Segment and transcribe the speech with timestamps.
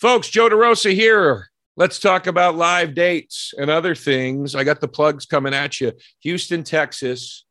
[0.00, 1.48] Folks, Joe DeRosa here.
[1.76, 4.54] Let's talk about live dates and other things.
[4.54, 5.92] I got the plugs coming at you.
[6.20, 7.44] Houston, Texas.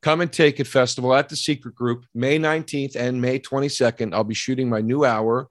[0.00, 4.14] Come and take it festival at the Secret Group, May 19th and May 22nd.
[4.14, 5.48] I'll be shooting my new hour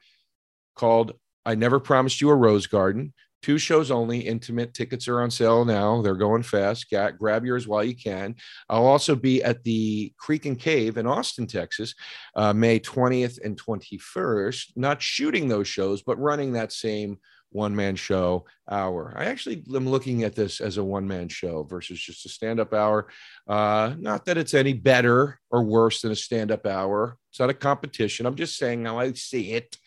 [0.75, 1.13] called
[1.45, 3.13] I Never Promised You a Rose Garden.
[3.41, 4.73] Two shows only, intimate.
[4.73, 6.01] Tickets are on sale now.
[6.01, 6.89] They're going fast.
[6.89, 8.35] Get, grab yours while you can.
[8.69, 11.95] I'll also be at the Creek and Cave in Austin, Texas,
[12.35, 14.73] uh, May 20th and 21st.
[14.75, 17.17] Not shooting those shows, but running that same
[17.51, 19.13] one man show hour.
[19.15, 22.59] I actually am looking at this as a one man show versus just a stand
[22.59, 23.07] up hour.
[23.47, 27.17] Uh, not that it's any better or worse than a stand up hour.
[27.29, 28.25] It's not a competition.
[28.25, 29.77] I'm just saying how I see it.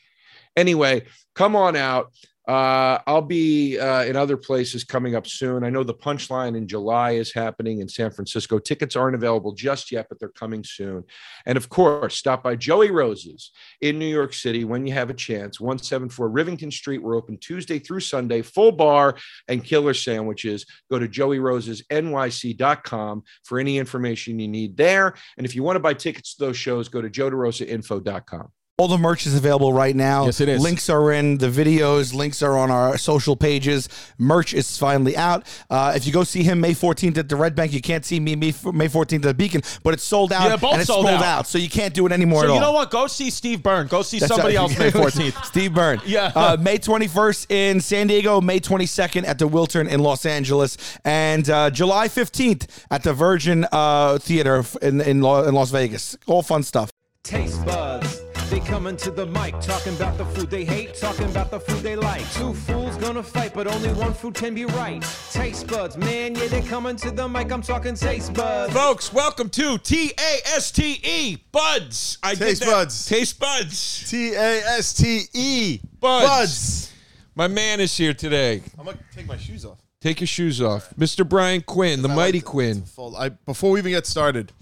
[0.57, 2.13] Anyway, come on out.
[2.47, 5.65] Uh, I'll be uh, in other places coming up soon.
[5.65, 8.59] I know the punchline in July is happening in San Francisco.
[8.59, 11.05] Tickets aren't available just yet, but they're coming soon.
[11.47, 15.15] And of course, stop by Joey Rose's in New York City when you have a
[15.15, 15.59] chance.
[15.59, 17.03] 174 Rivington Street.
[17.03, 19.17] We're open Tuesday through Sunday, full bar
[19.49, 20.67] and killer sandwiches.
[20.91, 25.15] Go to joeyrosesnyc.com for any information you need there.
[25.39, 28.51] And if you want to buy tickets to those shows, go to joederosainfo.com.
[28.77, 30.25] All the merch is available right now.
[30.25, 30.61] Yes, it is.
[30.61, 32.13] Links are in the videos.
[32.13, 33.89] Links are on our social pages.
[34.19, 35.47] Merch is finally out.
[35.71, 38.19] Uh, if you go see him May 14th at the Red Bank, you can't see
[38.19, 40.49] me May 14th at the Beacon, but it's sold out.
[40.51, 41.23] Yeah, both and it's sold sold out.
[41.25, 41.47] out.
[41.47, 42.61] so you can't do it anymore So at you all.
[42.63, 42.91] know what?
[42.91, 43.87] Go see Steve Byrne.
[43.87, 44.63] Go see That's somebody right.
[44.63, 45.45] else May 14th.
[45.45, 46.01] Steve Byrne.
[46.07, 46.33] Yeah.
[46.35, 51.49] Uh, May 21st in San Diego, May 22nd at the Wiltern in Los Angeles, and
[51.49, 56.17] uh, July 15th at the Virgin uh, Theater in, in, Lo- in Las Vegas.
[56.27, 56.91] All fun stuff.
[57.23, 58.21] Taste buds.
[58.51, 61.83] They coming to the mic, talking about the food they hate, talking about the food
[61.83, 62.31] they like.
[62.35, 65.03] Two fools gonna fight, but only one food can be right.
[65.33, 67.51] Taste buds, man, yeah, they coming to the mic.
[67.51, 68.73] I'm talking taste buds.
[68.73, 72.19] Folks, welcome to T A S T E Buds.
[72.23, 72.67] I did Taste that.
[72.71, 73.07] Buds.
[73.07, 74.11] Taste Buds.
[74.11, 75.81] T A S T E.
[75.99, 76.27] Buds.
[76.29, 76.93] Buds.
[77.35, 78.63] My man is here today.
[78.79, 79.79] I'm gonna take my shoes off.
[80.01, 80.91] Take your shoes off.
[80.97, 81.29] Mr.
[81.29, 82.83] Brian Quinn, the I mighty like to- Quinn.
[82.83, 83.17] to fold.
[83.19, 84.53] I, before we even get started,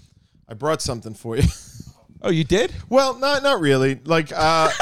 [0.47, 1.43] I brought something for you.
[2.23, 2.73] Oh, you did?
[2.89, 3.99] well, not not really.
[4.05, 4.69] Like, uh,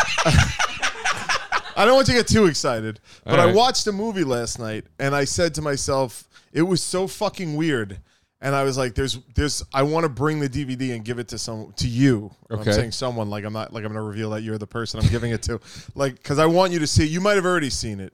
[1.76, 4.60] I don't want you to get too excited, but All I watched a movie last
[4.60, 8.00] night, and I said to myself, it was so fucking weird.
[8.44, 9.64] And I was like, "There's, there's.
[9.72, 12.32] I want to bring the DVD and give it to some, to you.
[12.50, 12.72] Okay.
[12.72, 13.30] I'm saying someone.
[13.30, 15.60] Like I'm not, like I'm gonna reveal that you're the person I'm giving it to.
[15.96, 17.06] Like, because I want you to see.
[17.06, 18.14] You might have already seen it,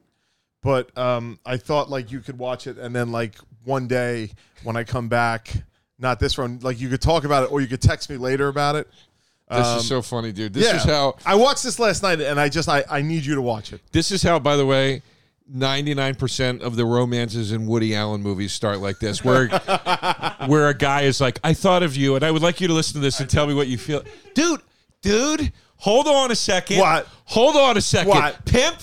[0.61, 4.31] but um, I thought like you could watch it, and then like one day
[4.63, 5.53] when I come back,
[5.97, 8.49] not this one, like you could talk about it, or you could text me later
[8.49, 8.89] about it.
[9.49, 10.53] This Um, is so funny, dude.
[10.53, 10.75] This yeah.
[10.77, 13.41] is how I watched this last night, and I just I, I need you to
[13.41, 13.81] watch it.
[13.91, 15.01] this is how, by the way,
[15.55, 19.47] 99% of the romances in Woody Allen movies start like this, where
[20.47, 22.73] where a guy is like, I thought of you, and I would like you to
[22.73, 24.03] listen to this and tell me what you feel.
[24.33, 24.59] Dude,
[25.01, 26.79] dude, hold on a second.
[26.79, 27.07] What?
[27.25, 28.09] Hold on a second.
[28.09, 28.43] What?
[28.45, 28.75] Pimp,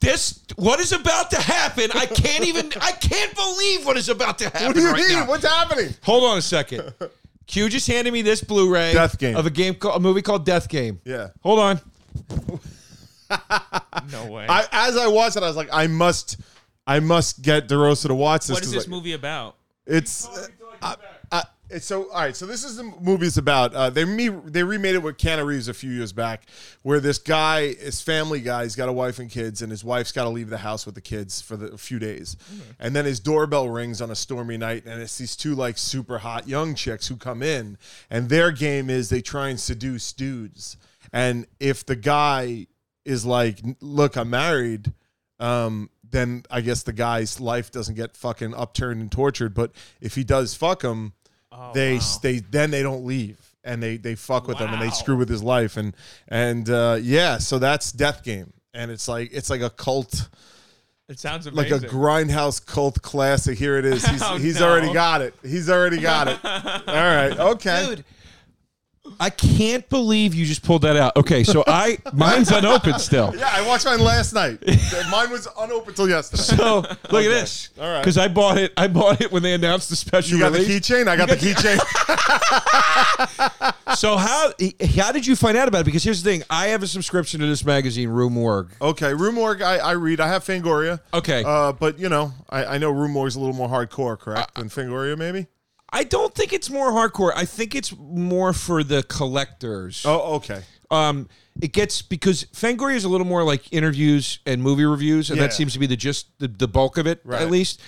[0.00, 1.90] this what is about to happen?
[1.94, 4.66] I can't even I can't believe what is about to happen.
[4.66, 5.18] What do you right mean?
[5.20, 5.26] now.
[5.26, 5.94] What's happening?
[6.02, 6.92] Hold on a second.
[7.46, 9.36] Q just handed me this Blu-ray Death Game.
[9.36, 11.00] of a game called, a movie called Death Game.
[11.04, 11.28] Yeah.
[11.42, 11.80] Hold on.
[14.12, 14.46] No way.
[14.48, 16.36] I as I watched it, I was like, I must,
[16.86, 18.50] I must get DeRosa to watch this.
[18.54, 19.56] what is 'cause, this like, movie about?
[19.86, 20.28] It's.
[20.28, 20.46] uh,
[20.82, 20.96] it's
[21.78, 22.36] so all right.
[22.36, 23.74] So this is the movie is about.
[23.74, 26.46] Uh, they me they remade it with Keanu Reeves a few years back,
[26.82, 30.12] where this guy, his family guy, he's got a wife and kids, and his wife's
[30.12, 32.36] got to leave the house with the kids for the, a few days,
[32.78, 36.18] and then his doorbell rings on a stormy night, and it's these two like super
[36.18, 37.78] hot young chicks who come in,
[38.10, 40.76] and their game is they try and seduce dudes,
[41.12, 42.66] and if the guy
[43.04, 44.92] is like, look, I'm married,
[45.38, 49.54] um, then I guess the guy's life doesn't get fucking upturned and tortured.
[49.54, 51.12] But if he does fuck him,
[51.72, 55.16] they they then they don't leave and they they fuck with him and they screw
[55.16, 55.94] with his life and
[56.28, 60.28] and uh, yeah, so that's Death Game and it's like it's like a cult.
[61.08, 63.58] It sounds Like a grindhouse cult classic.
[63.58, 64.04] Here it is.
[64.10, 64.68] He's, Oh, he's no.
[64.70, 65.34] already got it.
[65.42, 66.38] He's already got it.
[66.44, 67.38] All right.
[67.38, 67.86] Okay.
[67.96, 68.04] Dude,
[69.20, 71.16] I can't believe you just pulled that out.
[71.16, 73.34] Okay, so I mine's unopened still.
[73.44, 74.58] Yeah, I watched mine last night.
[75.10, 76.42] Mine was unopened till yesterday.
[76.42, 77.70] So look at this.
[77.80, 78.00] All right.
[78.00, 78.72] Because I bought it.
[78.76, 80.88] I bought it when they announced the special You got the release.
[80.88, 81.08] keychain.
[81.08, 81.78] I got the keychain.
[83.94, 84.52] So how
[84.96, 85.84] how did you find out about it?
[85.84, 88.70] Because here's the thing: I have a subscription to this magazine, Rue Morgue.
[88.82, 90.18] Okay, Rue Morgue, I, I read.
[90.20, 91.00] I have Fangoria.
[91.12, 91.44] Okay.
[91.46, 94.54] Uh, but, you know, I, I know Rue Morgue's a little more hardcore, correct?
[94.56, 95.46] than Fangoria, maybe?
[95.94, 97.32] I don't think it's more hardcore.
[97.34, 100.04] I think it's more for the collectors.
[100.04, 100.62] Oh, okay.
[100.90, 101.28] um
[101.62, 105.46] it gets because Fangoria is a little more like interviews and movie reviews, and Yeah.
[105.46, 107.40] that seems to be the just the, the bulk of it Right.
[107.42, 107.80] at least.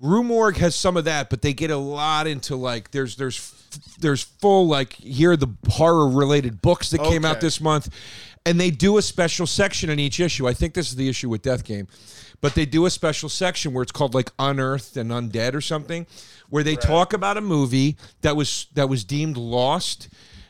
[0.00, 3.52] Rue Morgue has some of that, but they get a lot into like there's there's
[3.98, 7.46] there's full like here are the horror related books that came out Okay.
[7.46, 7.88] this month.
[8.46, 10.46] and they do a special section in each issue.
[10.46, 11.88] I think this is the issue with Death Game,
[12.46, 16.06] but they do a special section where it's called like Unearthed and Undead or something,
[16.48, 20.08] where they talk about a movie that was that was deemed lost.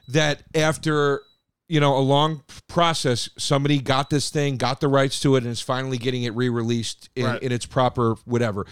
[0.09, 1.23] That after
[1.69, 5.51] you know a long process, somebody got this thing, got the rights to it, and
[5.51, 7.43] is finally getting it re-released in, Right.
[7.43, 8.67] in its proper whatever.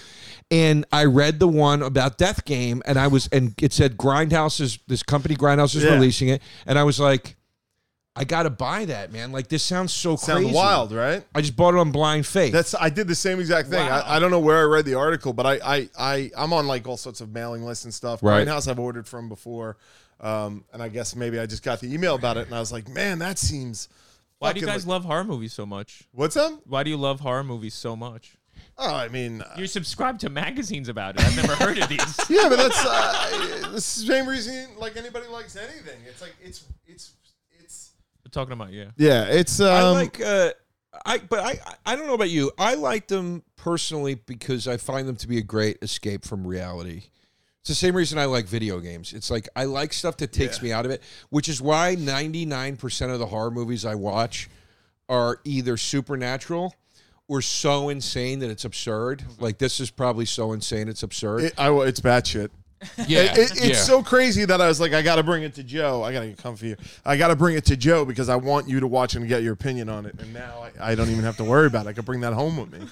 [0.51, 4.61] And I read the one about Death Game, and I was and it said Grindhouse
[4.61, 5.95] is this company Grindhouse is Yeah.
[5.95, 7.37] releasing it, and I was like.
[8.17, 9.33] I gotta buy that, man.
[9.33, 10.55] Like this sounds so Sounds crazy.
[10.55, 11.25] wild, right?
[11.35, 12.53] I just bought it on blind faith.
[12.53, 13.85] That's I did the same exact thing.
[13.85, 14.03] Wow.
[14.07, 16.67] I, I don't know where I read the article, but I I, I I'm on
[16.69, 18.23] like all sorts of mailing lists and stuff.
[18.23, 18.47] Right.
[18.47, 19.79] Grindhouse I've ordered from before,
[20.21, 22.71] um, and I guess maybe I just got the email about it, and I was
[22.71, 23.89] like, man, that seems.
[24.39, 26.05] Why do you fucking guys like- love horror movies so much?
[26.13, 26.61] What's up?
[26.67, 28.37] Why do you love horror movies so much?
[28.77, 31.25] Oh, I mean, uh, You subscribe to magazines about it.
[31.25, 32.01] I've never heard of these.
[32.31, 36.01] yeah, but that's uh, the same reason like anybody likes anything.
[36.09, 37.24] It's like it's it's it's.
[37.24, 37.24] We're
[38.35, 38.91] talking about yeah.
[38.97, 39.61] Yeah, it's.
[39.61, 40.51] Um, I like uh
[41.05, 42.51] I but I I don't know about you.
[42.59, 47.05] I like them personally because I find them to be a great escape from reality.
[47.61, 49.15] It's the same reason I like video games.
[49.15, 53.11] It's like I like stuff that takes me out of it, which is why 99%
[53.11, 54.51] of the horror movies I watch
[55.09, 56.75] are either supernatural
[57.27, 59.25] or so insane that it's absurd.
[59.39, 61.45] Like this is probably so insane it's absurd.
[61.45, 62.51] It, I, it's batshit.
[63.09, 63.21] yeah.
[63.23, 63.75] It- it- it's yeah.
[63.75, 66.03] so crazy that I was like, I got to bring it to Joe.
[66.03, 66.69] I got to get comfy.
[66.69, 66.79] here.
[67.05, 69.43] I got to bring it to Joe because I want you to watch and get
[69.43, 70.15] your opinion on it.
[70.21, 71.91] And now I, I don't even have to worry about it.
[71.91, 72.87] I could bring that home with me.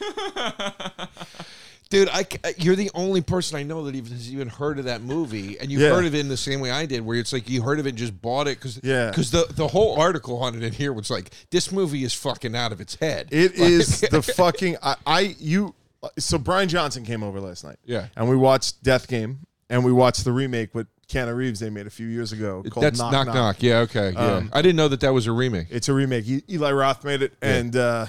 [1.90, 4.78] Dude, I, c- uh, you're the only person I know that even has even heard
[4.78, 5.90] of that movie, and you Yeah.
[5.90, 7.86] heard of it in the same way I did, where it's like you heard of
[7.86, 9.10] it and just bought it because Yeah.
[9.10, 12.56] because the the whole article on it in here was like this movie is fucking
[12.56, 13.28] out of its head.
[13.30, 14.78] It Like- is the fucking.
[14.82, 15.74] I, I you.
[16.02, 17.76] Uh, so Brian Johnson came over last night.
[17.84, 18.06] Yeah.
[18.16, 19.40] and we watched Death Game,
[19.72, 22.84] and we watched the remake with Keanu Reeves they made a few years ago called
[22.84, 23.34] That's knock knock.
[23.34, 23.62] Knock.
[23.62, 24.34] Yeah, okay, yeah.
[24.34, 25.68] Um, I didn't know that that was a remake.
[25.70, 26.28] It's a remake.
[26.28, 28.06] E- Eli Roth made it, and uh,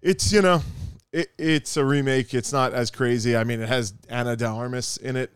[0.00, 0.62] it's you know,
[1.12, 2.32] it, it's a remake.
[2.32, 3.36] It's not as crazy.
[3.36, 5.30] I mean, it has Ana de Armas in it,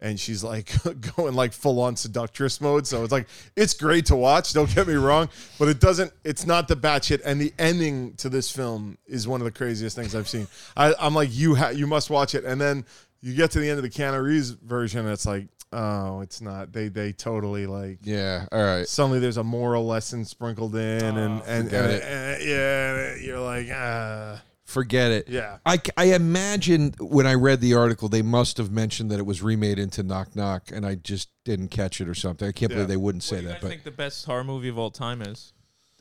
[0.00, 0.72] and she's like
[1.16, 2.86] going like full on seductress mode.
[2.86, 4.54] So it's like it's great to watch.
[4.54, 5.28] Don't get me wrong,
[5.58, 6.10] but it doesn't.
[6.24, 7.20] It's not the batshit.
[7.22, 10.48] And the ending to this film is one of the craziest things I've seen.
[10.74, 12.86] I, I'm like, you ha- you must watch it, and then
[13.22, 15.48] you get to the end of the Keanu Reeves version, and it's like.
[15.74, 16.70] Oh, it's not.
[16.74, 18.86] They they totally like Yeah, all right.
[18.86, 22.02] suddenly there's a moral lesson sprinkled in and and, and, forget it.
[22.02, 25.28] and- yeah you're like ah Forget it.
[25.30, 29.24] yeah I, I imagine when I read the article, they must have mentioned that it
[29.24, 32.46] was remade into Knock Knock, and I just didn't catch it or something.
[32.46, 32.76] I can't Yeah.
[32.76, 33.54] believe they wouldn't What say do you that.
[33.54, 35.54] guys But think the best horror movie of all time is?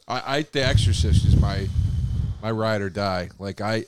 [0.06, 1.69] I, I The Exorcist is my
[2.41, 3.29] my ride or die.
[3.39, 3.85] Like I,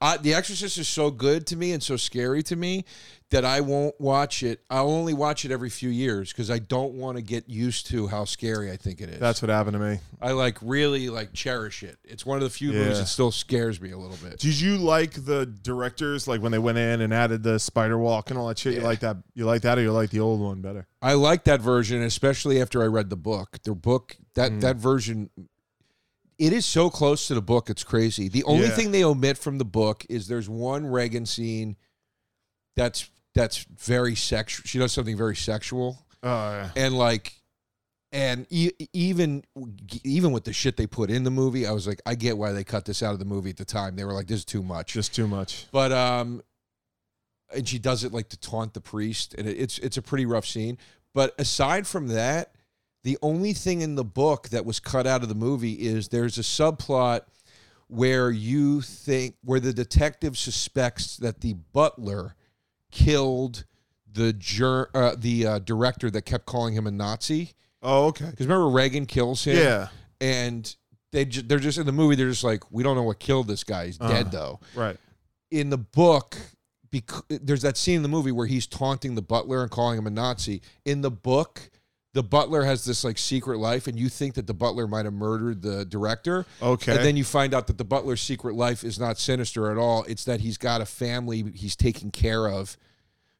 [0.00, 2.84] I, The Exorcist is so good to me and so scary to me
[3.30, 4.60] that I won't watch it.
[4.70, 8.06] I'll only watch it every few years because I don't want to get used to
[8.06, 9.20] how scary I think it is.
[9.20, 11.98] that's what happened to me I like really like cherish it.
[12.04, 14.38] It's one of the few movies that still scares me a little bit.
[14.38, 18.30] did you like the directors like when they went in and added the spider walk
[18.30, 20.40] and all that shit you like that you like that or you like the old
[20.40, 23.58] one better I like that version, especially after I read the book.
[23.62, 24.60] The book that Mm.
[24.62, 25.30] that version.
[26.38, 28.28] It is so close to the book, it's crazy.
[28.28, 28.76] The only Yeah.
[28.76, 31.76] thing they omit from the book is there's one Reagan scene
[32.76, 34.64] that's that's very sexual.
[34.66, 37.34] She does something very sexual, oh yeah and like,
[38.12, 39.42] and e- even
[40.04, 42.52] even with the shit they put in the movie, I was like, I get why
[42.52, 43.96] they cut this out of the movie at the time.
[43.96, 44.92] They were like, this is too much.
[44.92, 46.42] just too much But um,
[47.54, 50.24] and she does it like to taunt the priest, and it, it's it's a pretty
[50.26, 50.78] rough scene.
[51.14, 52.54] But aside from that,
[53.04, 56.36] the only thing in the book that was cut out of the movie is there's
[56.38, 57.20] a subplot
[57.86, 62.34] where you think where the detective suspects that the butler
[62.90, 63.64] killed
[64.10, 67.52] the jur- uh, the uh, director that kept calling him a Nazi.
[67.82, 69.88] oh okay Because remember Reagan kills him, yeah
[70.20, 70.74] and
[71.12, 72.16] they ju- they're just in the movie.
[72.16, 73.86] They're just like, we don't know what killed this guy.
[73.86, 74.30] He's dead Uh.
[74.30, 74.96] though right
[75.50, 76.36] in the book
[76.90, 80.06] because there's that scene in the movie where he's taunting the butler and calling him
[80.06, 80.60] a Nazi.
[80.84, 81.70] In the book,
[82.18, 85.14] the butler has this like secret life, and you think that the butler might have
[85.14, 86.44] murdered the director.
[86.60, 89.78] okay And then you find out that the butler's secret life is not sinister at
[89.78, 90.02] all.
[90.08, 92.76] It's that he's got a family he's taking care of.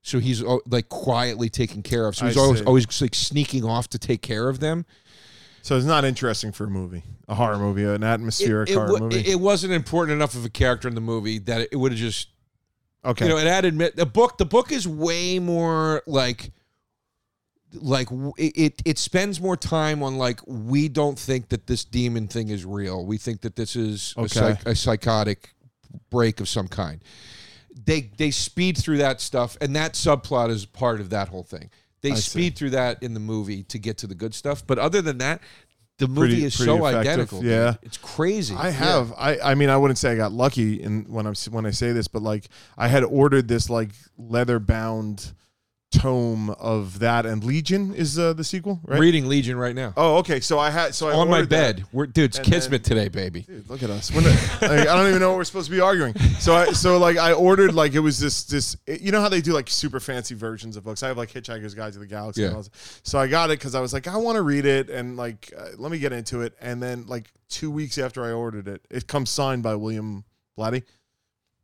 [0.02, 2.14] So he's oh, like quietly taken care of.
[2.14, 2.66] So I he's always see.
[2.66, 4.86] always like sneaking off to take care of them.
[5.62, 8.98] so it's not interesting for a movie a horror movie an atmospheric it, horror wa-
[9.00, 11.90] movie it- it wasn't important enough of a character in the movie that it would
[11.90, 12.28] have just
[13.04, 14.38] okay you know, it added the book.
[14.38, 16.52] The book is way more like,
[17.74, 18.08] like
[18.38, 18.82] it, it.
[18.84, 23.04] It spends more time on like we don't think that this demon thing is real.
[23.04, 25.50] We think that this is a, psych, a psychotic
[26.10, 27.02] break of some kind.
[27.84, 31.70] They they speed through that stuff, and that subplot is part of that whole thing.
[32.00, 32.22] They I see.
[32.22, 34.66] speed through that in the movie to get to the good stuff.
[34.66, 35.40] But other than that,
[35.98, 37.40] the movie Pretty- is pretty so effective, identical.
[37.42, 37.50] dude.
[37.50, 37.74] yeah.
[37.82, 38.54] it's crazy.
[38.54, 38.70] I Yeah.
[38.72, 39.12] have.
[39.16, 39.38] I.
[39.40, 42.08] I mean, I wouldn't say I got lucky in when I'm when I say this,
[42.08, 45.32] but like I had ordered this like leather bound
[45.90, 49.00] tome of that, and Legion is uh, the sequel, right?
[49.00, 50.38] reading Legion right now oh, okay.
[50.40, 50.94] So I had.
[50.94, 51.76] So I on my ordered that.
[51.76, 51.84] bed.
[51.92, 53.40] We're dude, it's And kismet today, baby.
[53.42, 54.12] Dude, look at us.
[54.12, 54.24] Not-
[54.60, 56.14] like, I don't even know what we're supposed to be arguing.
[56.40, 59.40] So I so like I ordered like it was this this you know how they
[59.40, 61.02] do like super fancy versions of books.
[61.02, 62.42] I have like Hitchhiker's Guide to the Galaxy.
[62.44, 62.56] And Yeah.
[62.56, 63.00] all this.
[63.02, 65.52] So I got it because I was like I want to read it and like
[65.56, 66.54] uh, let me get into it.
[66.60, 70.24] And then like two weeks after I ordered it, it comes signed by William
[70.58, 70.82] Blatty.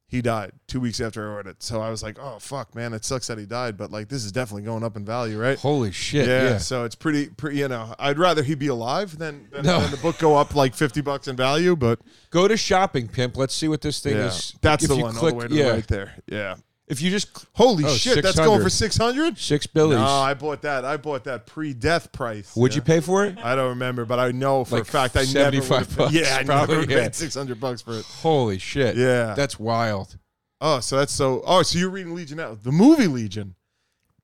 [0.06, 1.62] He died two weeks after I ordered it.
[1.62, 4.24] So I was like, oh fuck, man, it sucks that he died, but like this
[4.24, 5.58] is definitely going up in value, right?
[5.58, 6.28] Holy shit!
[6.28, 7.58] Yeah, Yeah, so it's pretty, pretty.
[7.58, 9.80] You know, I'd rather he be alive than than, No.
[9.80, 11.74] than the book go up like fifty bucks in value.
[11.74, 13.36] But go to shopping pimp.
[13.36, 14.54] Let's see what this thing yeah, is.
[14.60, 16.14] that's If the one Click, all the way to yeah, the right there.
[16.26, 16.56] Yeah.
[16.86, 19.38] If you just Holy Oh, shit, that's going for six hundred.
[19.38, 20.84] six billies, No, I bought that.
[20.84, 22.54] I bought that pre-death price.
[22.56, 22.76] would yeah.
[22.76, 23.38] you pay for it?
[23.38, 26.36] I don't remember, but I know for Like a fact I 75 never bucks, Yeah,
[26.40, 27.02] I probably, never yeah.
[27.04, 28.04] paid six hundred bucks for it.
[28.04, 28.96] Holy shit!
[28.96, 29.34] Yeah.
[29.34, 30.18] that's wild.
[30.60, 31.42] Oh, so that's so.
[31.46, 32.56] Oh, so you're reading Legion now?
[32.60, 33.54] The movie Legion,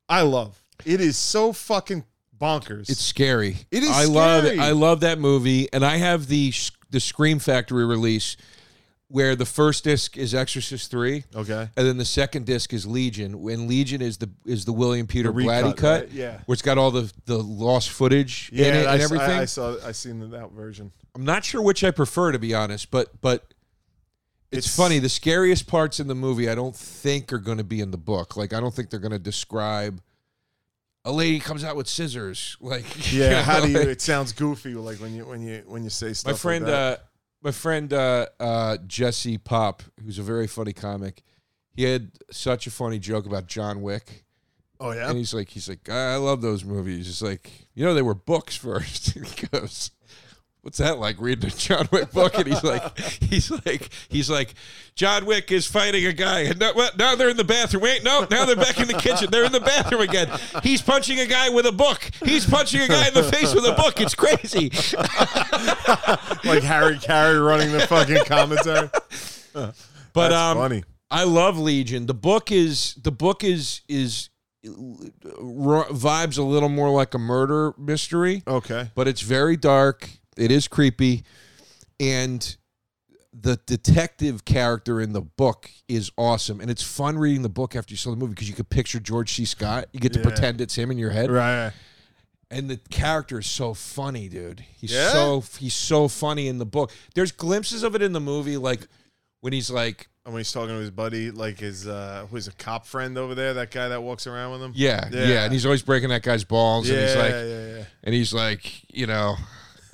[0.08, 0.62] I love.
[0.86, 2.04] It is so fucking
[2.40, 2.88] bonkers.
[2.88, 3.58] It's scary.
[3.70, 4.58] It is I love it.
[4.58, 6.52] I love that movie, and I have the
[6.90, 8.36] the Scream Factory release
[9.12, 11.68] where the first disc is Exorcist three, okay.
[11.76, 13.42] and then the second disc is Legion.
[13.42, 16.10] When Legion is the is the William Peter The Blatty cut, right?
[16.12, 16.38] Yeah.
[16.46, 19.30] where it's got all the the lost footage Yeah, in it I, and everything.
[19.30, 19.76] I, I saw.
[19.84, 20.92] I seen that version.
[21.14, 23.52] I'm not sure which I prefer to be honest, but but
[24.52, 24.98] it's, It's- funny.
[25.00, 27.98] The scariest parts in the movie, I don't think are going to be in the
[27.98, 28.36] book.
[28.36, 30.00] Like I don't think they're going to describe
[31.04, 32.56] a lady comes out with scissors.
[32.60, 33.78] Like you Yeah, know, how do you?
[33.78, 36.32] like- It sounds goofy, like when you when you when you say stuff.
[36.32, 36.98] my friend, like that.
[36.98, 37.02] uh,
[37.42, 41.22] my friend uh, uh, Jesse Popp, who's a very funny comic.
[41.72, 44.24] He had such a funny joke about John Wick.
[44.80, 47.06] oh yeah, And he's like, he's like, I love those movies.
[47.06, 49.12] He's like, you know, they were books first.
[49.14, 49.90] he goes,
[50.62, 52.34] what's that like reading a John Wick book?
[52.34, 54.54] And he's like, he's like, he's like,
[54.94, 57.82] John Wick is fighting a guy, and now, what, now they're in the bathroom.
[57.82, 59.28] Wait, no, now they're back in the kitchen.
[59.30, 60.30] They're in the bathroom again.
[60.62, 62.10] He's punching a guy with a book.
[62.24, 64.00] He's punching a guy in the face with a book.
[64.00, 64.70] It's crazy.
[66.48, 68.90] like Harry Caray running the fucking commentary.
[70.12, 70.84] But That's um, funny.
[71.10, 72.06] I love Legion.
[72.06, 74.28] The book is the book is is
[74.64, 78.42] r- vibes a little more like a murder mystery.
[78.46, 80.08] Okay, but it's very dark.
[80.40, 81.22] It is creepy,
[81.98, 82.56] and
[83.32, 86.60] the detective character in the book is awesome.
[86.60, 88.98] And it's fun reading the book after you saw the movie because you could picture
[88.98, 89.44] George C.
[89.44, 89.86] Scott.
[89.92, 90.24] You get to Yeah.
[90.24, 91.72] pretend it's him in your head, right.
[92.50, 94.64] and the character is so funny, dude.
[94.76, 95.12] He's Yeah?
[95.12, 96.90] so he's so funny in the book.
[97.14, 98.88] There's glimpses of it in the movie, like
[99.42, 102.52] when he's like, And when he's talking to his buddy, like his uh, who's a
[102.52, 104.72] cop friend over there, that guy that walks around with him.
[104.74, 105.44] yeah, yeah, Yeah.
[105.44, 107.84] and he's always breaking that guy's balls, yeah, and he's like, yeah, yeah.
[108.02, 109.36] and he's like, you know,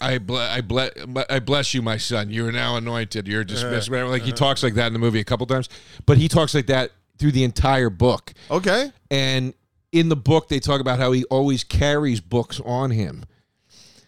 [0.00, 0.90] I ble- I ble-
[1.30, 2.30] I bless you, my son.
[2.30, 3.26] You are now anointed.
[3.26, 3.48] You're uh-huh.
[3.48, 3.90] dismissed.
[3.90, 4.10] Whatever.
[4.10, 4.36] Like he uh-huh.
[4.36, 5.68] talks like that in the movie a couple times,
[6.04, 8.34] but he talks like that through the entire book.
[8.50, 9.54] Okay, And
[9.92, 13.24] in the book, they talk about how he always carries books on him.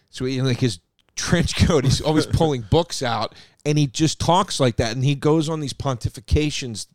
[0.09, 0.79] So he, like his
[1.15, 3.33] trench coat, he's always pulling books out,
[3.65, 4.93] and he just talks like that.
[4.93, 6.87] And he goes on these pontifications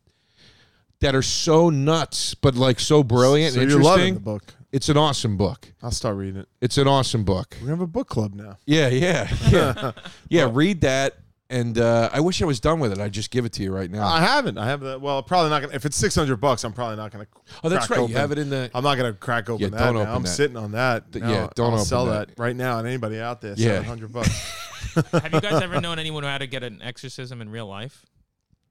[1.01, 4.15] that are so nuts, but like so brilliant so and you're loving interesting.
[4.15, 4.55] the book.
[4.75, 5.73] It's an awesome book.
[5.85, 6.49] I'll start reading it.
[6.61, 7.57] It's an awesome book.
[7.63, 8.57] We have a book club now.
[8.67, 9.93] Yeah, yeah, yeah,
[10.29, 10.51] yeah.
[10.53, 11.15] Read that,
[11.49, 12.99] and uh, I wish I was done with it.
[12.99, 14.05] I'd just give it to you right now.
[14.05, 14.59] I haven't.
[14.59, 15.01] I have that.
[15.01, 15.75] Well, probably not gonna.
[15.75, 17.29] If it's six hundred bucks, I'm probably not gonna.
[17.63, 18.03] oh, that's crack right.
[18.03, 18.11] Open.
[18.11, 18.69] You have it in the.
[18.75, 19.79] I'm not gonna crack open Yeah, that.
[19.85, 20.01] don't now.
[20.01, 20.29] open I'm that.
[20.29, 21.13] sitting on that.
[21.13, 22.29] Th- Now yeah, don't I'll open sell that.
[22.31, 22.39] that.
[22.41, 22.81] right now.
[22.81, 23.81] And anybody out there, Yeah.
[23.81, 24.29] hundred bucks.
[25.13, 28.05] Have you guys ever known anyone who had to get an exorcism in real life?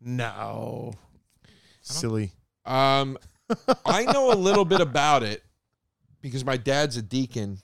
[0.02, 0.96] no,
[1.82, 2.34] silly.
[2.66, 3.18] Um,
[3.86, 5.42] I know a little bit about it
[6.24, 7.60] because my dad's a deacon.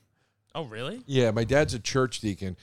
[0.53, 1.01] Oh, really?
[1.07, 2.57] Yeah, my dad's a church deacon,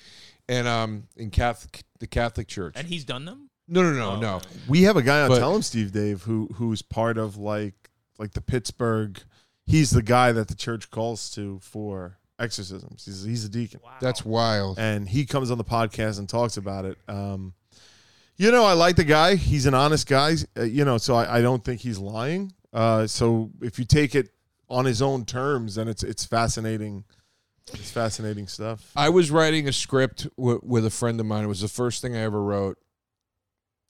[0.48, 2.74] and um, in Catholic the Catholic Church.
[2.76, 3.50] And he's done them?
[3.66, 4.36] No, no, no, Oh, no.
[4.36, 4.46] okay.
[4.68, 7.74] We have a guy on But- Tell him Steve Dave who who's part of like
[8.18, 9.18] like the Pittsburgh.
[9.66, 13.04] He's the guy that the church calls to for exorcisms.
[13.06, 13.80] He's he's a deacon.
[13.82, 13.90] Wow.
[14.00, 14.78] That's wild.
[14.78, 16.98] and he comes on the podcast and talks about it.
[17.08, 17.54] Um,
[18.36, 19.34] you know, I like the guy.
[19.36, 20.34] He's an honest guy.
[20.56, 22.52] Uh, you know, so I, I don't think he's lying.
[22.72, 24.28] Uh, so if you take it
[24.68, 27.04] on his own terms, and it's it's fascinating.
[27.72, 28.92] It's fascinating stuff.
[28.94, 31.44] I was writing a script w- with a friend of mine.
[31.44, 32.78] It was the first thing I ever wrote,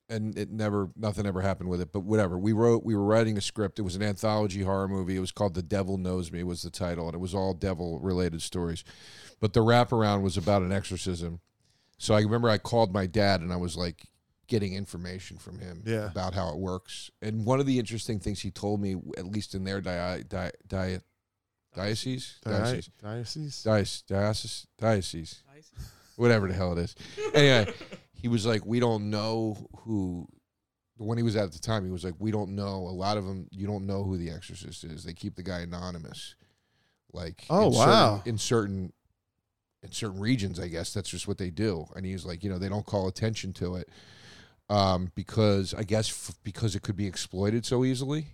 [0.09, 1.91] and it never, nothing ever happened with it.
[1.91, 3.77] But whatever, we wrote, we were writing a script.
[3.77, 5.15] It was an anthology horror movie.
[5.15, 7.99] It was called "The Devil Knows Me" was the title, and it was all devil
[7.99, 8.83] related stories.
[9.39, 11.41] But the wraparound was about an exorcism.
[11.99, 14.07] So I remember I called my dad, and I was like
[14.47, 16.09] getting information from him Yeah.
[16.09, 17.11] about how it works.
[17.21, 20.51] And one of the interesting things he told me, at least in their di- di-
[20.67, 20.99] di-
[21.75, 23.63] diocese, diocese, Diocese.
[23.63, 25.43] diocese, diocese, diocese.
[26.15, 26.95] whatever the hell it is.
[27.33, 27.73] Anyway,
[28.13, 30.27] he was like, we don't know who.
[30.99, 32.73] When he was at the time, he was like, we don't know.
[32.77, 35.03] A lot of them, you don't know who the Exorcist is.
[35.03, 36.33] They keep the guy anonymous.
[37.13, 38.23] Like, Oh, in certain- wow.
[38.25, 38.93] in certain
[39.83, 41.85] in certain regions, I guess that's just what they do.
[41.95, 43.87] And he was like, you know, they don't call attention to it
[44.69, 48.27] um, because I guess f- because it could be exploited so easily.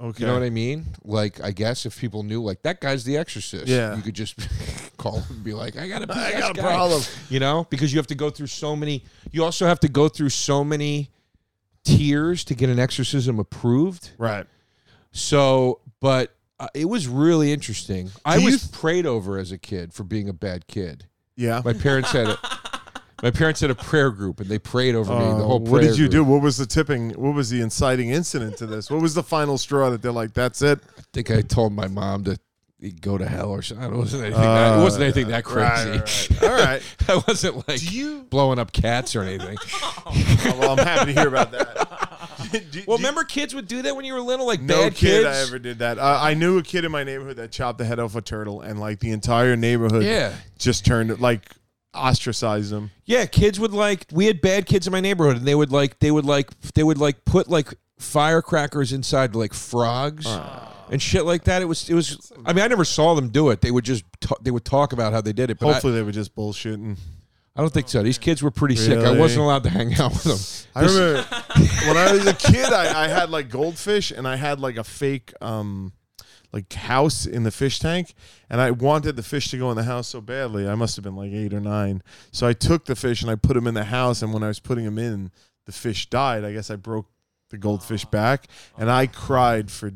[0.00, 0.20] Okay.
[0.22, 0.86] You know what I mean?
[1.04, 3.94] Like, I guess if people knew, like, that guy's the exorcist, Yeah.
[3.96, 4.34] you could just
[4.96, 7.02] call him and be like, I got a, I got a problem.
[7.28, 9.04] You know, because you have to go through so many.
[9.30, 11.10] You also have to go through so many
[11.84, 14.10] tiers to get an exorcism approved.
[14.18, 14.46] Right.
[15.12, 18.10] So, but uh, it was really interesting.
[18.24, 21.06] I Do you was th- prayed over as a kid for being a bad kid.
[21.36, 21.62] Yeah.
[21.64, 22.38] My parents had a,
[23.22, 25.18] my parents had a prayer group, and they prayed over me.
[25.18, 26.26] The Uh, whole what prayer did you group.
[26.26, 26.32] do?
[26.32, 27.10] What was the tipping?
[27.10, 28.90] What was the inciting incident to this?
[28.90, 30.80] What was the final straw that they're like, "That's it"?
[30.98, 32.38] I think I told my mom to
[33.02, 33.92] go to hell or something.
[33.92, 34.42] It wasn't anything.
[34.42, 35.90] that, it wasn't anything that crazy.
[35.90, 36.50] Uh, Right, right, right.
[36.50, 36.82] All right.
[37.08, 38.22] I wasn't like Do you?
[38.30, 39.58] blowing up cats or anything.
[40.42, 41.88] Oh, well, I'm happy to hear about that.
[42.72, 44.94] Do- well, do- remember kids would do that when you were little, like No bad
[44.94, 45.26] kid kids.
[45.26, 45.98] I ever did that.
[45.98, 48.62] Uh, I knew a kid in my neighborhood that chopped the head off a turtle,
[48.62, 50.32] and like the entire neighborhood Yeah.
[50.58, 51.50] just turned like
[51.94, 52.90] ostracized them.
[53.04, 54.06] Yeah, kids would like.
[54.12, 55.98] We had bad kids in my neighborhood, and they would like.
[55.98, 56.50] They would like.
[56.74, 60.26] They would like put like firecrackers inside like frogs
[60.90, 61.62] and shit like that.
[61.62, 61.88] It was.
[61.90, 62.32] It was.
[62.44, 63.60] I mean, I never saw them do it.
[63.60, 64.04] They would just.
[64.20, 65.58] ta- they would talk about how they did it.
[65.58, 66.96] But Hopefully, they were just bullshitting.
[67.56, 68.02] I, don't think so.
[68.02, 68.98] These kids were pretty sick.
[68.98, 69.18] I Really?
[69.18, 70.72] wasn't allowed to hang out with them.
[70.74, 71.22] I remember
[71.88, 74.84] when I was a kid, I, I had like goldfish, and I had like a
[74.84, 75.92] fake um
[76.52, 78.14] like house in the fish tank,
[78.48, 80.68] and I wanted the fish to go in the house so badly.
[80.68, 82.02] I must have been like eight or nine.
[82.32, 84.48] So I took the fish and I put them in the house, and when I
[84.48, 85.30] was putting them in,
[85.66, 86.44] the fish died.
[86.44, 87.06] I guess I broke
[87.50, 88.46] the goldfish back,
[88.78, 89.92] and I cried for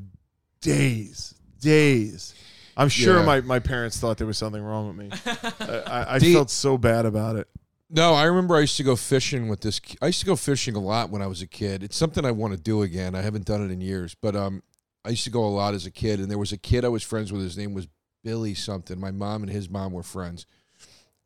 [0.60, 2.34] days, days.
[2.76, 3.24] I'm sure Yeah.
[3.26, 5.10] my, my parents thought there was something wrong with me.
[5.60, 7.48] I, I, I The- felt so bad about it.
[7.90, 9.80] No, I remember I used to go fishing with this.
[10.02, 11.84] I used to go fishing a lot when I was a kid.
[11.84, 13.14] It's something I want to do again.
[13.14, 14.62] I haven't done it in years, but um,
[15.04, 16.20] I used to go a lot as a kid.
[16.20, 17.42] And there was a kid I was friends with.
[17.42, 17.88] His name was
[18.22, 18.98] Billy something.
[18.98, 20.46] My mom and his mom were friends.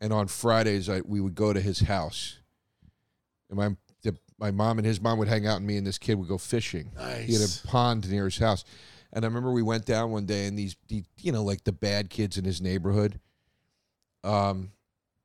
[0.00, 2.38] And on Fridays, I we would go to his house.
[3.50, 5.98] And my the, my mom and his mom would hang out, and me and this
[5.98, 6.92] kid would go fishing.
[6.96, 7.26] Nice.
[7.26, 8.64] He had a pond near his house.
[9.12, 11.72] And I remember we went down one day, and these, the, you know, like the
[11.72, 13.18] bad kids in his neighborhood.
[14.22, 14.72] Um,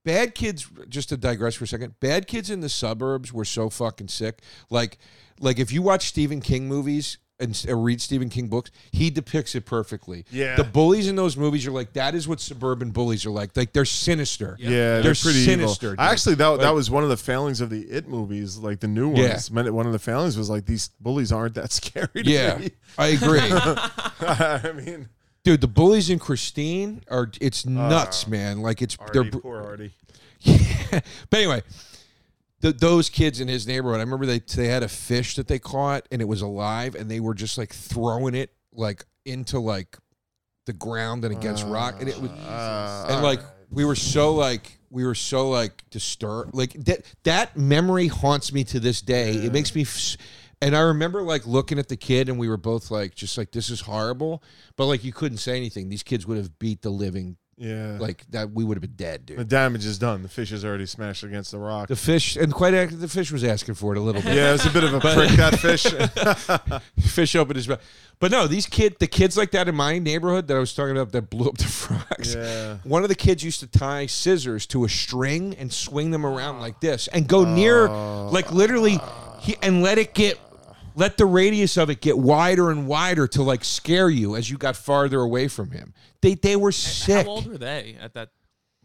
[0.05, 0.67] bad kids.
[0.87, 4.41] Just to digress for a second, bad kids in the suburbs were so fucking sick.
[4.69, 4.97] Like,
[5.39, 9.65] like if you watch Stephen King movies and read Stephen King books, he depicts it
[9.65, 10.23] perfectly.
[10.31, 10.55] Yeah.
[10.55, 13.57] the bullies in those movies are like that is what suburban bullies are like.
[13.57, 14.55] Like they're sinister.
[14.59, 15.95] Yeah, they're, They're pretty sinister.
[15.97, 19.09] Actually, that that was one of the failings of the It movies, like the new
[19.09, 19.51] ones.
[19.51, 22.07] Meant- One of the failings was like these bullies aren't that scary.
[22.13, 22.71] To Yeah, me.
[22.97, 23.39] I agree.
[24.21, 25.09] I mean,
[25.43, 28.61] Dude, the bullies in Christine are it's nuts, man.
[28.61, 29.91] Like it's Uh, Artie, they're poor Artie.
[31.29, 31.61] but anyway,
[32.63, 35.59] th those kids in his neighborhood, I remember they they had a fish that they
[35.59, 39.97] caught and it was alive, and they were just like throwing it like into like
[40.65, 44.79] the ground and against rock, and it was Uh, and like we were so like
[44.89, 49.33] we were so like disturbed, like that that memory haunts me to this day.
[49.33, 49.81] It makes me.
[49.81, 50.17] F-
[50.61, 53.51] and I remember like looking at the kid, and we were both like, just like
[53.51, 54.41] this is horrible,
[54.77, 55.89] but like you couldn't say anything.
[55.89, 58.51] These kids would have beat the living, yeah, like that.
[58.51, 59.37] We would have been dead, dude.
[59.37, 60.23] the damage is done.
[60.23, 61.87] The fish is already smashed against the rock.
[61.87, 64.35] The fish, and quite act- the fish was asking for it a little bit.
[64.35, 65.29] yeah, it's a bit of a prick.
[65.31, 65.85] That fish.
[67.13, 67.81] fish opened his mouth.
[68.19, 70.97] But no, these kid, the kids like that in my neighborhood that I was talking
[70.97, 72.33] about that blew up the frogs.
[72.33, 72.77] Yeah.
[72.83, 76.59] One of the kids used to tie scissors to a string and swing them around
[76.59, 78.29] like this and go near, oh.
[78.31, 78.99] like literally,
[79.41, 80.39] he, and let it get,
[80.95, 84.57] let the radius of it get wider and wider to like scare you as you
[84.57, 85.93] got farther away from him.
[86.23, 87.25] They they were sick.
[87.25, 88.29] How old were they at that?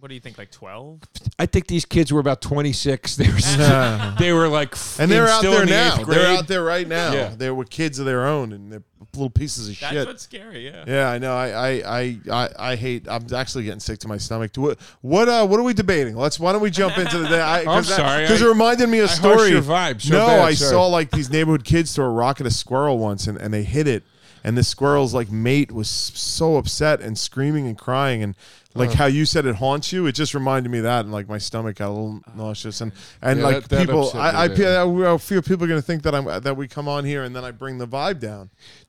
[0.00, 0.38] What do you think?
[0.38, 1.00] Like twelve?
[1.38, 3.16] I think these kids were about twenty six.
[3.16, 6.04] They were they were like, And they're out there in the now.
[6.04, 7.12] They're out there right now.
[7.12, 7.34] Yeah.
[7.36, 8.82] They were kids of their own, and they're
[9.14, 9.82] little pieces of shit.
[9.82, 10.06] That's shit.
[10.08, 10.66] what's scary.
[10.66, 10.84] Yeah.
[10.86, 11.32] Yeah, I know.
[11.32, 13.06] I, I, I, I, I hate.
[13.08, 14.52] I'm actually getting sick to my stomach.
[14.54, 14.80] To what?
[15.00, 15.28] What?
[15.28, 16.16] Uh, what are we debating?
[16.16, 16.40] Let's.
[16.40, 17.40] Why don't we jump into the day?
[17.40, 19.50] I, I'm sorry, because it reminded me of a I harsh story.
[19.50, 20.70] your vibe so no, bad, I sorry.
[20.72, 23.62] saw like these neighborhood kids throw a rock at a squirrel once, and, and they
[23.62, 24.02] hit it,
[24.48, 28.34] and the squirrel's like mate was so upset and screaming and crying, and
[28.74, 30.06] like how you said it haunts you.
[30.06, 32.80] It just reminded me of that, and like my stomach got a little ah, nauseous,
[32.80, 34.66] and and Yeah, like that- that people, upset me I, I, a bit.
[35.06, 37.36] I, I feel people are gonna think that I'm that we come on here and
[37.36, 38.48] then I bring the vibe down.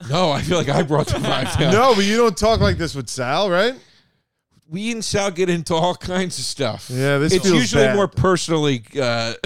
[0.10, 1.74] No, I feel like I brought the vibe down.
[1.74, 3.76] No, but you don't talk like this with Sal, right?
[4.70, 6.90] We and Sal get into all kinds of stuff.
[6.92, 7.96] Yeah, this it's feels usually bad.
[7.96, 8.84] more personally.
[9.00, 9.34] Uh,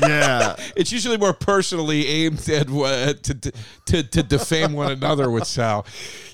[0.00, 0.56] Yeah.
[0.74, 3.52] it's usually more personally aimed at uh, to, to
[3.86, 5.86] to to defame one another with Sal.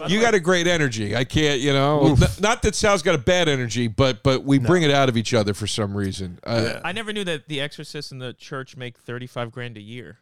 [0.07, 1.15] You got a great energy.
[1.15, 4.59] I can't, you know, n- not that Sal's got a bad energy, but but we
[4.59, 6.39] bring it out of each other for some reason.
[6.45, 6.81] Uh, yeah.
[6.85, 10.19] I never knew that the exorcists and the church make thirty-five grand a year.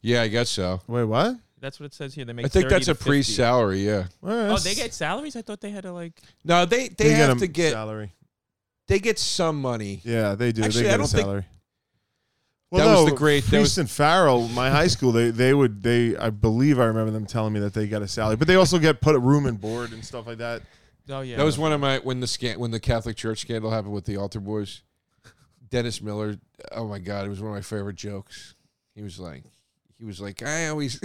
[0.00, 0.80] Yeah, I guess so.
[0.88, 1.36] Wait, what?
[1.62, 2.24] That's what it says here.
[2.26, 2.44] They make.
[2.44, 3.08] I think that's a 50.
[3.08, 3.86] pre-salary.
[3.86, 4.04] Yeah.
[4.22, 5.36] Oh, they get salaries.
[5.36, 6.12] I thought they had to like.
[6.44, 8.12] No, they they, They have a to get salary.
[8.88, 10.00] they get some money.
[10.04, 10.64] Yeah, they do.
[10.64, 11.44] Actually, they I don't a think- salary.
[12.72, 15.12] That was the great- that Priest was- and Farrell, my high school.
[15.12, 18.08] They they would they I believe I remember them telling me that they got a
[18.08, 20.62] salary, but they also get put a room and board and stuff like that.
[21.10, 21.36] Oh yeah.
[21.36, 24.06] That was one of my when the scan when the Catholic Church scandal happened with
[24.06, 24.82] the altar boys.
[25.68, 26.36] Dennis Miller,
[26.72, 28.54] oh my God, it was one of my favorite jokes.
[28.94, 29.44] He was like,
[30.02, 31.00] he was like, I always,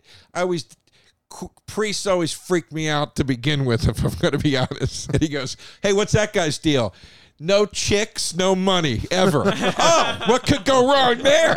[0.34, 0.66] I always,
[1.66, 5.08] priests always freak me out to begin with, if I'm going to be honest.
[5.12, 6.92] And he goes, Hey, what's that guy's deal?
[7.38, 9.44] No chicks, no money, ever.
[9.54, 11.56] oh, what could go wrong there?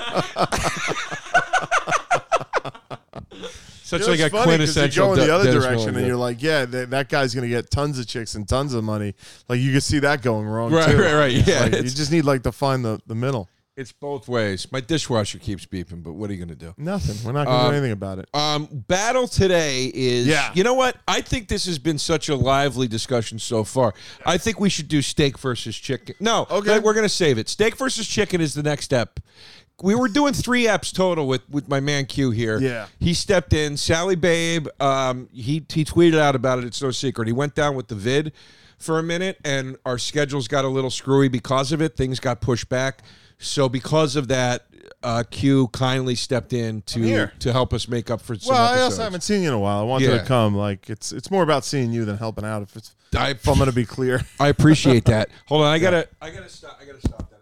[3.82, 5.10] Such You know, like it's a funny 'cause quintessential.
[5.10, 7.34] You go in the other Dennis direction, Miller and you're like, yeah, that, that guy's
[7.34, 9.16] gonna get tons of chicks and tons of money.
[9.50, 10.72] Like you can see that going wrong.
[10.72, 11.02] Right, too.
[11.02, 13.50] right, right, yeah, like, you just need like to find the the middle.
[13.76, 14.72] It's both ways.
[14.72, 16.76] My dishwasher keeps beeping, but what are you going to do?
[16.78, 17.16] Nothing.
[17.26, 18.30] We're not gonna Um, do anything about it.
[18.32, 20.28] Um, battle today is.
[20.28, 20.52] Yeah.
[20.54, 20.98] You know what?
[21.08, 23.96] I think this has been such a lively discussion so far.
[24.28, 26.14] I think we should do steak versus chicken.
[26.20, 26.78] No, Okay.
[26.78, 27.50] we're going to save it.
[27.50, 29.20] Steak versus chicken is the next step.
[29.82, 32.60] We were doing three apps total with with my man Q here.
[32.60, 32.86] Yeah.
[33.00, 33.76] he stepped in.
[33.78, 34.68] Sally Babe.
[34.80, 36.66] Um, he he tweeted out about it.
[36.66, 37.28] It's no secret.
[37.28, 38.34] He went down with the vid
[38.78, 41.98] for a minute, and our schedules got a little screwy because of it.
[41.98, 43.02] Things got pushed back.
[43.44, 44.66] So because of that,
[45.04, 48.82] uh, Q kindly stepped in to to help us make up for some Well, I
[48.82, 49.80] also haven't seen you in a while.
[49.80, 50.18] I wanted Yeah.
[50.20, 50.56] to come.
[50.56, 52.62] Like it's it's more about seeing you than helping out.
[52.64, 54.22] If it's I, if I'm gonna be clear.
[54.40, 55.30] I appreciate that.
[55.48, 56.80] Hold on, I gotta, I gotta stop.
[56.82, 57.42] I gotta stop that.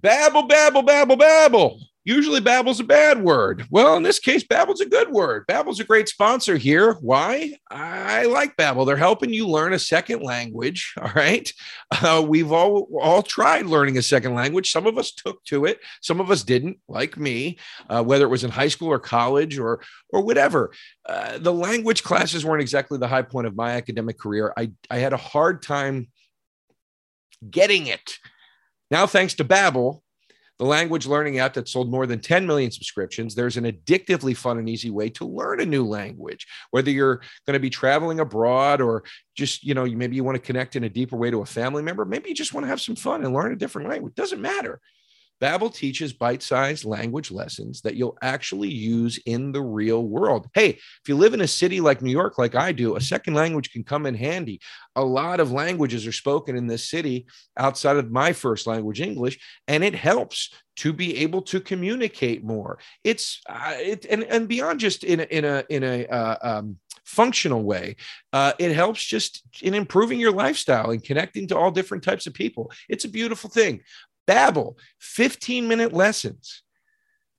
[0.00, 1.80] Babble, babble, babble, babble.
[2.06, 3.66] Usually, babble's a bad word.
[3.68, 5.44] Well, in this case, babble's a good word.
[5.48, 6.92] Babble's a great sponsor here.
[7.00, 7.54] Why?
[7.68, 8.86] I like Babbel.
[8.86, 10.94] They're helping you learn a second language.
[11.02, 11.52] All right.
[11.90, 14.70] Uh, we've all all tried learning a second language.
[14.70, 15.80] Some of us took to it.
[16.00, 17.58] Some of us didn't, like me.
[17.90, 20.70] Uh, whether it was in high school or college or or whatever.
[21.04, 24.52] Uh, the language classes weren't exactly the high point of my academic career.
[24.56, 26.06] I I had a hard time
[27.50, 28.18] getting it.
[28.92, 30.02] Now, thanks to Babbel,
[30.58, 34.58] the language learning app that sold more than 10 million subscriptions, there's an addictively fun
[34.58, 36.46] and easy way to learn a new language.
[36.70, 40.46] Whether you're going to be traveling abroad or just, you know, maybe you want to
[40.46, 42.80] connect in a deeper way to a family member, maybe you just want to have
[42.80, 44.14] some fun and learn a different language.
[44.14, 44.80] Doesn't matter.
[45.40, 50.48] Babbel teaches bite-sized language lessons that you'll actually use in the real world.
[50.54, 53.34] Hey, if you live in a city like New York like I do, a second
[53.34, 54.60] language can come in handy.
[54.94, 59.38] A lot of languages are spoken in this city outside of my first language English,
[59.68, 62.78] and it helps to be able to communicate more.
[63.04, 66.78] It's uh, it, and and beyond just in a, in a in a uh, um,
[67.04, 67.96] functional way,
[68.32, 72.34] uh, it helps just in improving your lifestyle and connecting to all different types of
[72.34, 72.70] people.
[72.88, 73.80] It's a beautiful thing.
[74.26, 76.62] Babbel, 15 minute lessons.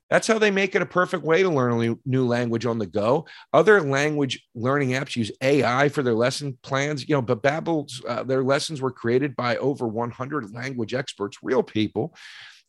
[0.09, 2.85] That's how they make it a perfect way to learn a new- language on the
[2.85, 3.27] go.
[3.51, 8.23] Other language learning apps use AI for their lesson plans, you know, but Babbel's uh,
[8.23, 12.15] their lessons were created by over 100 language experts, real people.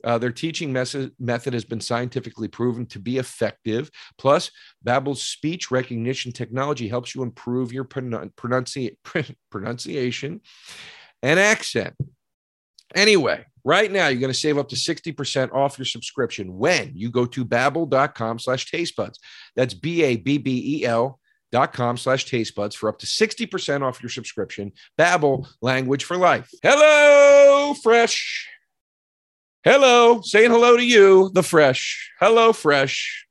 [0.04, 1.12] Uh, their teaching method,
[1.52, 3.90] has been scientifically proven to be effective.
[4.16, 4.50] Plus,
[4.86, 8.96] Babbel's speech recognition technology helps you improve your pronun- pronunci-
[9.50, 10.40] pronunciation
[11.22, 11.94] and accent.
[12.94, 17.10] Anyway, right now you're going to save up to 60% off your subscription when you
[17.10, 19.16] go to babbel.com slash tastebuds.
[19.54, 21.20] That's B-A-B-B-E-L
[21.52, 24.72] dot com slash tastebuds for up to 60% off your subscription.
[24.98, 26.50] Babbel, language for life.
[26.62, 28.48] Hello, Fresh.
[29.64, 32.12] Hello, saying hello to you, the Fresh.
[32.20, 33.26] Hello, Fresh.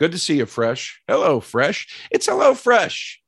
[0.00, 1.02] Good to see you, Fresh.
[1.06, 2.08] Hello, Fresh.
[2.10, 3.20] It's Hello, Fresh.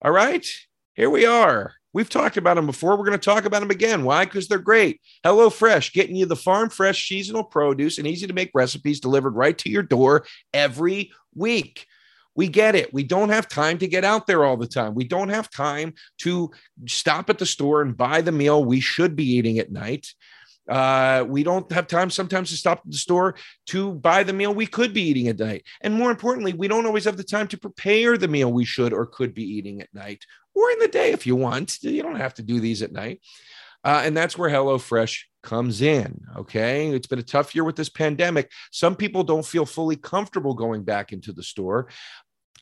[0.00, 0.46] All right,
[0.94, 1.74] here we are.
[1.94, 2.96] We've talked about them before.
[2.96, 4.02] We're going to talk about them again.
[4.02, 4.24] Why?
[4.24, 5.00] Because they're great.
[5.22, 9.36] Hello Fresh, getting you the farm fresh seasonal produce and easy to make recipes delivered
[9.36, 11.86] right to your door every week.
[12.34, 12.92] We get it.
[12.92, 14.96] We don't have time to get out there all the time.
[14.96, 16.50] We don't have time to
[16.86, 20.12] stop at the store and buy the meal we should be eating at night.
[20.68, 24.52] Uh, we don't have time sometimes to stop at the store to buy the meal
[24.52, 25.62] we could be eating at night.
[25.82, 28.92] And more importantly, we don't always have the time to prepare the meal we should
[28.92, 31.82] or could be eating at night or in the day if you want.
[31.82, 33.20] You don't have to do these at night.
[33.84, 36.20] Uh, and that's where HelloFresh comes in.
[36.36, 36.88] Okay.
[36.88, 38.50] It's been a tough year with this pandemic.
[38.72, 41.88] Some people don't feel fully comfortable going back into the store.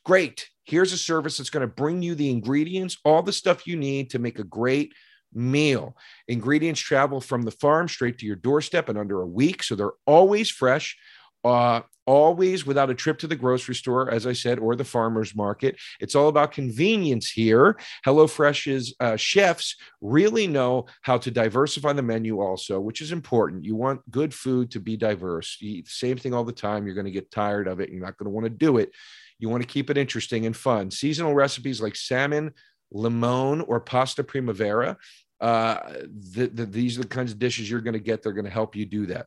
[0.04, 0.48] Great.
[0.64, 4.10] Here's a service that's going to bring you the ingredients, all the stuff you need
[4.10, 4.92] to make a great
[5.32, 5.96] meal.
[6.28, 9.92] Ingredients travel from the farm straight to your doorstep in under a week, so they're
[10.06, 10.96] always fresh.
[11.44, 15.34] Uh, always without a trip to the grocery store, as I said, or the farmer's
[15.34, 15.76] market.
[16.00, 17.78] It's all about convenience here.
[18.06, 23.64] HelloFresh's uh, chefs really know how to diversify the menu, also, which is important.
[23.64, 25.56] You want good food to be diverse.
[25.60, 27.90] You eat the same thing all the time, you're going to get tired of it.
[27.90, 28.92] You're not going to want to do it.
[29.38, 30.90] You want to keep it interesting and fun.
[30.90, 32.52] Seasonal recipes like salmon,
[32.92, 34.96] limon, or pasta primavera.
[35.40, 38.22] Uh, the, the, these are the kinds of dishes you're going to get.
[38.22, 39.26] They're going to help you do that.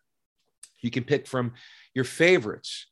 [0.81, 1.53] You can pick from
[1.93, 2.87] your favorites.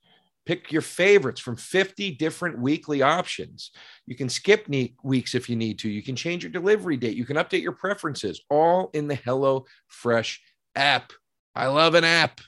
[0.46, 3.72] Pick your favorites from 50 different weekly options.
[4.06, 4.68] You can skip
[5.02, 5.90] weeks if you need to.
[5.90, 7.16] You can change your delivery date.
[7.16, 10.42] You can update your preferences, all in the Hello Fresh
[10.76, 11.14] app.
[11.56, 12.42] I love an app.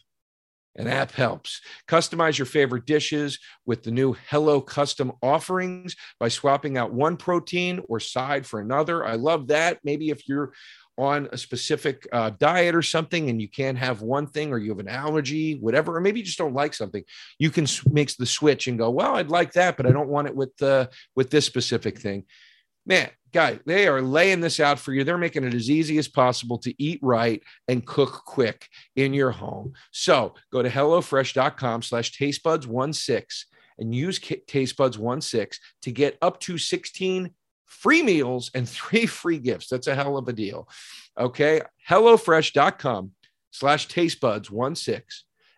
[0.78, 1.62] An app helps.
[1.88, 7.80] Customize your favorite dishes with the new Hello Custom offerings by swapping out one protein
[7.88, 9.06] or side for another.
[9.06, 9.80] I love that.
[9.86, 10.52] Maybe if you're
[10.97, 14.69] on a specific uh, diet or something and you can't have one thing or you
[14.69, 17.03] have an allergy whatever or maybe you just don't like something
[17.38, 20.27] you can make the switch and go well i'd like that but i don't want
[20.27, 22.25] it with uh, with this specific thing.
[22.86, 25.03] Man guy they are laying this out for you.
[25.03, 29.31] They're making it as easy as possible to eat right and cook quick in your
[29.31, 29.73] home.
[29.91, 33.45] So go to hellofresh.com slash tastebuds16
[33.79, 37.31] and use K- tastebuds16 to get up to 16
[37.65, 40.67] free meals and three free gifts that's a hell of a deal
[41.19, 43.12] okay hellofresh.com
[43.51, 45.01] slash tastebuds16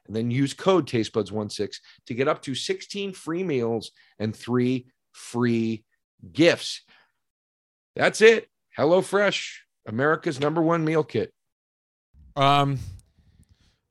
[0.07, 5.83] and then use code tastebuds16 to get up to 16 free meals and three free
[6.31, 6.81] gifts
[7.97, 8.47] that's it.
[8.77, 9.55] HelloFresh,
[9.87, 11.33] America's number one meal kit.
[12.35, 12.77] Um,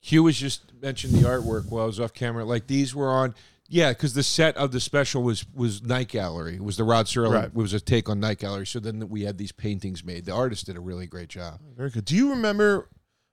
[0.01, 2.45] Q was just mentioned the artwork while I was off camera.
[2.45, 3.35] Like these were on,
[3.69, 6.55] yeah, because the set of the special was was Night Gallery.
[6.55, 7.33] It was the Rod Serling.
[7.33, 7.45] Right.
[7.45, 8.65] It was a take on Night Gallery.
[8.65, 10.25] So then we had these paintings made.
[10.25, 11.59] The artist did a really great job.
[11.75, 12.05] Very good.
[12.05, 12.89] Do you remember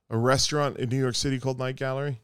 [0.09, 2.21] a restaurant in New York City called Night Gallery?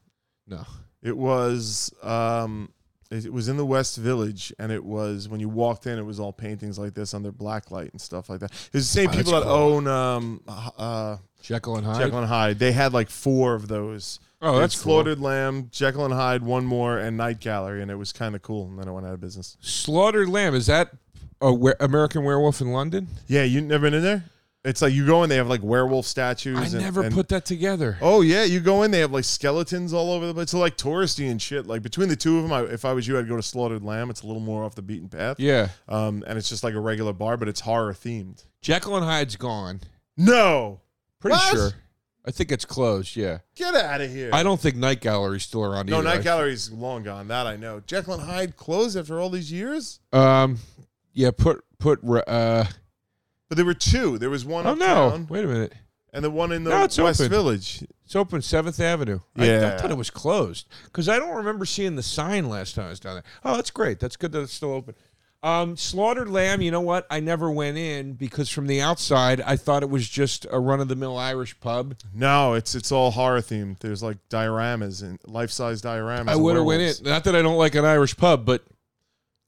[0.47, 0.65] No,
[1.01, 2.73] It was um,
[3.11, 6.19] it was in the West Village, and it was when you walked in, it was
[6.19, 8.51] all paintings like this under blacklight and stuff like that.
[8.51, 9.51] It's the same Oh, people that cool.
[9.51, 11.97] own um, uh, Jekyll and Hyde.
[11.99, 12.59] Jekyll and Hyde.
[12.59, 14.19] They had like four of those.
[14.41, 14.93] oh, They had that's cool.
[14.93, 18.41] Slaughtered Lamb, Jekyll and Hyde, one more, and Night Gallery, and it was kind of
[18.41, 18.67] cool.
[18.67, 19.57] And then it went out of business.
[19.61, 20.55] Slaughtered Lamb.
[20.55, 20.91] Is that
[21.41, 23.07] a we- American Werewolf in London?
[23.27, 24.23] Yeah, you never been in there?
[24.63, 26.55] It's like you go in, they have like werewolf statues.
[26.59, 27.97] I and- never and- put that together.
[27.99, 28.91] Oh yeah, you go in.
[28.91, 30.51] They have like skeletons all over the place.
[30.51, 31.65] So like touristy and shit.
[31.65, 33.83] Like between the two of them, I, if I was you, I'd go to Slaughtered
[33.83, 34.11] Lamb.
[34.11, 35.39] It's a little more off the beaten path.
[35.39, 38.45] Yeah, Um, and it's just like a regular bar, but it's horror themed.
[38.61, 39.81] Jekyll and Hyde's gone.
[40.15, 40.81] No,
[41.19, 41.51] Pretty What?
[41.55, 41.71] sure.
[42.23, 43.15] I think it's closed.
[43.15, 44.29] Yeah, get out of here.
[44.31, 46.03] I don't think Night Gallery's still around no, either.
[46.07, 47.27] Night Gallery's long gone.
[47.29, 47.81] That I know.
[47.87, 49.99] Jekyll and Hyde closed after all these years.
[50.13, 50.59] Um,
[51.13, 51.31] yeah.
[51.35, 51.99] Put put.
[52.27, 52.65] Uh,
[53.51, 54.17] But there were two.
[54.17, 55.07] There was one oh no!
[55.07, 55.73] uptown Wait a minute.
[56.13, 57.29] and the one in the No, West open.
[57.29, 57.83] Village.
[58.05, 59.19] It's open Seventh Avenue.
[59.37, 62.85] I, I thought it was closed because I don't remember seeing the sign last time
[62.85, 63.23] I was down there.
[63.43, 63.99] Oh, that's great.
[63.99, 64.95] That's good that it's still open.
[65.43, 66.61] Um, slaughtered lamb.
[66.61, 67.05] You know what?
[67.11, 70.79] I never went in because from the outside I thought it was just a run
[70.79, 71.95] of the mill Irish pub.
[72.13, 73.79] No, it's it's all horror themed.
[73.79, 76.29] There's like dioramas and life size dioramas.
[76.29, 76.93] I would have went in.
[77.03, 78.63] Not that I don't like an Irish pub, but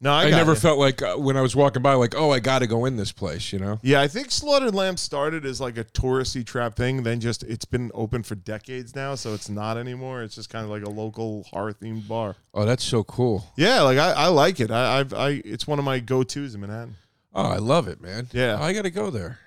[0.03, 0.59] No, I, I, got never you.
[0.59, 2.97] felt like uh, when I was walking by, like, oh, I got to go in
[2.97, 3.53] this place.
[3.53, 3.79] You know?
[3.81, 7.03] Yeah, I think Slaughtered Lamb started as like a touristy trap thing.
[7.03, 10.21] Then just it's been open for decades now, so it's not anymore.
[10.21, 12.35] It's just kind of like a local horror themed bar.
[12.53, 13.45] Oh, that's so cool.
[13.55, 14.71] Yeah, like I, I like it.
[14.71, 16.95] I, I've I it's one of my go tos in Manhattan.
[17.33, 18.27] Oh, I love it, man.
[18.33, 18.57] Yeah.
[18.59, 19.39] Oh, I got to go there.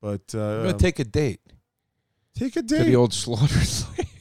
[0.00, 1.40] But uh, I'm gonna take a date.
[2.36, 4.06] take a date to the old slaughtered lamb.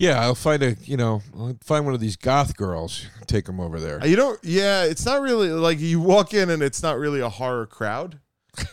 [0.00, 3.60] yeah, I'll find a you know I'll find one of these goth girls, take them
[3.60, 4.04] over there.
[4.04, 4.40] You don't.
[4.42, 8.18] Yeah, it's not really like you walk in and it's not really a horror crowd.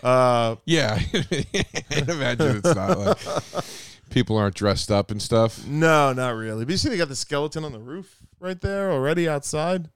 [0.02, 3.18] Uh, yeah, I imagine it's not like
[4.10, 5.68] people aren't dressed up and stuff.
[5.68, 6.64] no, not really.
[6.66, 9.90] But you see, they got the skeleton on the roof right there already outside.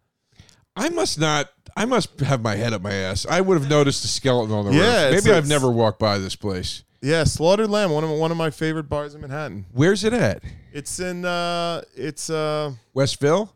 [0.76, 1.50] I must not.
[1.78, 3.26] I must have my head up my ass.
[3.26, 5.24] I would have noticed the skeleton on the Yeah, roof.
[5.24, 6.84] Maybe I've never walked by this place.
[7.02, 9.66] Yeah, Slaughtered Lamb, one of one of my favorite bars in Manhattan.
[9.72, 10.44] Where's it at?
[10.72, 12.74] It's in uh, it's uh.
[12.94, 13.54] Westville.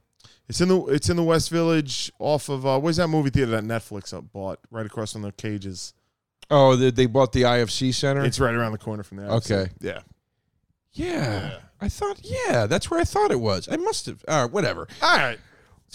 [0.48, 3.52] It's in the it's in the West Village off of uh, where's that movie theater
[3.52, 5.94] that Netflix up bought right across from the cages.
[6.50, 8.24] Oh, they, they bought the IFC Center.
[8.24, 9.30] It's right around the corner from there.
[9.30, 9.68] Okay.
[9.80, 10.02] Yeah.
[10.94, 11.58] yeah, Yeah.
[11.82, 12.20] I thought.
[12.24, 13.68] Yeah, that's where I thought it was.
[13.70, 14.24] I must have.
[14.28, 14.88] All right, whatever.
[15.02, 15.40] All right.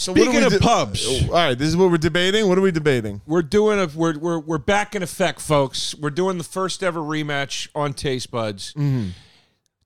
[0.00, 1.04] So Speaking what are we of pubs.
[1.06, 1.58] Oh, all right.
[1.58, 2.48] This is what we're debating.
[2.48, 3.20] What are we debating?
[3.26, 5.94] We're doing a we're we're we're back in effect, folks.
[5.94, 8.72] We're doing the first ever rematch on Taste Buds.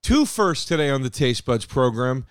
[0.03, 2.27] Two firsts today on the Taste Buds program.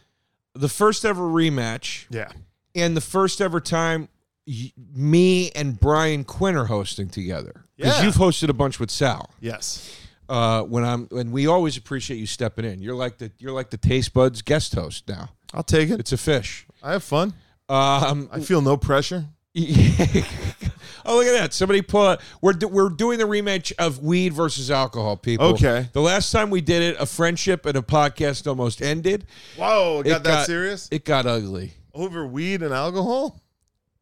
[0.55, 2.29] The first ever rematch Yeah.
[2.73, 4.07] and the first ever time
[4.47, 8.03] y- me and Brian Quinn are hosting together because Yeah.
[8.05, 9.29] you've hosted a bunch with Sal.
[9.41, 9.89] Yes.
[10.29, 12.81] Uh, when I'm and we always appreciate you stepping in.
[12.81, 15.31] You're like the you're like the Taste Buds guest host now.
[15.53, 15.99] I'll take it.
[15.99, 16.65] It's a fish.
[16.81, 17.33] I have fun.
[17.73, 19.25] Um, I feel no pressure.
[19.55, 21.53] oh, look at that!
[21.53, 25.17] Somebody put we're do, we're doing the rematch of weed versus alcohol.
[25.17, 25.47] People.
[25.47, 25.89] Okay.
[25.91, 29.25] The last time we did it, a friendship and a podcast almost ended.
[29.57, 30.87] Whoa, got It that serious?
[30.91, 31.73] It got ugly.
[31.93, 33.39] Over weed and alcohol?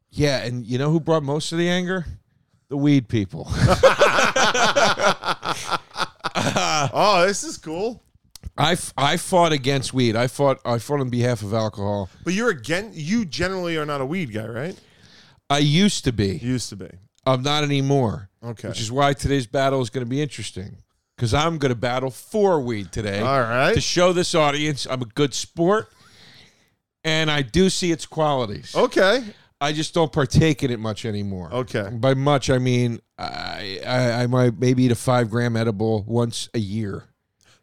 [0.09, 2.05] Yeah, and you know who brought most of the anger?
[2.67, 3.47] The weed people.
[6.93, 8.03] oh, this is cool.
[8.57, 10.15] I, f- I fought against weed.
[10.15, 12.09] I fought I fought on behalf of alcohol.
[12.23, 14.79] But you're again you generally are not a weed guy, right?
[15.49, 16.37] I used to be.
[16.37, 16.89] You used to be.
[17.25, 18.29] I'm not anymore.
[18.43, 18.69] Okay.
[18.69, 20.77] Which is why today's battle is going to be interesting.
[21.15, 23.19] Because I'm going to battle for weed today.
[23.19, 23.73] All right.
[23.75, 25.89] To show this audience I'm a good sport
[27.03, 28.75] and I do see its qualities.
[28.75, 29.23] Okay.
[29.59, 31.53] I just don't partake in it much anymore.
[31.53, 31.87] Okay.
[31.91, 36.49] By much, I mean I, I, I might maybe eat a five gram edible once
[36.55, 37.03] a year.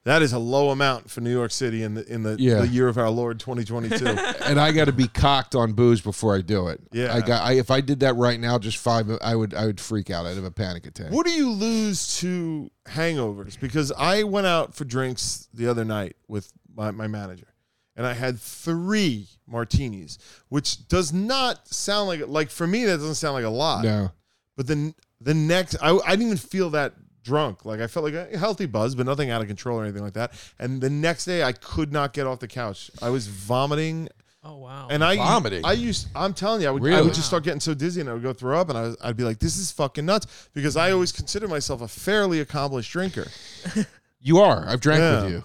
[0.09, 2.61] That is a low amount for New York City in the in the, Yeah.
[2.61, 4.07] the year of our Lord 2022.
[4.47, 6.81] and I got to be cocked on booze before I do it.
[6.93, 7.15] Yeah.
[7.15, 7.43] I got.
[7.43, 9.53] I, if I did that right now, just five, I would.
[9.53, 10.25] I would freak out.
[10.25, 11.13] I'd have a panic attack.
[11.13, 13.61] what do you lose to hangovers?
[13.61, 17.53] Because I went out for drinks the other night with my, my manager,
[17.95, 20.19] and I had three martinis,
[20.49, 23.85] which does not sound like like for me that doesn't sound like a lot.
[23.85, 24.11] No.
[24.57, 26.95] But then the next, I, I didn't even feel that
[27.29, 27.65] drunk.
[27.65, 30.15] Like I felt like a healthy buzz, but nothing out of control or anything like
[30.15, 30.33] that.
[30.59, 32.91] And the next day, I could not get off the couch.
[33.03, 34.09] I was vomiting,
[34.43, 34.89] Oh wow.
[34.91, 35.65] and I Vomiting?
[35.65, 36.09] I used.
[36.15, 37.03] I'm telling you, I would, I Really?
[37.03, 38.97] would just start getting so dizzy, and I would go throw up, and I was,
[39.03, 42.91] I'd be like, "This is fucking nuts," because I always consider myself a fairly accomplished
[42.93, 43.29] drinker.
[44.21, 44.65] You are.
[44.67, 45.23] I've drank Yeah.
[45.23, 45.43] with you.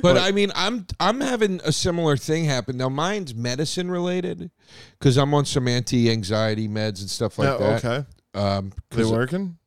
[0.00, 2.88] But I mean, I'm I'm having a similar thing happen now.
[2.88, 4.50] Mine's medicine related
[4.98, 7.84] because I'm on some anti-anxiety meds and stuff like Yeah, that.
[7.84, 9.58] okay, Um, they 'cause- working?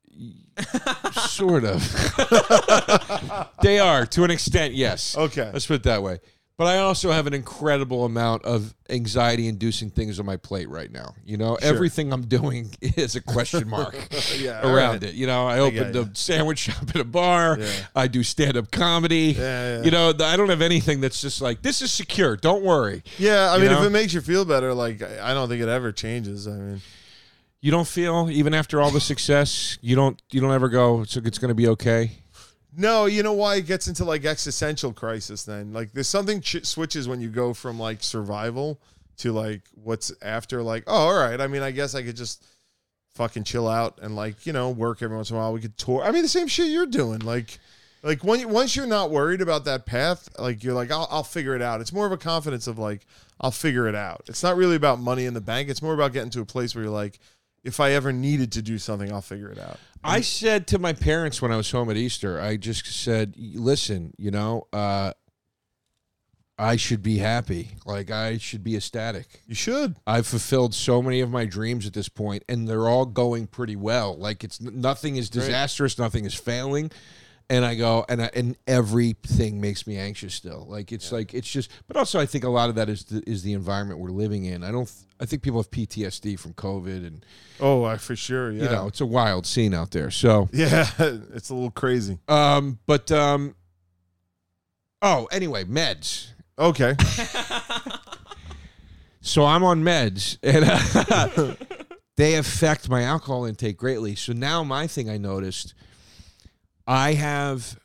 [1.14, 1.82] sort of.
[3.62, 4.74] they are to an extent.
[4.74, 5.18] Yes.
[5.18, 5.50] Okay.
[5.52, 6.20] Let's put it that way.
[6.58, 10.90] But I also have an incredible amount of anxiety inducing things on my plate right
[10.90, 11.14] now.
[11.26, 11.68] You know, Sure.
[11.68, 13.94] everything I'm doing is a question mark
[14.38, 15.04] Yeah, around right.
[15.04, 15.16] it.
[15.16, 16.04] You know, I opened ya.
[16.04, 17.58] a sandwich shop at a bar.
[17.60, 17.70] Yeah.
[17.94, 19.36] I do stand up comedy.
[19.38, 19.82] Yeah.
[19.84, 22.38] You know, I don't have anything that's just like, this is secure.
[22.38, 23.04] Don't worry.
[23.18, 23.82] Yeah, I You mean, know?
[23.82, 26.48] if it makes you feel better, like I I don't think it ever changes.
[26.48, 26.82] I mean,
[27.66, 31.18] You don't feel, even after all the success, you don't you don't ever go, it's,
[31.18, 32.12] it's going to be okay.
[32.78, 35.74] No, you know why it gets into like existential crisis then?
[35.74, 38.80] Like there's something ch- switches when you go from like survival
[39.18, 41.42] to like what's after like, oh, all right.
[41.42, 42.46] I mean, I guess I could just
[43.16, 45.52] fucking chill out and like, you know, work every once in a while.
[45.52, 46.04] We could tour.
[46.04, 47.22] I mean, the same shit you're doing.
[47.22, 47.58] Like
[48.04, 51.24] like when you, once you're not worried about that path, like you're like, I'll, I'll
[51.24, 51.82] figure it out.
[51.82, 53.08] It's more of a confidence of like,
[53.42, 54.22] I'll figure it out.
[54.28, 55.68] It's not really about money in the bank.
[55.68, 57.20] It's more about getting to a place where you're like,
[57.66, 59.80] if I ever needed to do something, I'll figure it out.
[60.04, 64.14] I said to my parents when I was home at Easter, I just said, listen,
[64.18, 65.14] you know, uh,
[66.60, 67.72] I should be happy.
[67.86, 69.42] Like, I should be ecstatic.
[69.48, 69.96] You should.
[70.06, 73.76] I've fulfilled so many of my dreams at this point, and they're all going pretty
[73.76, 74.16] well.
[74.16, 76.92] Like, it's nothing is disastrous, nothing is failing.
[77.50, 80.66] And I go, and I, and everything makes me anxious still.
[80.68, 83.22] Like it's like it's just, but also I think a lot of that is the,
[83.30, 84.64] is the environment we're living in.
[84.64, 84.92] I don't.
[85.20, 87.26] I think people have PTSD from COVID, and
[87.60, 88.52] Oh, I, for sure.
[88.52, 88.64] Yeah.
[88.64, 90.10] you know it's a wild scene out there.
[90.10, 92.18] So Yeah, it's a little crazy.
[92.28, 93.54] Um, but um,
[95.04, 96.30] oh, anyway, meds.
[96.58, 96.96] Okay.
[99.22, 101.56] So I'm on meds, and uh,
[102.16, 104.14] they affect my alcohol intake greatly.
[104.16, 105.74] So now my thing I noticed,
[106.88, 107.80] I have,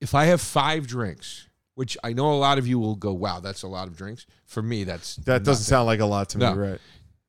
[0.00, 3.40] if I have five drinks, which I know a lot of you will go, wow,
[3.40, 4.26] that's a lot of drinks.
[4.46, 6.80] For me, that's That doesn't sound like a lot to me, right?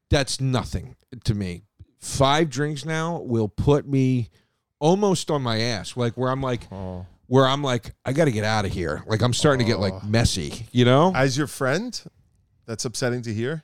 [0.09, 1.63] that's nothing to me.
[1.99, 4.29] Five drinks now will put me
[4.79, 7.05] almost on my ass, like where I'm like, Oh.
[7.27, 9.03] where I'm like, I got to get out of here.
[9.07, 10.01] Like I'm starting to get like oh.
[10.05, 11.11] messy, you know?
[11.15, 11.99] As your friend,
[12.67, 13.63] that's upsetting to hear.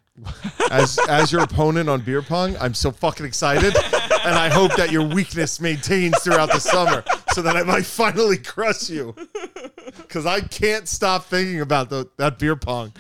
[0.70, 4.92] As as your opponent on beer pong, I'm so fucking excited, and I hope that
[4.92, 7.04] your weakness maintains throughout the summer,
[7.34, 9.16] so that I might finally crush you.
[9.98, 12.94] Because I can't stop thinking about the, that beer pong.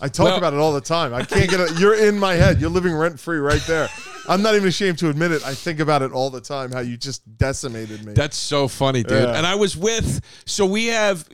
[0.00, 1.14] I talk Well- about it all the time.
[1.14, 1.78] I can't get it.
[1.78, 2.60] You're in my head.
[2.60, 3.88] You're living rent free right there.
[4.28, 5.44] I'm not even ashamed to admit it.
[5.44, 6.72] I think about it all the time.
[6.72, 8.12] How you just decimated me.
[8.14, 9.22] That's so funny, dude.
[9.22, 9.36] Yeah.
[9.36, 11.28] And I was with, so we have,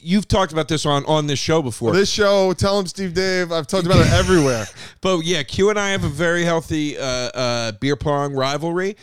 [0.00, 1.92] you've talked about this on on this show before.
[1.92, 3.50] this show, tell him Steve Dave.
[3.52, 4.66] I've talked about it everywhere.
[5.00, 8.96] But yeah, Q and I have a very healthy uh, uh, beer pong rivalry.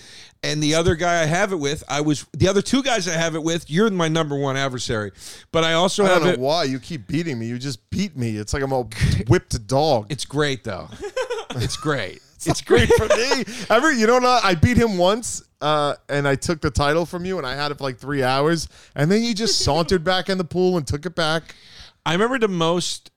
[0.43, 3.13] And the other guy I have it with, I was the other two guys I
[3.13, 3.67] have it with.
[3.69, 5.11] You're my number one adversary,
[5.51, 6.39] but I also I have don't know it.
[6.39, 7.47] why you keep beating me.
[7.47, 8.38] You just beat me.
[8.38, 8.84] It's like I'm a
[9.28, 10.07] whipped dog.
[10.11, 10.89] It's great though.
[11.55, 12.21] it's great.
[12.45, 13.43] It's great for me.
[13.69, 14.43] Ever, you know what?
[14.43, 17.71] I beat him once, uh, and I took the title from you, and I had
[17.71, 20.86] it for like three hours, and then you just sauntered back in the pool and
[20.86, 21.55] took it back.
[22.05, 23.11] I remember the most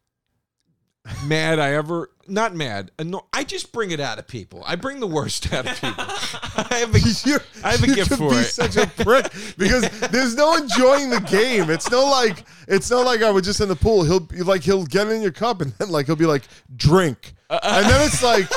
[1.25, 2.91] mad I ever not mad.
[2.99, 4.63] anno- I just bring it out of people.
[4.67, 6.05] I bring the worst out of people.
[6.07, 8.45] I have a, I have a gift for be it.
[8.45, 11.71] such a prick because there's no enjoying the game.
[11.71, 14.05] It's no like it's not like I was just in the pool.
[14.05, 16.43] He'll be like he'll get in your cup and then like he'll be like
[16.77, 18.49] drink, and then it's like.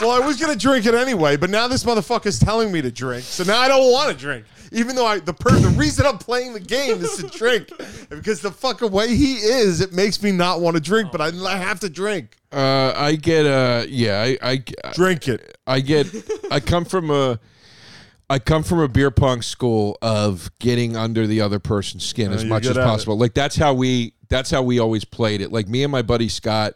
[0.00, 3.24] Well, I was gonna drink it anyway, but now this motherfucker's telling me to drink,
[3.24, 4.44] so now I don't want to drink.
[4.72, 7.68] Even though I the per, the reason I'm playing the game is to drink,
[8.10, 11.26] because the fucking way he is, it makes me not want to drink, but I,
[11.46, 12.36] I have to drink.
[12.52, 15.58] Uh, I get uh yeah I, I Drink it.
[15.66, 16.06] I get
[16.50, 17.38] I come from a
[18.30, 22.42] I come from a beer pong school of getting under the other person's skin as
[22.42, 22.86] you're much as good at it.
[22.86, 23.18] possible.
[23.18, 25.52] Like that's how we that's how we always played it.
[25.52, 26.74] Like me and my buddy Scott,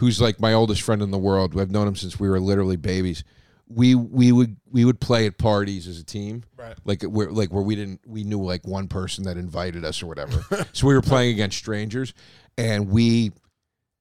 [0.00, 1.58] who's like my oldest friend in the world.
[1.60, 3.22] I've known him since we were literally babies.
[3.68, 6.74] We we would we would play at parties as a team, Right.
[6.84, 10.06] Like where like where we didn't we knew like one person that invited us or
[10.06, 10.66] whatever.
[10.72, 12.14] so we were playing against strangers,
[12.56, 13.32] and we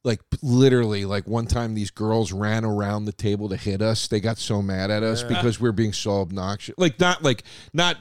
[0.06, 4.22] like literally like one time these girls ran around the table to hit us they
[4.22, 7.44] got so mad at us because we were being so obnoxious like not like
[7.74, 7.98] not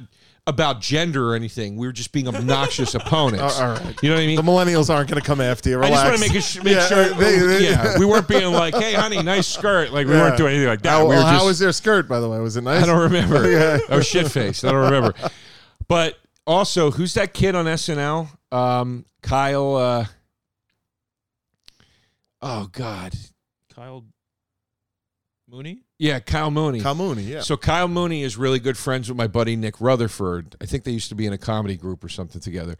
[0.48, 3.94] about gender or anything we were just being obnoxious opponents all right.
[4.02, 5.80] you know what i mean The millennials aren't gonna come after you.
[5.82, 8.26] I just want to make, a sh- make Yeah, sure, they- they- yeah, we weren't
[8.26, 10.22] being like, "Hey, honey, nice skirt." Like we Yeah.
[10.22, 10.90] weren't doing anything like that.
[10.90, 12.38] How, we were how was their skirt, by the way?
[12.40, 12.82] Was it nice?
[12.82, 13.48] I don't remember.
[13.50, 13.78] Yeah.
[13.90, 14.64] I was shit faced.
[14.64, 15.12] I don't remember.
[15.86, 18.28] But also, who's that kid on SNL?
[18.50, 19.76] Um, Kyle.
[19.76, 20.04] Uh,
[22.42, 23.12] oh God,
[23.74, 24.04] Kyle
[25.48, 25.82] Mooney.
[25.98, 26.80] Yeah, Kyle Mooney.
[26.80, 27.40] Kyle Mooney, yeah.
[27.40, 30.54] So Kyle Mooney is really good friends with my buddy Nick Rutherford.
[30.60, 32.76] I think they used to be in a comedy group or something together.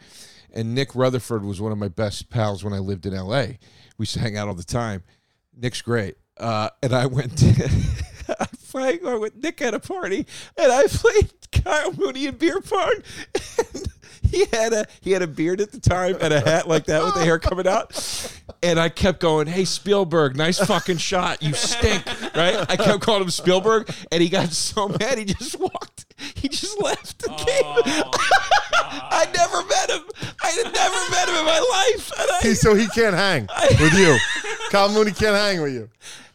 [0.53, 3.59] And Nick Rutherford was one of my best pals when I lived in L.A.
[3.99, 5.03] We used to hang out all the time.
[5.55, 6.17] Nick's great.
[6.39, 7.71] Uh, and I went to,
[8.41, 10.25] I played with Nick at a party,
[10.57, 12.95] and I played Kyle Mooney in beer pong.
[13.75, 13.89] And
[14.31, 17.03] he had a he had a beard at the time and a hat like that
[17.03, 17.93] with the hair coming out.
[18.63, 21.43] And I kept going, "Hey Spielberg, nice fucking shot.
[21.43, 22.05] You stink."
[22.35, 22.59] Right?
[22.69, 26.07] I kept calling him Spielberg, and he got so mad he just walked.
[26.35, 28.05] He just left the oh, game.
[28.75, 30.35] I never met him.
[30.43, 32.13] I had never met him in my life.
[32.19, 33.49] And I, He- so he can't hang
[33.81, 34.17] with you.
[34.71, 35.89] Kyle Mooney can't hang with you.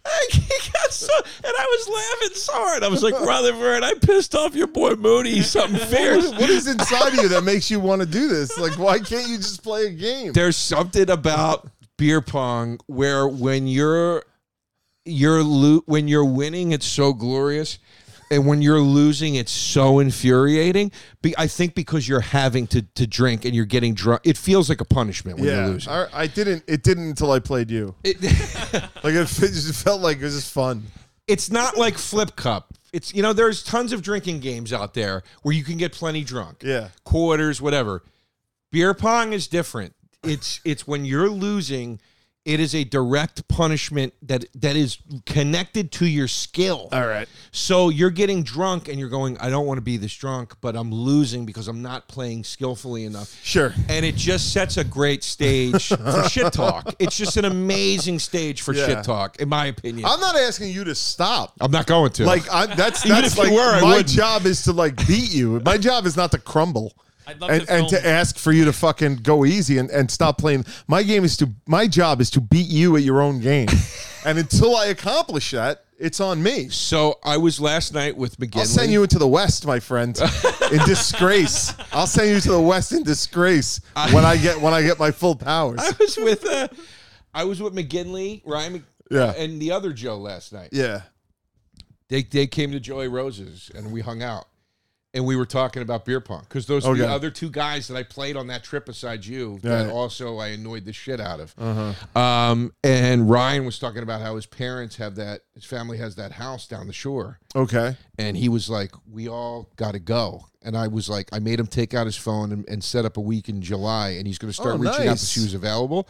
[0.05, 0.27] I
[0.73, 2.83] got so, and I was laughing so hard.
[2.83, 5.41] I was like, Rutherford, I pissed off your boy Mooney.
[5.41, 6.29] Something fierce.
[6.31, 8.57] What is inside of you that makes you want to do this?
[8.57, 10.33] Like, why can't you just play a game?
[10.33, 14.23] There's something about beer pong where when you're
[15.05, 17.79] you're lo- when you're winning, it's so glorious.
[18.31, 20.91] And when you're losing, it's so infuriating.
[21.21, 24.69] Be- I think because you're having to, to drink and you're getting drunk, it feels
[24.69, 25.93] like a punishment when you're Yeah, losing.
[25.93, 26.63] I, I didn't.
[26.67, 27.93] It didn't until I played you.
[28.03, 28.17] It-
[29.03, 30.83] Like it, it just felt like it was just fun.
[31.27, 32.73] it's not like flip cup.
[32.93, 36.23] It's you know there's tons of drinking games out there where you can get plenty
[36.23, 36.63] drunk.
[36.63, 36.87] Yeah.
[37.03, 38.01] Quarters, whatever.
[38.71, 39.93] Beer pong is different.
[40.23, 41.99] It's it's when you're losing,
[42.45, 46.89] it is a direct punishment that that is connected to your skill.
[46.91, 47.27] All right.
[47.51, 50.75] So you're getting drunk and you're going, I don't want to be this drunk, but
[50.75, 53.33] I'm losing because I'm not playing skillfully enough.
[53.43, 53.73] Sure.
[53.87, 56.93] And it just sets a great stage for shit talk.
[56.99, 58.87] It's just an amazing stage for Yeah.
[58.87, 60.05] shit talk, in my opinion.
[60.05, 61.53] I'm not asking you to stop.
[61.61, 62.25] I'm not going to.
[62.25, 65.61] Like I, that's Even that's like were, my job is to like beat you.
[65.63, 66.93] My job is not to crumble.
[67.27, 70.09] I'd love and, to and to ask for you to fucking go easy and, and
[70.11, 70.65] stop playing.
[70.87, 73.67] My game is to my job is to beat you at your own game.
[74.25, 76.67] and until I accomplish that, it's on me.
[76.69, 78.57] So I was last night with McGinley.
[78.59, 80.19] I'll send you into the West, my friend,
[80.71, 81.73] in disgrace.
[81.93, 83.79] I'll send you to the West in disgrace
[84.11, 85.79] when I get when I get my full powers.
[85.79, 86.67] I was with uh,
[87.33, 89.33] I was with McGinley, Ryan, Mc- Yeah.
[89.37, 90.69] and the other Joe last night.
[90.71, 91.01] Yeah.
[92.09, 94.45] They they came to Joey Roses and we hung out,
[95.13, 97.95] and we were talking about beer pong because those are the other two guys that
[97.95, 99.91] I played on that trip besides you that Right.
[99.91, 101.53] also I annoyed the shit out of.
[101.57, 102.19] Uh-huh.
[102.19, 106.31] Um, and Ryan was talking about how his parents have that, his family has that
[106.31, 107.39] house down the shore.
[107.55, 107.95] Okay.
[108.17, 111.59] and he was like, "We all got to go." And I was like, I made
[111.59, 114.37] him take out his phone and, and set up a week in July, and he's
[114.37, 115.21] going to start Oh, reaching out to nice.
[115.21, 116.07] see who's available.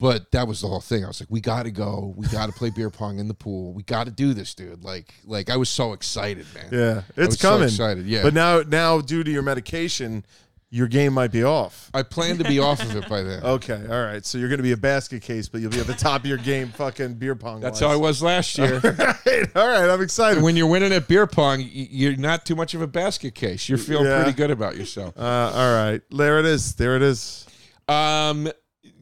[0.00, 1.04] But that was the whole thing.
[1.04, 2.14] I was like, "We got to go.
[2.16, 3.72] We got to play beer pong in the pool.
[3.72, 6.68] We got to do this, dude." Like, like I was so excited, man.
[6.70, 7.02] Yeah.
[7.16, 7.64] I It's was so coming.
[7.68, 8.22] excited, yeah.
[8.22, 10.24] But now now due to your medication,
[10.70, 11.90] your game might be off.
[11.94, 13.42] I plan to be off of it by then.
[13.44, 14.24] Okay, all right.
[14.24, 16.26] So you're going to be a basket case, but you'll be at the top of
[16.26, 17.58] your game, fucking beer pong.
[17.60, 18.78] That's how I was last year.
[18.84, 20.44] right, all right, I'm excited.
[20.44, 23.68] when you're winning at beer pong, you're not too much of a basket case.
[23.68, 24.22] You're feeling Yeah.
[24.22, 25.14] pretty good about yourself.
[25.18, 25.22] Uh,
[25.54, 26.74] all right, there it is.
[26.76, 27.46] There it is.
[27.88, 28.48] Um,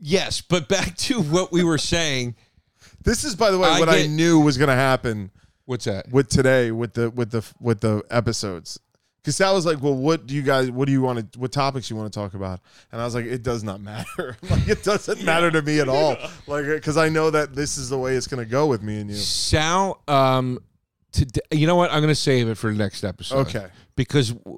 [0.01, 2.35] yes, but back to what we were saying.
[3.03, 5.31] This is, by the way, I what I get- knew was going to happen
[5.65, 6.11] What's that?
[6.11, 8.79] with today with the with the with the episodes.
[9.23, 11.51] Because that was like, well, what do you guys, what do you want to, what
[11.51, 12.61] topics you want to talk about?
[12.93, 14.37] And I was like, it does not matter.
[14.49, 16.17] like, it doesn't matter to me at all.
[16.47, 19.01] Like, because I know that this is the way it's going to go with me
[19.01, 19.17] and you.
[19.17, 20.61] Sal, um,
[21.11, 21.91] today, you know what?
[21.91, 23.49] I'm going to save it for the next episode.
[23.49, 23.67] Okay.
[23.97, 24.57] Because uh,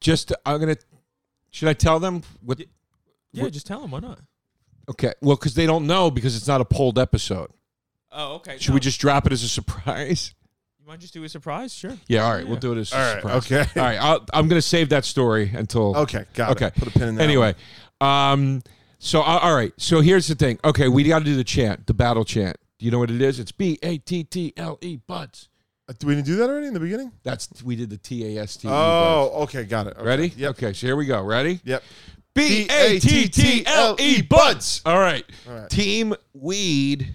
[0.00, 0.80] just I'm going to.
[1.50, 2.60] Should I tell them what?
[3.32, 3.92] Yeah, just tell him.
[3.92, 4.20] Why not?
[4.90, 5.12] Okay.
[5.20, 7.50] Well, because they don't know because it's not a polled episode.
[8.12, 8.58] Oh, okay.
[8.58, 10.34] Should we just drop it as a surprise?
[10.80, 11.72] You want to just do a surprise?
[11.74, 11.96] Sure.
[12.08, 12.24] Yeah.
[12.24, 12.46] All right.
[12.46, 13.52] We'll do it as a All right, surprise.
[13.52, 13.80] okay.
[13.80, 13.96] All right.
[13.98, 15.96] I'll, I'm going to save that story until.
[15.96, 16.26] Okay.
[16.34, 16.66] Got Okay.
[16.66, 16.74] it.
[16.74, 17.22] Put a pin in that.
[17.22, 17.54] Anyway,
[18.02, 18.62] um,
[18.98, 19.72] so uh, all right.
[19.78, 20.58] So here's the thing.
[20.64, 22.56] Okay, we got to do the chant, the battle chant.
[22.78, 23.40] Do you know what it is?
[23.40, 25.48] It's B A T T L E buds.
[25.86, 25.96] one.
[25.98, 27.12] Do we do that already in the beginning?
[27.22, 28.68] That's we did the T A S T.
[28.70, 29.64] Oh, okay.
[29.64, 29.96] Got it.
[29.96, 30.04] Okay.
[30.06, 30.32] Ready?
[30.36, 30.50] Yep.
[30.52, 31.22] Okay, so here we go.
[31.22, 31.60] Ready?
[31.64, 31.82] Yep.
[32.34, 34.82] B A T T L E buds.
[34.84, 35.24] All right.
[35.48, 35.70] All right.
[35.70, 37.14] Team weed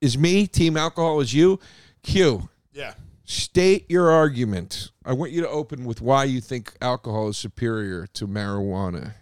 [0.00, 0.46] is me.
[0.46, 1.58] Team alcohol is you.
[2.02, 2.48] Q.
[2.72, 2.94] Yeah.
[3.24, 4.90] State your argument.
[5.04, 9.14] I want you to open with why you think alcohol is superior to marijuana.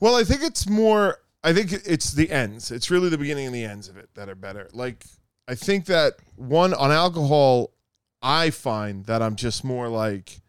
[0.00, 1.18] Well, I think it's more.
[1.42, 2.70] I think it's the ends.
[2.70, 4.68] It's really the beginning and the ends of it that are better.
[4.72, 5.06] Like
[5.48, 7.70] I think that one on alcohol,
[8.20, 10.40] I find that I'm just more like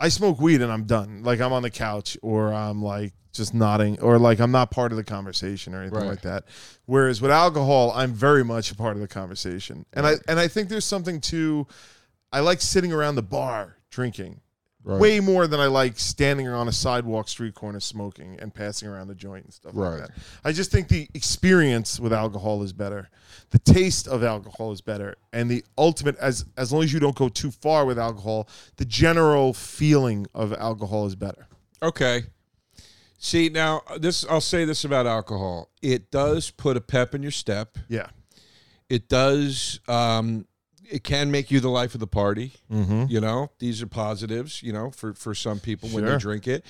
[0.00, 1.22] I smoke weed and I'm done.
[1.22, 4.90] Like I'm on the couch or I'm like just nodding or like I'm not part
[4.92, 6.08] of the conversation or anything Right.
[6.08, 6.44] like that.
[6.86, 9.84] Whereas with alcohol, I'm very much a part of the conversation.
[9.92, 11.66] And I and I think there's something to
[12.32, 14.40] I like sitting around the bar drinking
[14.82, 14.98] Right.
[14.98, 19.08] way more than I like standing on a sidewalk, street corner, smoking and passing around
[19.08, 19.90] the joint and stuff Right.
[20.00, 20.10] like that.
[20.42, 23.10] I just think the experience with alcohol is better.
[23.50, 27.14] The taste of alcohol is better, and the ultimate as as long as you don't
[27.14, 31.46] go too far with alcohol, the general feeling of alcohol is better.
[31.82, 32.22] Okay.
[33.18, 35.68] See now, this I'll say this about alcohol.
[35.82, 37.76] It does put a pep in your step.
[37.88, 38.06] Yeah.
[38.88, 39.78] It does.
[39.88, 40.46] Um,
[40.90, 42.52] it can make you the life of the party.
[42.72, 43.04] Mm-hmm.
[43.08, 44.62] You know, these are positives.
[44.62, 46.64] You know, for for some people when they drink it,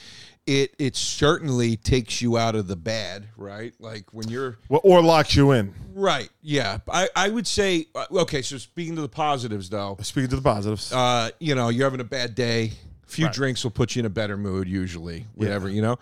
[0.47, 3.27] it it certainly takes you out of the bad.
[3.37, 5.75] Right, like when you're Well, or locks you in.
[5.95, 6.29] right.
[6.43, 8.43] Yeah, I I would say uh, okay.
[8.43, 10.93] So speaking to the positives, though, Speaking to the positives.
[10.93, 12.73] uh, you know, you're having a bad day.
[13.07, 13.35] A few Right.
[13.35, 14.69] drinks will put you in a better mood.
[14.69, 15.99] Usually, whatever you know.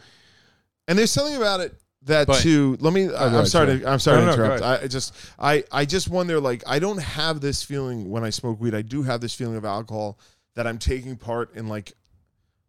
[0.86, 1.74] And there's something about it
[2.09, 2.76] that But- too.
[2.80, 3.09] Let me.
[3.09, 3.78] Oh, I, I'm, ahead, sorry.
[3.80, 4.62] To, I'm sorry No, to no, interrupt.
[4.62, 5.14] I, I just.
[5.38, 5.64] I.
[5.72, 6.40] I just wonder.
[6.40, 8.74] Like, I don't have this feeling when I smoke weed.
[8.74, 10.18] I do have this feeling of alcohol
[10.54, 11.92] that I'm taking part in like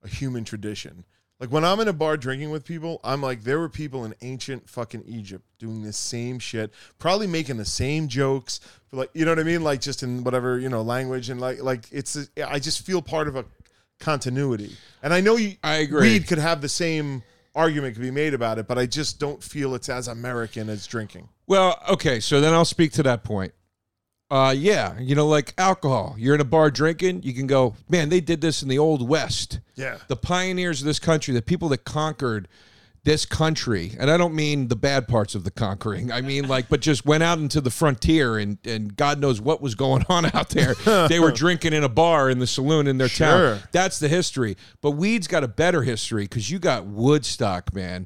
[0.03, 1.05] a human tradition.
[1.39, 4.13] Like when I'm in a bar drinking with people, I'm like, there were people in
[4.21, 9.23] ancient fucking Egypt doing this same shit, probably making the same jokes, for like you
[9.23, 12.17] know what I mean, like just in whatever you know language and like like it's.
[12.17, 13.45] A, I just feel part of a
[13.99, 15.55] continuity, and I know you.
[15.63, 16.01] I agree.
[16.01, 17.23] Weed could have the same
[17.59, 20.87] argument could be made about it, but I just don't feel it's as American as
[20.87, 21.27] drinking.
[21.45, 23.53] Well, okay, so then I'll speak to that point.
[24.31, 26.15] Uh, yeah, you know, like alcohol.
[26.17, 29.07] You're in a bar drinking, you can go, man, they did this in the old
[29.07, 29.59] west.
[29.75, 29.97] Yeah.
[30.07, 32.47] The pioneers of this country, the people that conquered
[33.03, 36.11] this country, and I don't mean the bad parts of the conquering.
[36.11, 39.61] I mean like, but just went out into the frontier and and God knows what
[39.61, 40.73] was going on out there.
[41.07, 43.55] they were drinking in a bar in the saloon in their Sure.
[43.55, 43.59] town.
[43.71, 44.57] That's the history.
[44.81, 48.05] But weed's got a better history because you got Woodstock, man.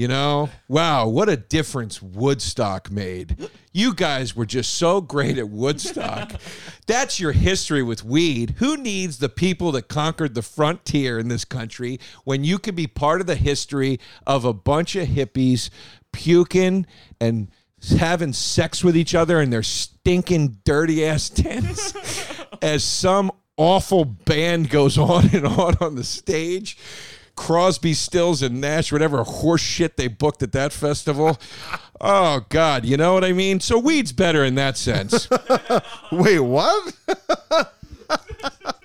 [0.00, 3.36] You know, wow, what a difference Woodstock made.
[3.70, 6.32] You guys were just so great at Woodstock.
[6.86, 8.54] That's your history with weed.
[8.60, 12.86] Who needs the people that conquered the frontier in this country when you can be
[12.86, 15.68] part of the history of a bunch of hippies
[16.12, 16.86] puking
[17.20, 17.50] and
[17.98, 21.92] having sex with each other in their stinking dirty ass tents
[22.62, 26.78] as some awful band goes on and on on the stage.
[27.40, 31.38] Crosby, Stills, and Nash, whatever horse shit they booked at that festival.
[31.98, 33.60] Oh God, you know what I mean?
[33.60, 35.26] So weed's better in that sense.
[36.12, 36.94] Wait, what?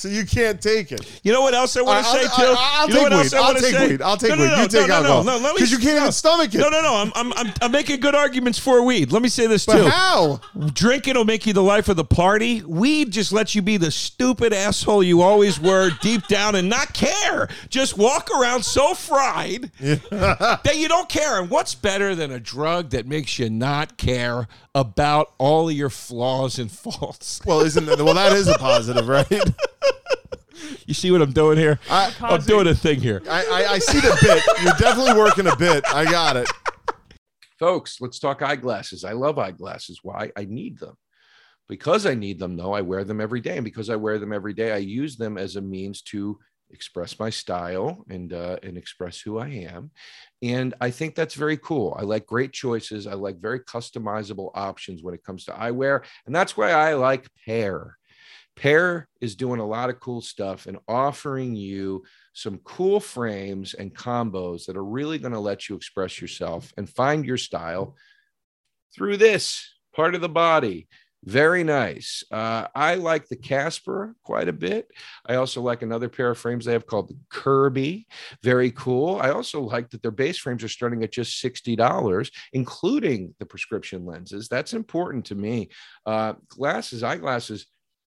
[0.00, 1.00] so you can't take it.
[1.22, 2.28] You know what else I want to say too?
[2.56, 3.34] I'll you know take weed.
[3.34, 3.88] I I'll take say?
[3.88, 4.02] weed.
[4.02, 4.50] I'll take no, no, weed.
[4.50, 5.24] No, You take no, no, alcohol.
[5.24, 6.58] No, no, let me- 'Cause you can't even stomach it.
[6.58, 6.94] No, no, no.
[6.96, 9.12] I'm, I'm, I'm, I'm making good arguments for weed.
[9.12, 9.88] Let me say this But too.
[9.88, 10.40] how?
[10.72, 12.62] Drinking will make you the life of the party.
[12.62, 16.92] Weed just lets you be the stupid asshole you always were deep down and not
[16.94, 17.48] care.
[17.68, 21.40] Just walk around so fried that you don't care.
[21.40, 25.90] And what's better than a drug that makes you not care about all of your
[25.90, 27.40] flaws and faults?
[27.44, 29.26] Well, isn't that, well that is a positive, right?
[30.86, 31.78] You see what I'm doing here?
[31.88, 33.22] I, I'm doing a thing here.
[33.30, 34.42] I, I, I see the bit.
[34.60, 35.84] You're definitely working a bit.
[35.86, 36.50] I got it.
[37.60, 39.04] Folks, let's talk eyeglasses.
[39.04, 40.00] I love eyeglasses.
[40.02, 40.32] Why?
[40.36, 40.96] I need them.
[41.68, 43.56] Because I need them, though, I wear them every day.
[43.56, 46.38] And because I wear them every day, I use them as a means to
[46.70, 49.92] express my style and uh, and express who I am.
[50.42, 51.96] And I think that's very cool.
[51.98, 53.06] I like great choices.
[53.06, 57.28] I like very customizable options when it comes to eyewear, and that's why I like
[57.46, 57.96] Pair.
[58.56, 63.94] Pair is doing a lot of cool stuff and offering you some cool frames and
[63.94, 67.96] combos that are really going to let you express yourself and find your style
[68.94, 70.88] through this part of the body.
[71.24, 72.24] Very nice.
[72.30, 74.88] Uh, I like the Casper quite a bit.
[75.26, 78.06] I also like another pair of frames they have called the Kirby.
[78.42, 79.20] Very cool.
[79.20, 84.06] I also like that their base frames are starting at just $60, including the prescription
[84.06, 84.48] lenses.
[84.48, 85.68] That's important to me.
[86.06, 87.66] Uh, glasses, eyeglasses,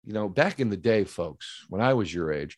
[0.05, 2.57] you know, back in the day, folks, when I was your age,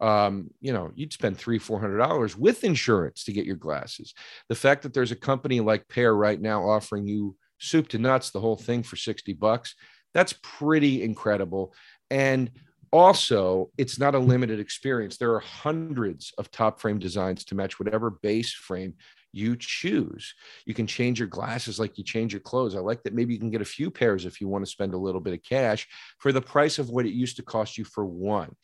[0.00, 4.14] um, you know, you'd spend three, four hundred dollars with insurance to get your glasses.
[4.48, 8.30] The fact that there's a company like Pair right now offering you soup to nuts,
[8.30, 9.74] the whole thing for 60 bucks,
[10.14, 11.74] that's pretty incredible.
[12.10, 12.50] And
[12.92, 15.16] also, it's not a limited experience.
[15.16, 18.94] There are hundreds of top frame designs to match whatever base frame
[19.32, 20.34] you choose.
[20.66, 22.74] You can change your glasses like you change your clothes.
[22.74, 24.92] I like that maybe you can get a few pairs if you want to spend
[24.92, 25.88] a little bit of cash
[26.18, 28.54] for the price of what it used to cost you for one.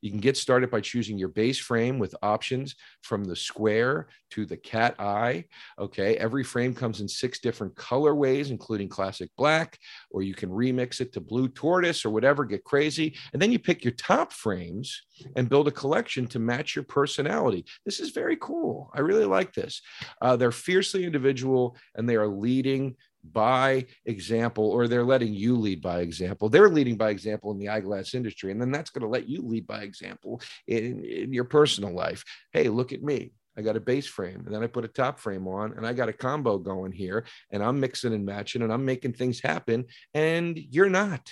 [0.00, 4.46] You can get started by choosing your base frame with options from the square to
[4.46, 5.44] the cat eye.
[5.78, 6.16] Okay.
[6.16, 9.78] Every frame comes in six different colorways, including classic black,
[10.10, 13.16] or you can remix it to blue tortoise or whatever, get crazy.
[13.32, 15.02] And then you pick your top frames
[15.36, 17.64] and build a collection to match your personality.
[17.84, 18.90] This is very cool.
[18.94, 19.82] I really like this.
[20.22, 25.82] Uh, they're fiercely individual and they are leading by example or they're letting you lead
[25.82, 29.08] by example they're leading by example in the eyeglass industry and then that's going to
[29.08, 33.62] let you lead by example in, in your personal life hey look at me I
[33.62, 36.08] got a base frame and then I put a top frame on and I got
[36.08, 40.58] a combo going here and I'm mixing and matching and I'm making things happen and
[40.58, 41.30] you're not.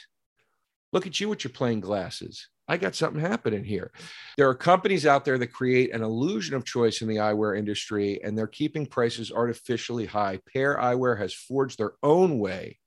[0.92, 2.48] Look at you with your plain glasses.
[2.68, 3.90] I got something happening here.
[4.36, 8.20] There are companies out there that create an illusion of choice in the eyewear industry,
[8.22, 10.40] and they're keeping prices artificially high.
[10.52, 12.78] Pair Eyewear has forged their own way,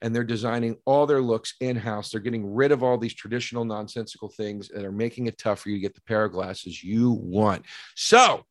[0.00, 2.10] and they're designing all their looks in house.
[2.10, 5.70] They're getting rid of all these traditional nonsensical things that are making it tough for
[5.70, 7.64] you to get the pair of glasses you want.
[7.96, 8.44] So,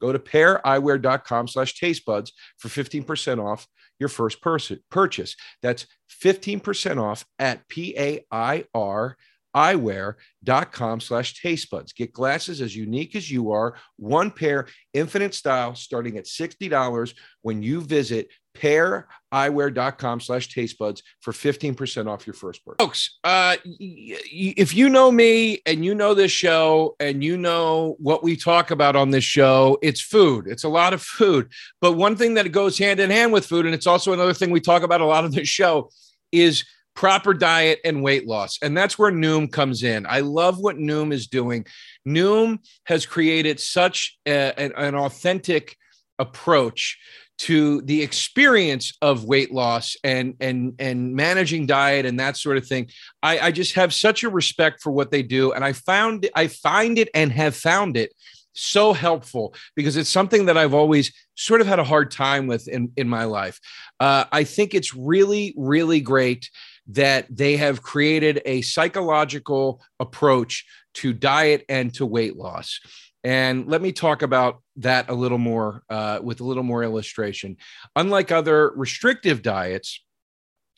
[0.00, 3.66] go to paireyewear.com slash tastebuds for 15% off
[3.98, 5.34] your first person purchase.
[5.62, 5.86] That's
[6.22, 9.16] 15% off at P-A-I-R
[9.58, 11.92] eyewear.com slash taste buds.
[11.92, 17.62] Get glasses as unique as you are, one pair, infinite style, starting at $60 when
[17.62, 22.84] you visit paireyewear.com slash taste buds for 15% off your first purchase.
[22.84, 28.22] Folks, uh, if you know me and you know this show and you know what
[28.22, 30.46] we talk about on this show, it's food.
[30.46, 31.52] It's a lot of food.
[31.80, 34.50] But one thing that goes hand in hand with food, and it's also another thing
[34.50, 35.90] we talk about a lot on this show,
[36.30, 36.64] is–
[36.98, 38.58] proper diet and weight loss.
[38.60, 40.04] And that's where Noom comes in.
[40.04, 41.64] I love what Noom is doing.
[42.04, 45.76] Noom has created such a, an, an authentic
[46.18, 46.98] approach
[47.38, 52.66] to the experience of weight loss and and and managing diet and that sort of
[52.66, 52.88] thing
[53.22, 56.48] I, I just have such a respect for what they do and i found i
[56.48, 58.12] find it and have found it
[58.58, 62.66] so helpful because it's something that I've always sort of had a hard time with
[62.68, 63.60] in, in my life.
[64.00, 66.50] Uh, I think it's really, really great
[66.88, 70.64] that they have created a psychological approach
[70.94, 72.80] to diet and to weight loss.
[73.24, 77.56] And let me talk about that a little more uh, with a little more illustration.
[77.96, 80.02] Unlike other restrictive diets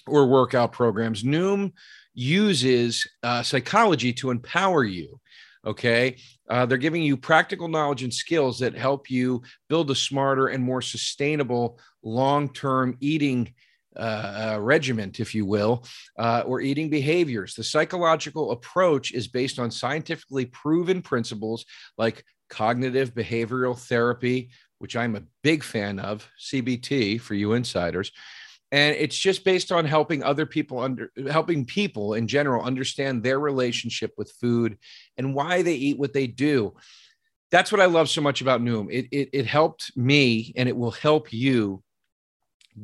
[0.06, 1.72] or workout programs, Noom
[2.14, 5.20] uses uh, psychology to empower you.
[5.66, 6.16] Okay.
[6.48, 10.64] Uh, they're giving you practical knowledge and skills that help you build a smarter and
[10.64, 13.52] more sustainable long term eating
[13.96, 15.84] uh, regiment, if you will,
[16.18, 17.54] uh, or eating behaviors.
[17.54, 21.64] The psychological approach is based on scientifically proven principles
[21.98, 28.12] like cognitive behavioral therapy, which I'm a big fan of, CBT for you insiders.
[28.72, 33.40] And it's just based on helping other people under helping people in general understand their
[33.40, 34.78] relationship with food
[35.16, 36.74] and why they eat what they do.
[37.50, 38.86] That's what I love so much about Noom.
[38.92, 41.82] It, it, it helped me and it will help you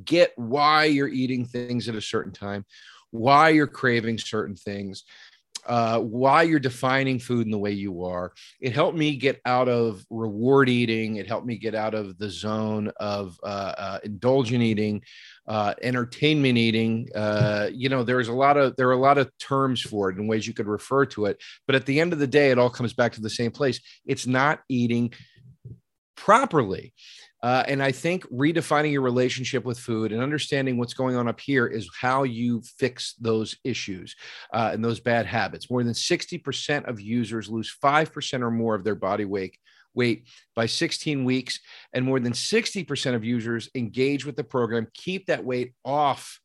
[0.04, 2.64] get why you're eating things at a certain time,
[3.10, 5.04] why you're craving certain things,
[5.66, 8.32] uh, why you're defining food in the way you are.
[8.60, 11.16] It helped me get out of reward eating.
[11.16, 15.02] It helped me get out of the zone of uh, uh, indulgent eating,
[15.48, 17.08] uh, entertainment eating.
[17.14, 20.18] Uh, you know, there's a lot of there are a lot of terms for it
[20.18, 21.42] and ways you could refer to it.
[21.66, 23.80] But at the end of the day, it all comes back to the same place.
[24.06, 25.12] It's not eating
[26.16, 26.94] properly.
[27.46, 31.38] Uh, and I think redefining your relationship with food and understanding what's going on up
[31.38, 34.16] here is how you fix those issues
[34.52, 35.70] uh, and those bad habits.
[35.70, 39.56] More than 60% of users lose 5% or more of their body weight
[39.94, 40.26] weight
[40.56, 41.60] by 16 weeks
[41.92, 46.40] and more than 60% of users engage with the program keep that weight off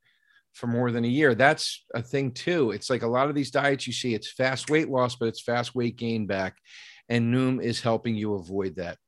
[0.54, 1.34] for more than a year.
[1.34, 2.72] That's a thing too.
[2.72, 5.42] It's like a lot of these diets you see it's fast weight loss but it's
[5.42, 6.58] fast weight gain back
[7.10, 9.00] and noom is helping you avoid that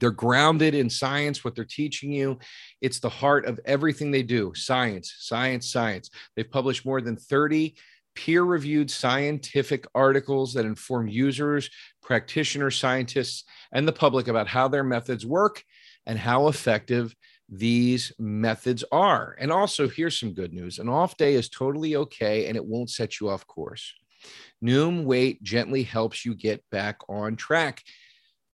[0.00, 2.38] they're grounded in science, what they're teaching you.
[2.80, 6.10] It's the heart of everything they do science, science, science.
[6.36, 7.74] They've published more than 30
[8.14, 11.70] peer reviewed scientific articles that inform users,
[12.02, 15.62] practitioners, scientists, and the public about how their methods work
[16.04, 17.14] and how effective
[17.48, 19.36] these methods are.
[19.38, 22.90] And also, here's some good news an off day is totally okay and it won't
[22.90, 23.94] set you off course.
[24.62, 27.82] Noom Weight gently helps you get back on track.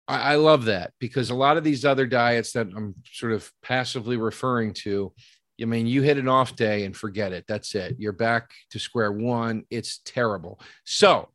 [0.08, 3.52] I, I love that because a lot of these other diets that I'm sort of
[3.62, 5.14] passively referring to,
[5.62, 7.46] I mean, you hit an off day and forget it.
[7.48, 7.96] That's it.
[8.00, 9.64] You're back to square one.
[9.70, 10.60] It's terrible.
[10.84, 11.30] So,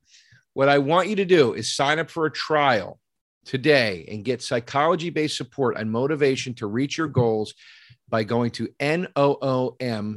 [0.55, 2.99] what I want you to do is sign up for a trial
[3.45, 7.55] today and get psychology based support and motivation to reach your goals
[8.09, 10.17] by going to noom.com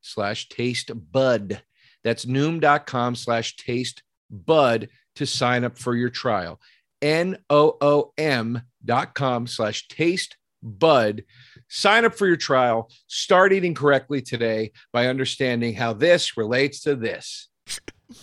[0.00, 1.62] slash taste bud.
[2.02, 6.60] That's noom.com slash taste bud to sign up for your trial.
[7.02, 11.24] N-O-O-M dot com slash taste bud.
[11.68, 12.90] Sign up for your trial.
[13.06, 17.48] Start eating correctly today by understanding how this relates to this.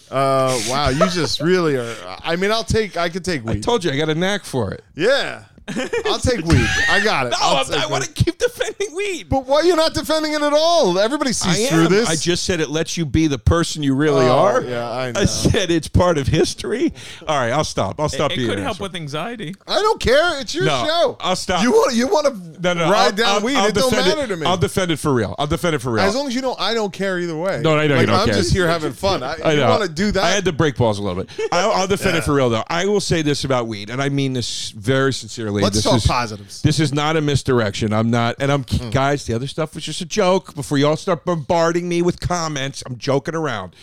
[0.09, 1.95] Uh, wow, you just really are.
[2.24, 2.97] I mean, I'll take.
[2.97, 4.84] I could take I told you I got a knack for it.
[4.95, 5.45] yeah,
[6.05, 6.68] I'll take weed.
[6.89, 7.30] I got it.
[7.32, 9.30] No, I'll I'm- take I want to keep defending weed.
[9.30, 10.97] But why are you not defending it at all?
[10.99, 11.88] Everybody I sees am.
[11.88, 12.09] through this.
[12.09, 14.62] I just said it lets you be the person you really Oh, are.
[14.64, 15.22] yeah, I know.
[15.22, 16.93] I said it's part of history.
[17.28, 17.99] All right, I'll stop.
[17.99, 18.86] I'll stop it being could an help asshole.
[18.88, 19.53] with anxiety.
[19.68, 20.39] I don't care.
[20.41, 21.18] It's your No, show.
[21.20, 21.64] I'll stop.
[21.64, 23.55] You want you want to No, no, ride I'll- down I'll- weed?
[23.55, 24.28] I'll it don't defend matter it.
[24.28, 24.45] to me.
[24.47, 25.36] I'll defend it for real.
[25.39, 26.03] I'll defend it for real.
[26.03, 27.62] as long as you know, I don't care either way.
[27.62, 28.36] No, I know you like, don't I'm care.
[28.36, 29.24] just here having fun.
[29.24, 29.70] I, I you know.
[29.70, 30.24] want to do that?
[30.24, 31.32] I had to break balls a little bit.
[31.51, 32.64] I'll, I'll defend it for real, though.
[32.68, 35.51] I will say this about weed, and I mean this very sincerely.
[35.60, 36.62] Let's this talk is, positives.
[36.62, 37.91] This is not a misdirection.
[37.93, 38.89] I'm not, and I'm Hmm.
[38.91, 39.26] guys.
[39.26, 40.56] The other stuff was just a joke.
[40.56, 43.76] Before y'all start bombarding me with comments, I'm joking around.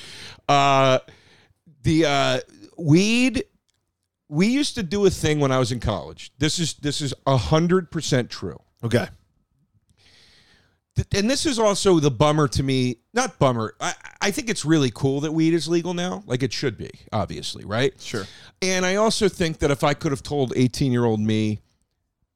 [0.49, 1.01] Uh,
[1.83, 2.41] the uh,
[2.79, 3.45] weed.
[4.31, 6.33] We used to do a thing when I was in college.
[6.39, 8.61] This is this is hundred percent true.
[8.85, 9.09] Okay.
[11.14, 14.90] And this is also the bummer to me not bummer I, I think it's really
[14.94, 18.24] cool that weed is legal now like it should be obviously right Sure.
[18.62, 21.61] and i also think that if i could have told 18 year old me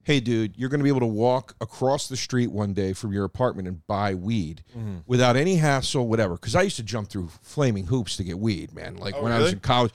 [0.04, 3.12] hey dude you're going to be able to walk across the street one day from
[3.12, 4.96] your apartment and buy weed Mm-hmm.
[5.06, 8.72] without any hassle whatever because i used to jump through flaming hoops to get weed
[8.74, 9.92] man like Oh, when i was in college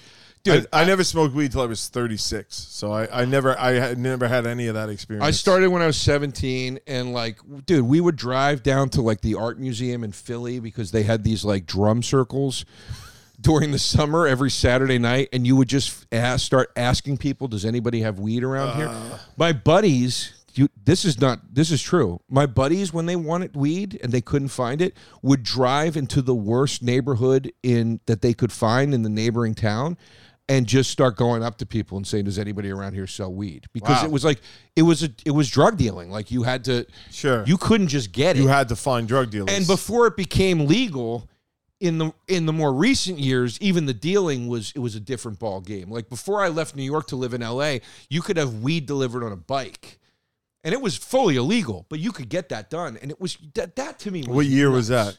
[0.48, 3.74] dude I, I never smoked weed till I was 36, so I, I never I
[3.74, 5.26] had never had any of that experience.
[5.26, 9.22] I started when I was 17 and like dude, we would drive down to like
[9.22, 12.66] the art museum in Philly because they had these like drum circles
[13.40, 17.66] during the summer every Saturday night and you would just ask, start asking people, does
[17.66, 18.88] anybody have weed around here?
[18.88, 19.20] Uh.
[19.38, 22.20] My buddies you, this is not this is true.
[22.30, 26.36] My buddies when they wanted weed and they couldn't find it would drive into the
[26.36, 29.98] worst neighborhood in that they could find in the neighboring town
[30.50, 33.66] and just start going up to people and saying does anybody around here sell weed
[33.74, 34.06] because Wow.
[34.06, 34.40] it was like
[34.76, 37.44] it was a it was drug dealing like you had to Sure.
[37.46, 39.54] you couldn't just get it you had to find drug dealers.
[39.54, 41.30] and before it became legal
[41.80, 45.38] in the in the more recent years even the dealing was it was a different
[45.38, 47.76] ball game like before i left new york to live in la
[48.10, 50.00] you could have weed delivered on a bike
[50.64, 53.76] and it was fully illegal but you could get that done and it was that
[53.76, 55.18] that to me was what year was that?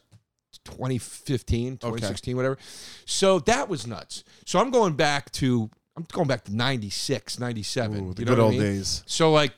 [0.65, 2.59] 2015 2016 whatever
[3.07, 7.97] so that was nuts so i'm going back to i'm going back to 96 97
[7.97, 8.63] Ooh, the you know good what I old mean?
[8.63, 9.03] days.
[9.07, 9.53] So like,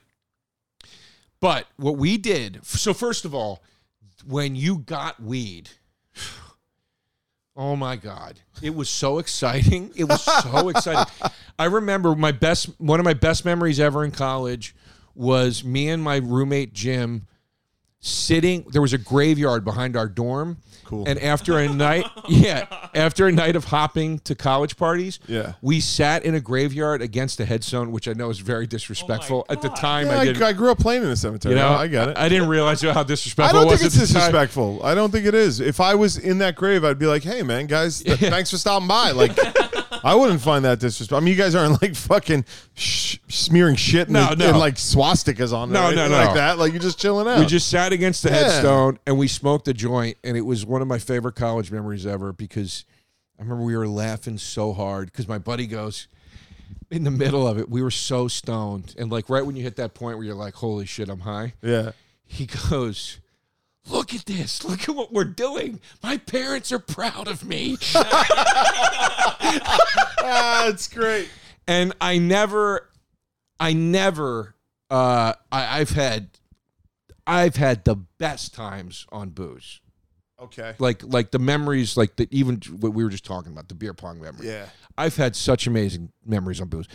[1.41, 2.65] but what we did.
[2.65, 3.63] So first of all,
[4.27, 5.71] when you got weed,
[7.57, 9.91] oh my god, it was so exciting.
[9.97, 11.13] It was so exciting.
[11.59, 14.75] I remember my best one of my best memories ever in college
[15.15, 17.27] was me and my roommate Jim
[18.03, 21.05] sitting there was a graveyard behind our dorm Cool.
[21.07, 25.53] and after a night yeah after a night of hopping to college parties Yeah.
[25.63, 29.53] we sat in a graveyard against a headstone which i know is very disrespectful oh
[29.53, 31.55] at the time Yeah, i I, didn't I grew up playing in a cemetery.
[31.55, 32.17] you know I got it.
[32.19, 34.21] i, didn't realize how disrespectful I disrespectful don't it was think it's at the time.
[34.33, 34.81] disrespectful.
[34.83, 35.61] I don't think it is.
[35.61, 38.57] If I was in that grave, I'd be like, "Hey, man, guys, th- thanks for
[38.59, 39.37] stopping by." Like,
[40.05, 41.17] I wouldn't find that disrespectful.
[41.19, 44.49] I mean, you guys aren't like fucking sh- smearing shit and, No, no.
[44.51, 46.17] and like swastikas on there, No, no, no.
[46.25, 46.59] like that.
[46.59, 47.39] Like you're just chilling out.
[47.41, 48.37] We just sat against the Yeah.
[48.37, 52.07] headstone and we smoked a joint, and it was one of my favorite college memories
[52.07, 52.85] ever because
[53.39, 56.09] I remember we were laughing so hard because my buddy goes,
[56.91, 59.77] in the middle of it, we were so stoned, and like right when you hit
[59.77, 61.93] that point where you're like, "Holy shit, I'm high," Yeah.
[62.27, 63.19] he goes.
[63.89, 64.65] Look at this.
[64.65, 65.81] Look at what we're doing.
[66.03, 67.77] My parents are proud of me.
[70.21, 71.29] That's great.
[71.67, 72.89] and I never,
[73.59, 74.55] I never,
[74.91, 76.31] uh, I, I've had,
[77.27, 79.81] I've had the best times on booze.
[80.41, 80.75] Okay.
[80.79, 83.93] Like, like the memories, like the even what we were just talking about, the beer
[83.95, 84.47] pong memory.
[84.49, 84.67] Yeah.
[84.97, 86.89] I've had such amazing memories on booze,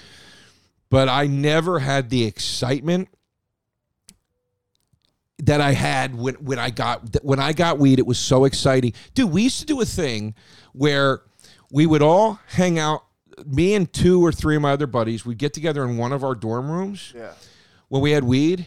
[0.89, 3.09] but I never had the excitement
[5.39, 7.99] that I had when when I got when I got weed.
[7.99, 9.31] It was so exciting, dude.
[9.31, 10.33] We used to do a thing
[10.73, 11.21] where
[11.71, 13.03] we would all hang out.
[13.45, 16.23] Me and two or three of my other buddies, we'd get together in one of
[16.23, 17.33] our dorm rooms Yeah.
[17.89, 18.65] when we had weed.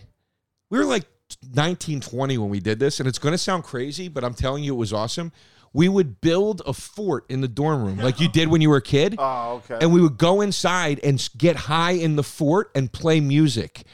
[0.69, 1.07] We were like
[1.55, 4.63] 19, 20 when we did this, and it's going to sound crazy, but I'm telling
[4.63, 5.33] you, it was awesome.
[5.73, 8.77] We would build a fort in the dorm room like you did when you were
[8.77, 9.79] a kid Oh, okay.
[9.81, 13.85] and we would go inside and get high in the fort and play music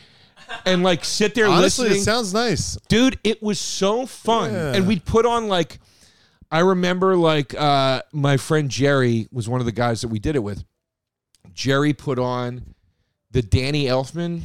[0.67, 2.77] and like sit there Honestly, listening it sounds nice.
[2.89, 4.75] dude it was so fun Yeah.
[4.75, 5.79] and we'd put on like
[6.51, 10.37] i remember like uh my friend jerry was one of the guys that we did
[10.37, 10.65] it with
[11.53, 12.75] jerry put on
[13.31, 14.41] the danny elfman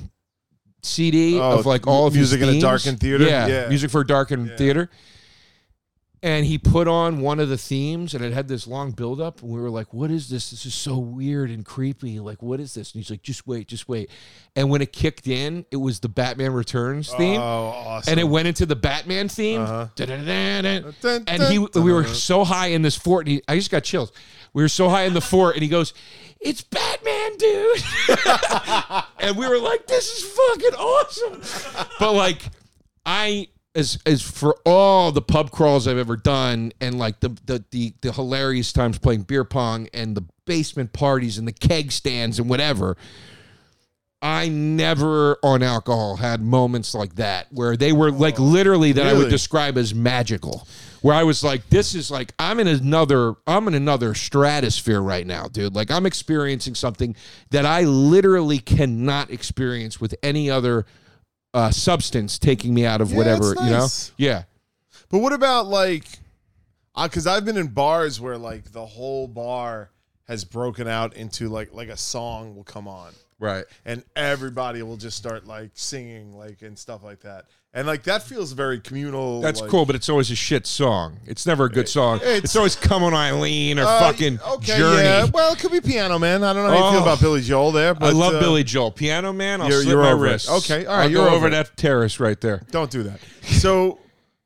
[0.81, 2.63] cd Oh, of like all of his Music in a themes.
[2.63, 3.25] Darkened Theater?
[3.25, 3.67] yeah, Yeah.
[3.69, 4.89] music for a darkened theater
[6.21, 9.41] and he put on one of the themes and it had this long build up
[9.41, 12.59] and we were like what is this this is so weird and creepy like what
[12.59, 14.09] is this and he's like just wait just wait
[14.55, 18.11] and when it kicked in it was the batman returns theme Oh, awesome.
[18.11, 19.61] and it went into the Batman theme.
[19.61, 19.87] Uh-huh.
[21.27, 23.25] And he, we were so high in this fort.
[23.25, 24.11] And he, I just got chills.
[24.53, 25.93] We were so high in the fort, and he goes,
[26.39, 27.83] "It's Batman, dude!"
[29.19, 32.41] and we were like, "This is fucking awesome!" But like,
[33.05, 33.47] I
[33.79, 37.93] as as for all the pub crawls I've ever done, and like the the the,
[38.01, 42.49] the hilarious times playing beer pong and the basement parties and the keg stands and
[42.49, 42.97] whatever.
[44.21, 49.07] I never on alcohol had moments like that where they were like oh, literally that
[49.07, 50.67] I would describe as magical.
[51.01, 55.25] Where I was like, this is like I'm in another I'm in another stratosphere right
[55.25, 55.73] now, dude.
[55.73, 57.15] Like I'm experiencing something
[57.51, 60.85] that I literally cannot experience with any other
[61.53, 63.87] uh, substance taking me out of Yeah, whatever, it's you know?
[64.17, 64.43] Yeah.
[65.09, 66.05] But what about like,
[67.01, 69.89] because I've been in bars where like the whole bar
[70.27, 73.65] has broken out into like like a song will come on Right.
[73.85, 78.23] and everybody will just start like singing like and stuff like that and like that
[78.23, 79.41] feels very communal.
[79.41, 81.19] That's like- cool, but it's always a shit song.
[81.27, 82.17] It's never a good song.
[82.23, 85.03] It's, It's- always Come on Eileen or Uh, fucking okay, Journey.
[85.03, 85.25] Yeah.
[85.31, 86.43] Well, it could be Piano Man.
[86.43, 87.03] I don't know how you feel Oh.
[87.03, 88.89] about Billy Joel there, but I love uh, Billy Joel.
[88.91, 90.49] Piano Man, I'll you're- slip you're my over it.
[90.49, 92.63] Okay, all right, I'll you're over over that terrace right there.
[92.71, 93.19] Don't do that.
[93.43, 93.99] So,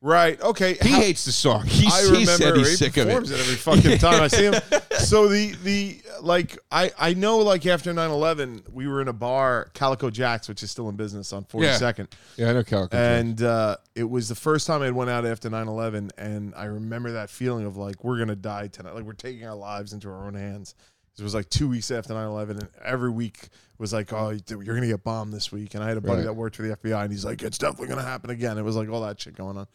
[0.04, 0.74] right, okay.
[0.80, 1.64] He how- hates the song.
[1.66, 3.34] He, I he remember said he's he sick of performs it.
[3.34, 4.54] it every fucking time I see him.
[5.04, 9.70] So the the like I I know like after 9/11 we were in a bar
[9.74, 12.96] Calico Jacks which is still in business on 42nd Yeah, I know Calico.
[12.96, 17.12] and uh, it was the first time I went out after 9/11 and I remember
[17.12, 20.08] that feeling of like we're going to die tonight like we're taking our lives into
[20.08, 20.74] our own hands.
[21.18, 23.48] It was like 2 weeks after 9/11 and every week
[23.78, 26.18] was like oh you're going to get bombed this week and I had a buddy
[26.18, 26.24] Right.
[26.26, 28.56] that worked for the FBI and he's like it's definitely going to happen again.
[28.58, 29.66] It was like all that shit going on.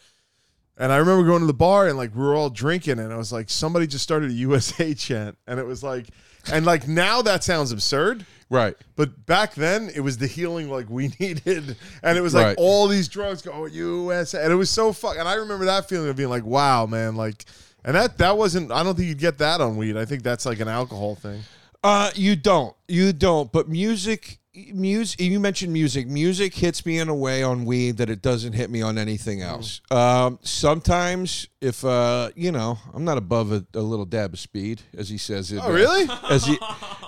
[0.80, 3.18] And I remember going to the bar and like we were all drinking and I
[3.18, 5.38] was like somebody just started a USA chant.
[5.46, 6.08] And it was like
[6.52, 8.26] and like now that sounds absurd.
[8.52, 8.76] Right.
[8.96, 11.76] but back then it was the healing like we needed.
[12.02, 12.56] And it was like Right.
[12.58, 15.88] all these drugs go oh, USA and it was so fuck and I remember that
[15.90, 17.46] feeling of being like wow man like
[17.86, 19.98] and that that wasn't I don't think you'd get that on weed.
[19.98, 21.42] I think that's like an alcohol thing
[21.84, 22.76] Uh, you don't.
[22.88, 23.52] You don't.
[23.52, 24.40] But music,
[24.74, 25.20] music.
[25.20, 26.08] You mentioned music.
[26.08, 29.42] Music hits me in a way on weed that it doesn't hit me on anything
[29.42, 29.82] else.
[29.90, 34.82] Um, sometimes, if uh, you know, I'm not above a, a little dab of speed,
[34.98, 35.52] as he says.
[35.52, 36.58] In, oh really uh, as he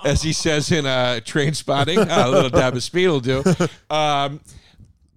[0.06, 3.44] as he says in uh, Trainspotting, uh, a little dab of speed will do.
[3.90, 4.40] Um,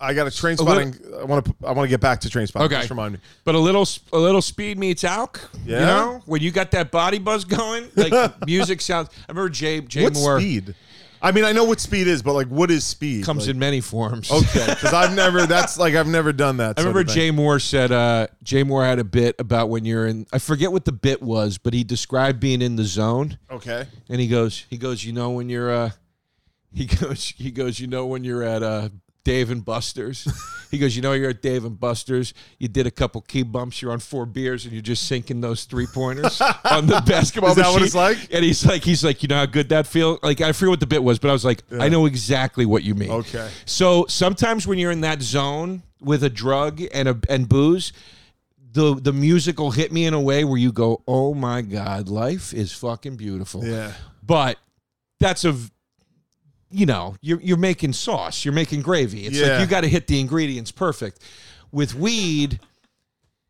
[0.04, 2.28] I got a train little- spotting I want to I want to get back to
[2.28, 2.76] trainspotting Okay.
[2.76, 5.38] just remind me But a little a little speed meets alk.
[5.64, 5.80] You Yeah?
[5.86, 8.12] know, when you got that body buzz going, like
[8.46, 9.08] music sounds.
[9.28, 10.74] I remember Jay Jay what Mohr speed
[11.22, 13.58] I mean I know what speed is but like what is speed comes Like- in
[13.58, 14.30] many forms.
[14.30, 17.02] okay because I've never that's like I've never done that I remember.
[17.04, 20.26] Jay Mohr said uh, Jay Mohr had a bit about when you're in.
[20.34, 24.20] I forget what the bit was, but he described being in the zone, okay and
[24.20, 25.90] he goes, he goes, you know when you're, uh,
[26.74, 28.88] he goes, he goes, you know when you're at uh,
[29.24, 30.28] Dave and Buster's.
[30.70, 32.34] he goes, you know you're at Dave and Buster's.
[32.58, 33.80] You did a couple key bumps.
[33.80, 37.56] You're on four beers, and you're just sinking those three pointers on the basketball Is
[37.56, 38.32] that what it's like?
[38.32, 40.18] And he's like, he's like, you know how good that feel?
[40.22, 42.84] Like I forget what the bit was, but I was like, I know exactly what
[42.84, 43.10] you mean.
[43.10, 43.50] Okay.
[43.64, 47.92] So sometimes when you're in that zone with a drug and a and booze,
[48.72, 52.08] the the music will hit me in a way where you go, "Oh my god,
[52.08, 54.58] life is fucking beautiful." yeah But
[55.20, 55.56] that's a
[56.74, 59.26] you know, you're you're making sauce, you're making gravy.
[59.26, 59.52] It's Yeah.
[59.52, 61.20] like you got to hit the ingredients perfect.
[61.72, 62.60] With weed,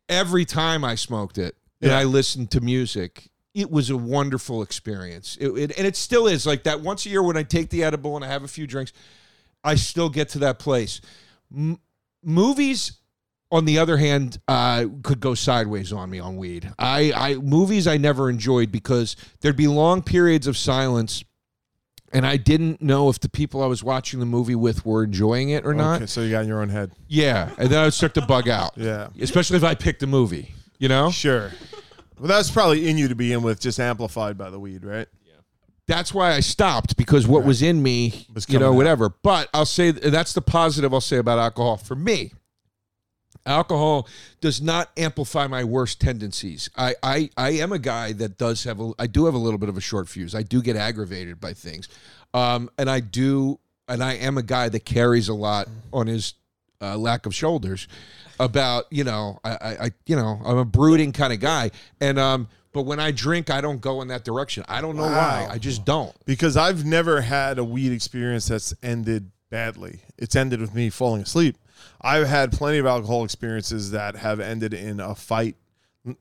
[0.09, 1.99] every time I smoked it and Yeah.
[1.99, 5.37] I listened to music, it was a wonderful experience.
[5.39, 6.81] It, it, and it still is like that.
[6.81, 8.91] Once a year, when I take the edible and I have a few drinks,
[9.63, 11.01] I still get to that place.
[11.55, 11.79] M-
[12.23, 12.93] movies,
[13.51, 16.71] on the other hand, uh, could go sideways on me on weed.
[16.77, 21.23] I, I movies I never enjoyed because there'd be long periods of silence.
[22.15, 25.49] And I didn't know if the people I was watching the movie with were enjoying
[25.49, 25.97] it or not.
[25.97, 26.91] Okay, so you got in your own head.
[27.09, 28.71] Yeah, and then I would start to bug out.
[28.77, 29.09] Yeah.
[29.19, 30.53] especially if I picked a movie.
[30.79, 31.51] You know, Sure.
[32.17, 35.07] Well, that's probably in you to begin with, just amplified by the weed, right?
[35.25, 35.33] Yeah.
[35.87, 38.77] That's why I stopped because what was in me, Was you know, coming out.
[38.77, 39.09] whatever.
[39.09, 42.31] But I'll say that's the positive I'll say about alcohol for me.
[43.45, 44.07] Alcohol
[44.41, 46.69] does not amplify my worst tendencies.
[46.75, 49.59] I, I, I am a guy that does have a, I do have a little
[49.59, 50.33] bit of a short fuse.
[50.33, 51.87] I do get aggravated by things,
[52.33, 56.33] um, and I do, and I am a guy that carries a lot on his
[56.81, 57.87] uh, lack of shoulders.
[58.37, 61.71] About you know, I, I, I you know, I'm a brooding kind of guy,
[62.01, 64.65] and um, but when I drink, I don't go in that direction.
[64.67, 65.47] I don't know why.
[65.49, 66.13] I just don't.
[66.25, 70.01] Because I've never had a weed experience that's ended badly.
[70.17, 71.57] It's ended with me falling asleep.
[72.01, 75.55] I've had plenty of alcohol experiences that have ended in a fight,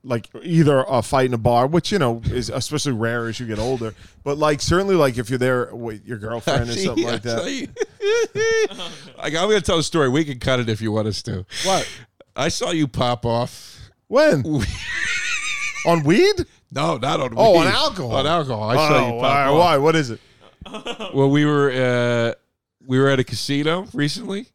[0.03, 3.47] like either a fight in a bar, which you know is especially rare as you
[3.47, 3.95] get older.
[4.23, 7.45] But like certainly, like if you're there with your girlfriend or something like that.
[9.19, 10.09] like, I'm going to tell a story.
[10.09, 11.45] We can cut it if you want us to.
[11.65, 11.89] What?
[12.37, 13.91] I saw you pop off.
[14.09, 14.45] When?
[15.87, 16.47] on weed?
[16.73, 17.35] No, not on.
[17.37, 17.59] Oh, weed.
[17.59, 18.13] on alcohol.
[18.17, 18.71] On alcohol.
[18.71, 19.59] I saw you oh, pop why, off.
[19.59, 19.79] why?
[19.79, 20.21] What is it?
[21.15, 22.35] Well, we were uh,
[22.87, 24.47] we were at a casino recently,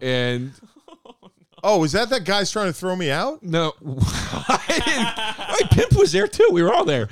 [0.00, 0.52] and
[1.62, 3.42] Oh, oh is that that guy's trying to throw me out?
[3.42, 5.16] no, I didn't-
[5.70, 6.48] my pimp was there too.
[6.52, 7.08] We were all there.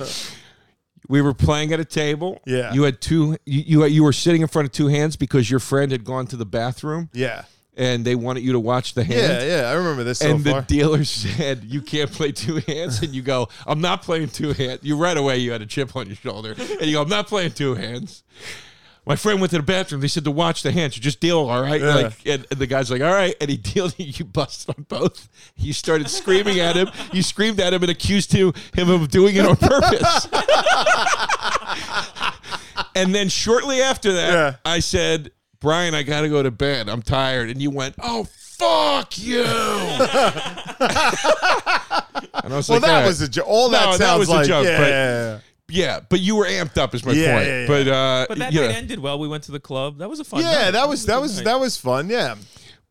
[1.09, 2.41] We were playing at a table.
[2.47, 2.72] Yeah.
[2.72, 3.36] You had two.
[3.47, 6.26] You you, you were sitting in front of two hands because your friend had gone
[6.28, 7.45] to the bathroom Yeah.
[7.76, 9.43] and they wanted you to watch the hand.
[9.43, 9.68] Yeah, yeah.
[9.70, 10.62] I remember this so and the far.
[10.62, 14.80] dealer said you can't play two hands and you go i'm not playing two hands
[14.82, 17.26] you right away you had a chip on your shoulder and you go i'm not
[17.26, 18.22] playing two hands
[19.09, 20.03] my friend went to the bathroom.
[20.03, 20.95] They said to watch the hands.
[20.95, 21.81] You just deal all right?
[21.81, 21.95] Yeah.
[21.95, 23.35] like and, and the guy's like all right.
[23.41, 25.29] And he dealed you busted on both.
[25.57, 26.91] You started screaming at him.
[27.13, 30.29] You screamed at him and accused him, of doing it on purpose.
[32.95, 34.57] And then shortly after that Yeah.
[34.65, 35.31] i said
[35.61, 36.89] brian i gotta go to bed.
[36.89, 37.49] I'm tired.
[37.51, 39.45] And you went oh fuck you.
[42.45, 43.47] And I was well, like, that was a joke.
[43.49, 45.39] All that No, sounds that was a like joke, yeah, but- yeah, yeah.
[45.69, 47.47] Yeah, but you were amped up, is my Yeah, point.
[47.47, 47.66] yeah, yeah.
[47.66, 49.19] But uh, But that you night ended well.
[49.19, 49.99] We went to the club.
[49.99, 50.41] That was a fun.
[50.41, 50.71] Yeah, night.
[50.73, 52.09] that was a that was that was fun.
[52.09, 52.37] Yeah,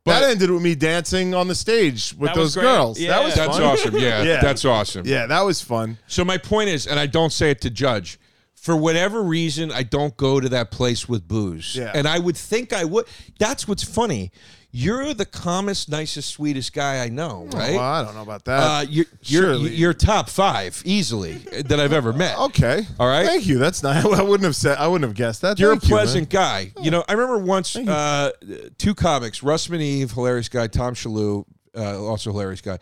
[0.03, 2.63] But- that ended with me dancing on the stage with those great.
[2.63, 2.99] girls.
[2.99, 3.09] Yeah.
[3.09, 3.63] That was that's fun.
[3.65, 3.97] awesome.
[3.97, 4.41] Yeah, Yeah.
[4.41, 5.05] that's awesome.
[5.05, 5.97] Yeah, that was fun.
[6.07, 8.19] So my point is, and I don't say it to judge.
[8.55, 11.75] For whatever reason, I don't go to that place with booze.
[11.75, 11.91] Yeah.
[11.95, 13.05] And I would think I would.
[13.39, 14.31] That's what's funny.
[14.71, 17.75] You're the calmest, nicest, sweetest guy I know, right?
[17.75, 18.59] Well, I don't know about that.
[18.59, 22.37] Uh, you're, you're, you're top five easily that I've ever met.
[22.37, 23.25] okay, All right.
[23.25, 23.57] Thank you.
[23.59, 24.05] That's nice.
[24.05, 24.77] I wouldn't have said.
[24.77, 25.57] I wouldn't have guessed that.
[25.57, 26.73] You're Thank a you, pleasant guy.
[26.81, 28.31] You know, I remember once uh,
[28.77, 31.45] two comics, Russ Eve, hilarious guy, Tom Shillue,
[31.75, 32.77] uh, also hilarious guy.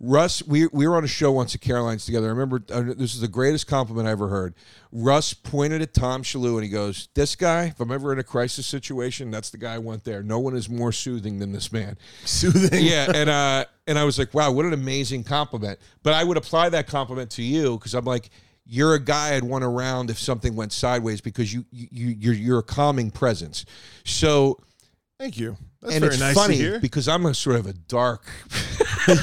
[0.00, 2.26] Russ, we, we were on a show once at Caroline's together.
[2.26, 4.54] I remember uh, this is the greatest compliment I ever heard.
[4.92, 8.24] Russ pointed at Tom Shillue and he goes, "This guy, if I'm ever in a
[8.24, 10.22] crisis situation, that's the guy I want there.
[10.22, 12.84] No one is more soothing than this man." Soothing.
[12.84, 15.80] yeah, and uh, and I was like, wow, what an amazing compliment.
[16.04, 18.30] But I would apply that compliment to you because I'm like,
[18.64, 22.58] you're a guy I'd want around if something went sideways because you you you're you're
[22.60, 23.64] a calming presence.
[24.04, 24.60] So
[25.18, 25.56] Thank you.
[25.80, 28.24] That's and very it's nice funny because I'm a sort of a dark.
[29.08, 29.14] you,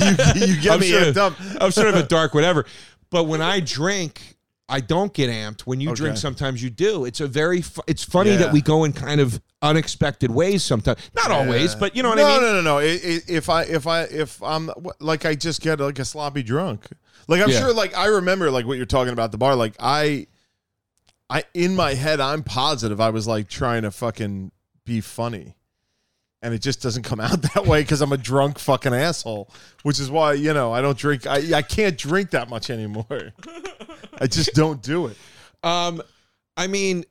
[0.47, 1.57] you get I'm me sort of.
[1.61, 2.65] I'm sort of a dark whatever.
[3.09, 4.35] But when I drink,
[4.67, 5.61] I don't get amped.
[5.61, 7.05] When you drink, sometimes you do.
[7.05, 7.61] It's a very.
[7.61, 8.37] Fu- it's funny Yeah.
[8.37, 10.99] that we go in kind of unexpected ways sometimes.
[11.15, 12.41] Not always, but you know what no, I mean.
[12.41, 15.99] No, no, no, I- If I, if I, if I'm like, I just get like
[15.99, 16.87] a sloppy drunk.
[17.27, 17.59] Like I'm Yeah.
[17.59, 19.55] sure, like I remember, like what you're talking about the bar.
[19.55, 20.27] Like I,
[21.29, 24.51] I in my head, I'm positive I was like trying to fucking
[24.85, 25.55] be funny,
[26.45, 29.49] and it just doesn't come out that way because I'm a drunk fucking asshole.
[29.81, 31.25] Which is why you know I don't drink.
[31.25, 33.05] I I can't drink that much anymore.
[34.21, 35.17] I just don't do it
[35.63, 36.01] Um,
[36.55, 37.03] I mean,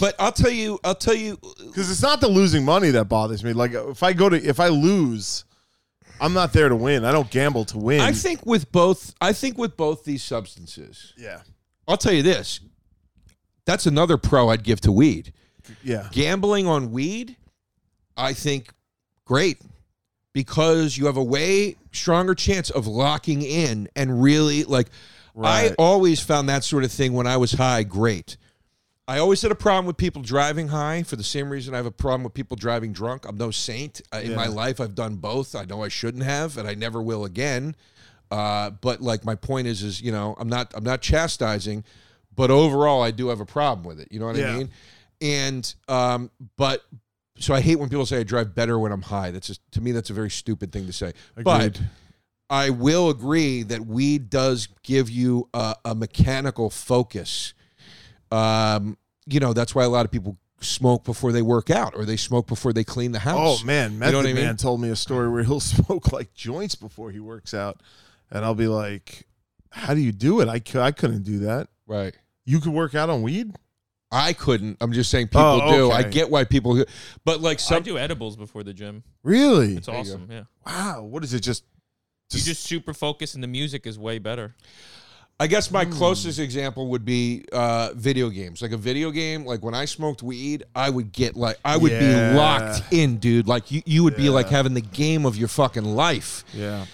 [0.00, 3.44] but I'll tell you, I'll tell you, because it's not the losing money that bothers
[3.44, 3.52] me.
[3.52, 5.44] Like if I go to if I lose.
[6.18, 7.04] I'm not there to win.
[7.04, 8.00] I don't gamble to win.
[8.00, 11.40] I think with both, I think with both these substances, yeah.
[11.86, 12.60] I'll tell you this.
[13.66, 15.34] That's another pro I'd give to weed.
[15.82, 16.08] Yeah.
[16.12, 17.36] Gambling on weed,
[18.16, 18.72] I think
[19.26, 19.58] great
[20.32, 24.88] because you have a way stronger chance of locking in and really like
[25.44, 28.38] I always found that sort of thing when I was high great.
[29.08, 31.86] I always had a problem with people driving high for the same reason I have
[31.86, 33.24] a problem with people driving drunk.
[33.28, 34.00] I'm no saint.
[34.12, 35.54] Uh, in my life, I've done both.
[35.54, 37.76] I know I shouldn't have, and I never will again.
[38.32, 41.84] Uh, but like my point is, is you know, I'm not I'm not chastising,
[42.34, 44.08] but overall, I do have a problem with it.
[44.10, 44.70] You know what I mean?
[45.20, 46.84] And um, but
[47.38, 49.30] so I hate when people say I drive better when I'm high.
[49.30, 51.12] That's just to me that's a very stupid thing to say.
[51.42, 51.80] But
[52.48, 57.54] I will agree that weed does give you a, a mechanical focus.
[58.30, 62.04] Um, you know, that's why a lot of people smoke before they work out or
[62.04, 63.60] they smoke before they clean the house.
[63.62, 64.44] Oh man, You Method know what I mean?
[64.44, 67.82] Man told me a story where he'll smoke like joints before he works out,
[68.30, 69.26] and I'll be like,
[69.70, 70.48] "How do you do it?
[70.48, 71.68] I, I couldn't do that.
[71.86, 72.16] Right.
[72.44, 73.52] You could work out on weed?
[74.10, 74.76] I couldn't.
[74.80, 75.90] I'm just saying people Oh, do.
[75.90, 76.10] I okay.
[76.10, 76.84] get why people do.
[77.24, 79.02] But like I some do edibles before the gym.
[79.22, 79.76] Really?
[79.76, 80.28] It's awesome.
[80.30, 80.44] Yeah.
[80.66, 81.02] Wow.
[81.02, 81.40] What is it?
[81.40, 81.64] Just,
[82.32, 84.54] You just super focus, and the music is way better.
[85.38, 85.74] I guess Hmm.
[85.74, 88.62] my closest example would be uh, video games.
[88.62, 91.92] Like a video game, like when I smoked weed, I would get like I would
[91.92, 92.32] Yeah.
[92.32, 93.46] be locked in, dude.
[93.46, 96.42] Like you, you would be like having the game of your fucking life.
[96.54, 96.86] yeah.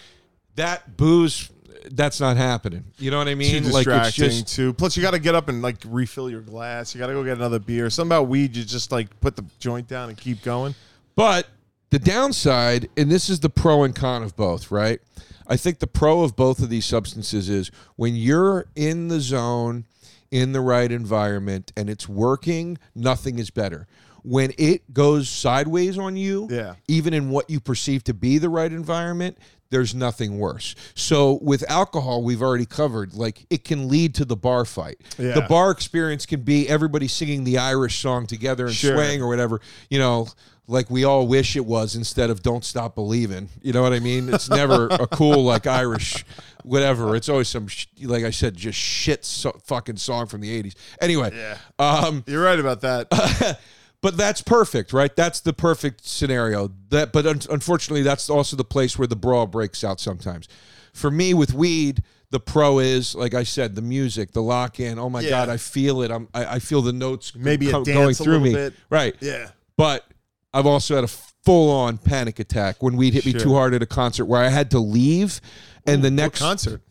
[0.56, 1.48] That booze,
[1.90, 2.84] that's not happening.
[2.98, 3.50] You know what I mean?
[3.64, 4.72] Too like it's distracting just too.
[4.72, 6.94] Plus, you got to get up and like refill your glass.
[6.94, 7.90] You got to go get another beer.
[7.90, 10.74] Something about weed, you just like put the joint down and keep going.
[11.16, 11.46] But
[11.90, 15.00] the downside, and this is the pro and con of both, right?
[15.46, 19.84] I think the pro of both of these substances is when you're in the zone,
[20.30, 23.86] in the right environment, and it's working, nothing is better.
[24.22, 26.76] When it goes sideways on you, Yeah.
[26.88, 29.36] even in what you perceive to be the right environment,
[29.72, 30.76] there's nothing worse.
[30.94, 34.98] So with alcohol, we've already covered, like it can lead to the bar fight.
[35.18, 35.32] Yeah.
[35.32, 38.94] The bar experience can be everybody singing the Irish song together and Sure.
[38.94, 39.60] swaying or whatever,
[39.90, 40.28] you know,
[40.68, 43.48] like we all wish it was instead of Don't Stop Believing.
[43.62, 44.32] You know what I mean?
[44.32, 46.24] It's never a cool, like Irish,
[46.62, 47.16] whatever.
[47.16, 50.74] It's always some, sh- like I said, just shit so- fucking song from the 80s.
[51.00, 51.56] Anyway, Yeah.
[51.78, 53.58] um, You're right about that.
[54.02, 55.14] but that's perfect, right?
[55.16, 56.70] That's the perfect scenario.
[56.90, 60.48] That, but un- unfortunately, that's also the place where the brawl breaks out sometimes.
[60.92, 64.98] For me, with weed, the pro is like I said, the music, the lock in.
[64.98, 65.30] Oh my Yeah.
[65.30, 66.10] god, I feel it.
[66.10, 68.52] I'm, I, I feel the notes Maybe co- going through me.
[68.52, 68.74] bit.
[68.90, 69.14] Right.
[69.20, 69.50] yeah.
[69.78, 70.04] But
[70.52, 71.08] I've also had a
[71.44, 74.48] full on panic attack when weed hit me too hard at a concert where I
[74.48, 75.40] had to leave,
[75.86, 76.82] and the What next concert?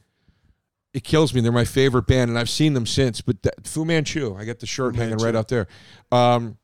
[0.93, 1.41] it kills me.
[1.41, 3.21] They're my favorite band, and I've seen them since.
[3.21, 5.25] But that, Fu Manchu, I got the shirt Fu hanging Manchu.
[5.25, 5.67] right out there.
[6.11, 6.57] Um,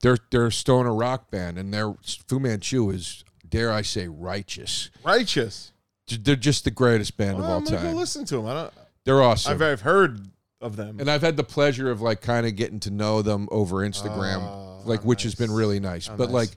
[0.00, 1.94] they're they're a stoner rock band, and their
[2.28, 4.90] Fu Manchu is dare I say righteous.
[5.04, 5.72] Righteous.
[6.08, 7.96] They're just the greatest band Well, of all I'm gonna go time.
[7.96, 8.46] listen to them.
[8.46, 8.74] I don't.
[9.04, 10.26] They're awesome, I've, I've heard
[10.60, 10.98] of them.
[11.00, 14.38] and I've had the pleasure of like kind of getting to know them over Instagram,
[14.42, 16.06] Oh, like how which has been really nice.
[16.06, 16.32] How but nice.
[16.32, 16.50] like.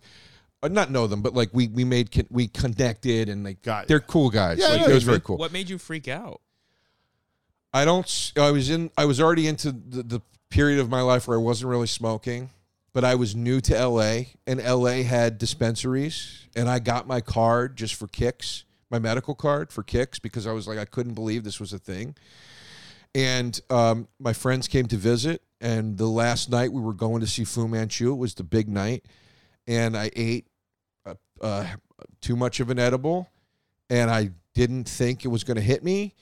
[0.62, 3.88] Uh, not know them, but like we we made con- we connected and like Got
[3.88, 4.58] they're cool guys.
[4.60, 5.38] Yeah, like know it was very cool.
[5.38, 6.42] What made you freak out?
[7.74, 8.34] I don't.
[8.36, 8.92] I was in.
[8.98, 12.50] I was already into the, the period of my life where I wasn't really smoking,
[12.94, 17.76] but I was new to LA, and LA had dispensaries, and I got my card
[17.76, 21.44] just for kicks, my medical card for kicks, because I was like, I couldn't believe
[21.44, 22.16] this was a thing.
[23.16, 27.28] And um, my friends came to visit, and the last night we were going to
[27.28, 28.12] see Fu Manchu.
[28.12, 29.06] It was the big night,
[29.68, 30.48] and I ate
[31.06, 31.66] uh, uh,
[32.22, 33.30] too much of an edible,
[33.90, 36.16] and I didn't think it was going to hit me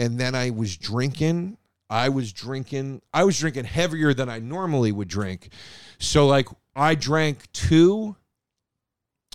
[0.00, 1.58] and then I was drinking.
[1.90, 3.02] I was drinking.
[3.12, 5.50] I was drinking heavier than I normally would drink.
[5.98, 8.16] So like I drank two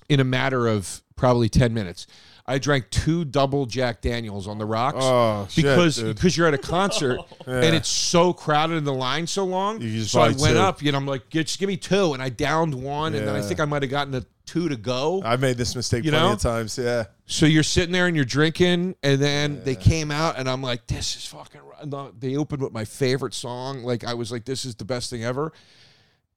[0.07, 2.07] in a matter of probably 10 minutes.
[2.47, 6.15] I drank two double Jack Daniels on the rocks oh, because dude.
[6.15, 7.61] because you're at a concert Yeah.
[7.61, 9.81] and it's so crowded and the line so long.
[10.03, 10.59] So I went two.
[10.59, 13.35] up, you know, I'm like, just give me two, and I downed one, and then
[13.35, 15.21] I think I might have gotten a two to go.
[15.23, 16.33] I've made this mistake You plenty know?
[16.33, 16.77] of times.
[16.77, 17.05] Yeah.
[17.25, 20.87] So you're sitting there and you're drinking, and then they came out, and I'm like,
[20.87, 21.61] "This is fucking."
[22.19, 23.83] They opened with my favorite song.
[23.83, 25.51] Like I was like, "This is the best thing ever,"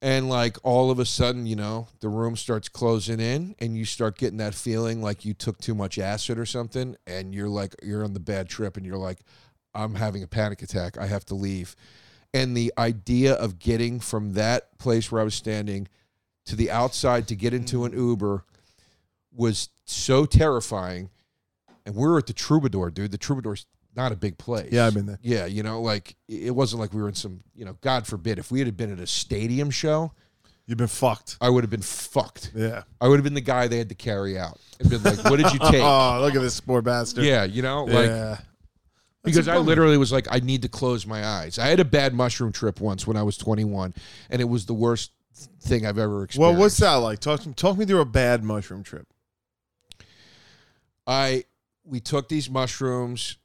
[0.01, 3.85] and like all of a sudden, you know, the room starts closing in, and you
[3.85, 7.75] start getting that feeling like you took too much acid or something, and you're like,
[7.83, 9.19] you're on the bad trip, and you're like,
[9.73, 10.97] "I'm having a panic attack.
[10.97, 11.75] I have to leave."
[12.33, 15.87] And the idea of getting from that place where I was standing
[16.49, 18.43] to the outside to get into an Uber
[19.33, 21.09] was so terrifying.
[21.85, 23.11] And we were at the Troubadour, dude.
[23.11, 23.65] The Troubadour's
[23.95, 24.71] not a big place.
[24.71, 25.19] Yeah, I've been there.
[25.21, 28.37] Yeah, you know, like it wasn't like we were in some, you know, God forbid,
[28.37, 30.11] if we had been at a stadium show,
[30.69, 31.35] You've been fucked.
[31.41, 32.51] I would have been fucked.
[32.53, 32.83] Yeah.
[33.01, 35.37] I would have been the guy they had to carry out and been like, "What
[35.37, 37.25] did you take?" Oh, look at this poor bastard.
[37.25, 38.37] yeah, you know, like yeah.
[39.23, 41.57] because I literally was like, I need to close my eyes.
[41.57, 43.95] I had a bad mushroom trip once when I was 21,
[44.29, 45.11] and it was the worst
[45.61, 46.39] thing I've ever experienced.
[46.39, 47.19] Well, what's that like?
[47.19, 49.07] Talk talk me through a bad mushroom trip.
[51.07, 51.43] I
[51.83, 53.37] we took these mushrooms.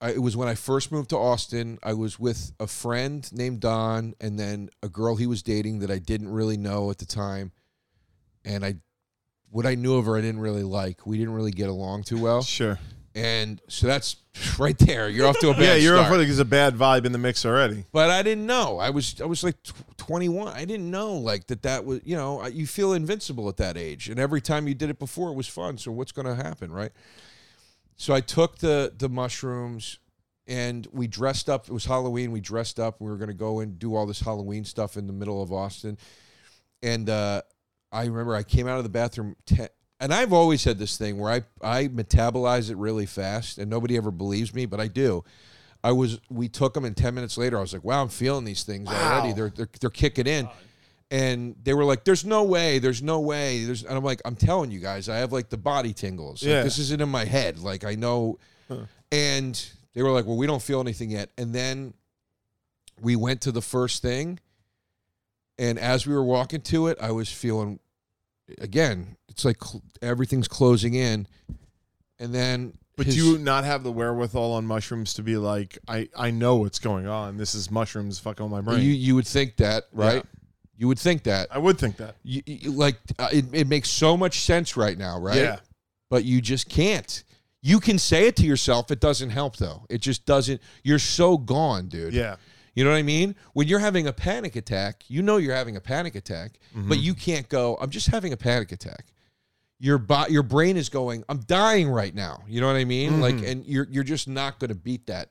[0.00, 1.78] I, it was when I first moved to Austin.
[1.82, 5.90] I was with a friend named Don, and then a girl he was dating that
[5.90, 7.52] I didn't really know at the time,
[8.44, 8.76] and I,
[9.50, 11.06] what I knew of her, I didn't really like.
[11.06, 12.80] We didn't really get along too well, Sure.
[13.14, 14.16] and so that's
[14.58, 15.08] right there.
[15.08, 16.10] You're off to a bad Yeah, you're start.
[16.12, 16.18] off.
[16.18, 17.84] There's a bad vibe in the mix already.
[17.92, 18.78] But I didn't know.
[18.80, 19.54] I was I was like
[20.02, 20.48] 21.
[20.48, 24.08] I didn't know like that that was, you know, you feel invincible at that age.
[24.08, 25.78] And every time you did it before it was fun.
[25.78, 26.90] So what's going to happen, right?
[27.94, 30.00] So I took the the mushrooms
[30.48, 31.68] and we dressed up.
[31.68, 32.32] It was Halloween.
[32.32, 33.00] We dressed up.
[33.00, 35.52] We were going to go and do all this Halloween stuff in the middle of
[35.52, 35.96] Austin.
[36.82, 37.42] And uh
[37.92, 39.68] I remember I came out of the bathroom te-
[40.00, 43.96] and I've always had this thing where I I metabolize it really fast and nobody
[43.96, 45.22] ever believes me, but I do.
[45.84, 48.44] I was we took them and 10 minutes later I was like, "Wow, I'm feeling
[48.44, 49.32] these things already.
[49.32, 50.48] They're, they're they're kicking in."
[51.10, 52.78] And they were like, "There's no way.
[52.78, 55.58] There's no way." There's and I'm like, "I'm telling you guys, I have like the
[55.58, 56.42] body tingles.
[56.42, 56.62] Like, Yeah.
[56.62, 57.58] this isn't in my head.
[57.58, 58.38] Like I know."
[59.10, 59.62] And
[59.94, 61.94] they were like, "Well, we don't feel anything yet." And then
[63.00, 64.38] we went to the first thing
[65.58, 67.78] and as we were walking to it, I was feeling
[68.58, 71.26] again, it's like cl- everything's closing in.
[72.18, 76.08] And then But do you not have the wherewithal on mushrooms to be like, I,
[76.16, 77.36] I know what's going on.
[77.36, 78.80] This is mushrooms fucking my brain.
[78.80, 80.24] you you would think that, right?
[80.76, 81.48] You would think that.
[81.50, 82.16] I would think that.
[82.24, 85.36] You, you- like uh, it, it makes so much sense right now, right?
[85.36, 85.58] Yeah.
[86.10, 87.22] But you just can't.
[87.62, 88.90] You can say it to yourself.
[88.90, 89.86] It doesn't help though.
[89.88, 90.60] It just doesn't.
[90.82, 92.12] You're so gone, dude.
[92.12, 92.36] Yeah.
[92.74, 93.34] You know what I mean?
[93.52, 97.12] When you're having a panic attack, you know you're having a panic attack, but you
[97.14, 99.12] can't go, I'm just having a panic attack.
[99.82, 102.44] Your bo- your brain is going, I'm dying right now.
[102.46, 103.20] You know what I mean?
[103.20, 103.46] Like mm-hmm.
[103.46, 105.30] and you're you're just not going to beat that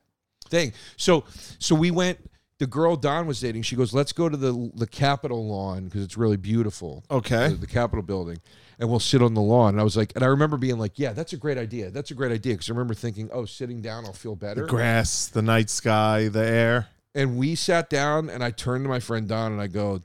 [0.49, 0.73] thing.
[0.97, 1.23] So
[1.57, 2.19] so we went
[2.61, 6.03] the girl Don was dating, she goes, "Let's go to the the Capitol lawn because
[6.03, 7.47] it's really beautiful." Okay.
[7.47, 8.39] The, the Capitol building.
[8.77, 9.75] And we'll sit on the lawn.
[9.75, 11.91] And I was like, and I remember being like, yeah, that's a great idea.
[11.91, 12.53] That's a great idea.
[12.53, 14.61] Because I remember thinking, oh, sitting down, I'll feel better.
[14.61, 16.87] The grass, the night sky, the air.
[17.13, 20.01] And we sat down and I turned to my friend Don and I go,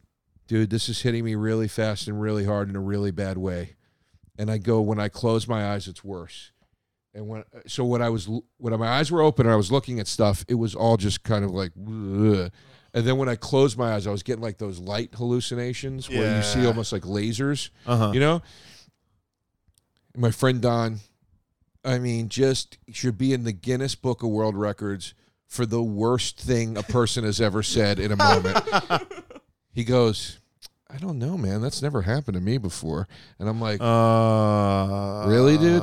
[0.47, 3.76] dude, this is hitting me really fast and really hard in a really bad way.
[4.39, 6.53] And I go, when I close my eyes, it's worse.
[7.15, 9.99] And when so when I was when my eyes were open and I was looking
[10.01, 12.51] at stuff, it was all just kind of like, "Ugh."
[12.93, 16.37] and then when I closed my eyes, I was getting like those light hallucinations where
[16.37, 18.11] you see almost like lasers, Uh-huh.
[18.13, 18.43] you know.
[20.17, 21.01] My friend Don,
[21.85, 25.15] I mean, just should be in the Guinness Book of World Records
[25.47, 28.59] for the worst thing a person has ever said in a moment.
[29.73, 30.39] he goes,
[30.89, 31.61] I don't know, man.
[31.61, 33.09] That's never happened to me before.
[33.39, 35.83] And I'm like, Uh, Really, dude?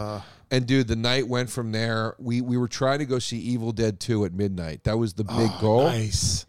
[0.50, 2.16] and dude, the night went from there.
[2.20, 4.84] We we were trying to go see Evil Dead 2 at midnight.
[4.86, 5.84] That was the big oh, goal.
[5.88, 6.46] Nice.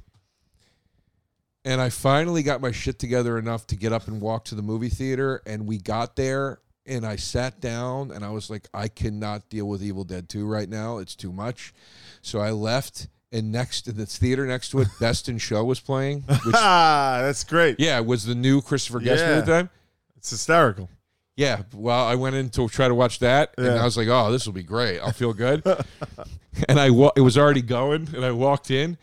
[1.65, 4.63] And I finally got my shit together enough to get up and walk to the
[4.63, 5.41] movie theater.
[5.47, 9.67] And we got there and I sat down and I was like, I cannot deal
[9.67, 10.99] with Evil Dead 2 right now.
[10.99, 11.73] It's too much.
[12.21, 15.81] So I left and next to the theater next to it, Best in Show was
[15.81, 16.23] playing.
[16.23, 17.79] Which Ah, that's great.
[17.79, 19.39] yeah, it was the new Christopher Guest movie Yeah.
[19.39, 19.71] at the time.
[20.17, 20.89] It's hysterical.
[21.37, 23.75] Yeah, well, I went in to try to watch that, and Yeah.
[23.83, 25.01] I was like, "Oh, this will be great.
[25.01, 25.63] I'll feel good."
[26.69, 28.97] and I wa- it was already going, and I walked in,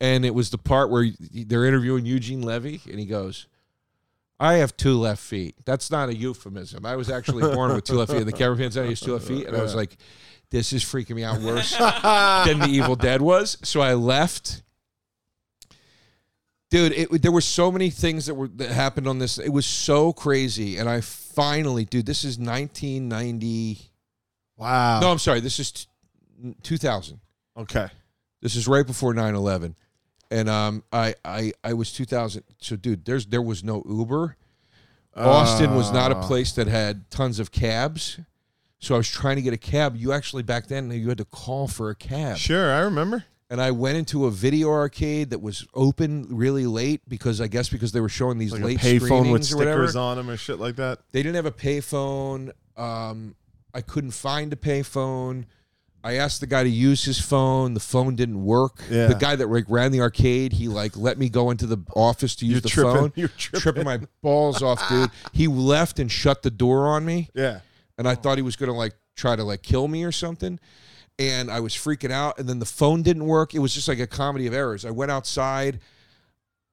[0.00, 3.48] and it was the part where they're interviewing Eugene Levy, and he goes,
[4.38, 6.86] "I have two left feet." That's not a euphemism.
[6.86, 8.18] I was actually born with two left feet.
[8.20, 9.96] And the camera pans out, he has two left feet, and I was like,
[10.52, 11.76] "This is freaking me out worse
[12.46, 14.62] than the Evil Dead was." So I left.
[16.70, 19.38] Dude, it, there were so many things that were that happened on this.
[19.38, 23.78] It was so crazy, and I finally, dude, this is 1990.
[24.56, 25.00] Wow.
[25.00, 25.86] No, I'm sorry, this is t-
[26.62, 27.20] 2000.
[27.58, 27.88] Okay.
[28.40, 29.74] This is right before 9/11,
[30.30, 32.42] and um, I I I was 2000.
[32.58, 34.36] So, dude, there's there was no Uber.
[35.14, 38.18] Austin was not a Uh, place that had tons of cabs.
[38.82, 39.94] So I was trying to get a cab.
[39.96, 42.36] You actually back then you had to call for a cab.
[42.36, 43.24] Sure, I remember.
[43.48, 47.68] and I went into a video arcade that was open really late because I guess
[47.68, 49.82] because they were showing these Like a late with screenings or whatever.
[49.84, 50.98] stickers on them or shit like that.
[51.12, 52.50] They didn't have a payphone.
[52.76, 53.36] Um,
[53.72, 55.44] I couldn't find a payphone.
[56.04, 57.74] I asked the guy to use his phone.
[57.74, 58.82] The phone didn't work.
[58.90, 59.06] Yeah.
[59.06, 62.34] The guy that like ran the arcade, he like let me go into the office
[62.36, 62.94] to use You're the tripping.
[62.96, 63.12] phone.
[63.16, 63.28] You're
[63.60, 63.84] tripping.
[63.84, 65.10] my balls off, dude.
[65.32, 67.60] He left and shut the door on me Yeah.
[67.98, 68.14] And I oh.
[68.14, 70.58] thought he was gonna like try to like kill me or something.
[71.18, 73.54] And I was freaking out, and then the phone didn't work.
[73.54, 74.84] It was just like a comedy of errors.
[74.84, 75.80] I went outside.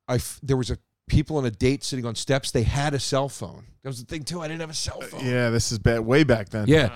[0.08, 0.78] I f- there was a
[1.08, 2.52] people on a date sitting on steps.
[2.52, 3.66] They had a cell phone.
[3.84, 4.41] That was the thing too.
[4.41, 5.26] I didn't have a cell uh, phone.
[5.26, 6.00] Yeah, this is bad.
[6.02, 6.68] Way back then.
[6.68, 6.88] Yeah.
[6.88, 6.96] Wow.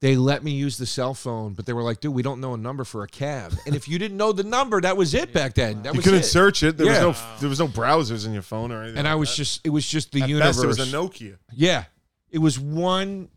[0.00, 2.54] They let me use the cell phone, but they were like, "Dude, we don't know
[2.54, 5.32] a number for a cab." And if you didn't know the number, that was it
[5.32, 5.82] back then.
[5.82, 6.24] That You was couldn't it.
[6.24, 6.76] search it.
[6.76, 7.06] There Yeah.
[7.06, 8.98] was no there was no browsers in your phone or anything.
[8.98, 9.36] And I was that.
[9.36, 10.56] just, it was just the At universe.
[10.56, 11.36] best, it was a Nokia.
[11.52, 11.84] Yeah.
[12.30, 13.28] It was one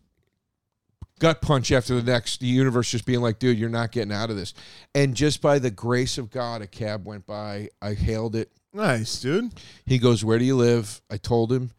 [1.19, 2.39] gut punch after the next.
[2.39, 4.53] The universe just being like, dude, you're not getting out of this.
[4.95, 7.69] And just by the grace of God, a cab went by.
[7.81, 8.51] I hailed it.
[8.73, 9.51] Nice, dude.
[9.85, 11.01] He goes, Where do you live?
[11.09, 11.71] I told him.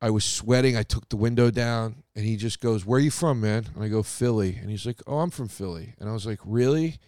[0.00, 0.76] I was sweating.
[0.76, 3.66] I took the window down and he just goes, Where are you from, man?
[3.74, 4.56] And I go, Philly.
[4.60, 5.94] And he's like, Oh, I'm from Philly.
[5.98, 6.98] And I was like, Really?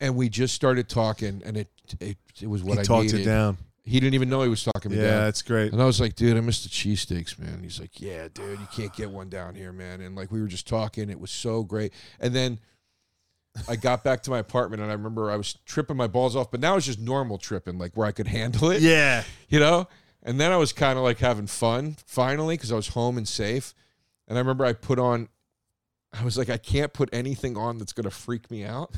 [0.00, 1.68] And we just started talking and it
[2.00, 3.20] it, it was what he I talked needed.
[3.20, 3.58] it down.
[3.84, 5.20] He didn't even know he was talking me Yeah, down.
[5.24, 5.72] that's great.
[5.72, 7.60] And I was like, dude, I missed the cheesesteaks, man.
[7.62, 10.00] He's like, yeah, dude, you can't get one down here, man.
[10.00, 11.92] And like we were just talking, it was so great.
[12.20, 12.58] And then
[13.68, 16.50] I got back to my apartment and I remember I was tripping my balls off,
[16.50, 19.24] but now it's just normal tripping, like where I could handle it, Yeah.
[19.48, 19.88] you know?
[20.22, 23.26] And then I was kind of like having fun finally because I was home and
[23.26, 23.74] safe.
[24.28, 25.28] And I remember I put on,
[26.12, 28.94] I was like, I can't put anything on that's going to freak me out.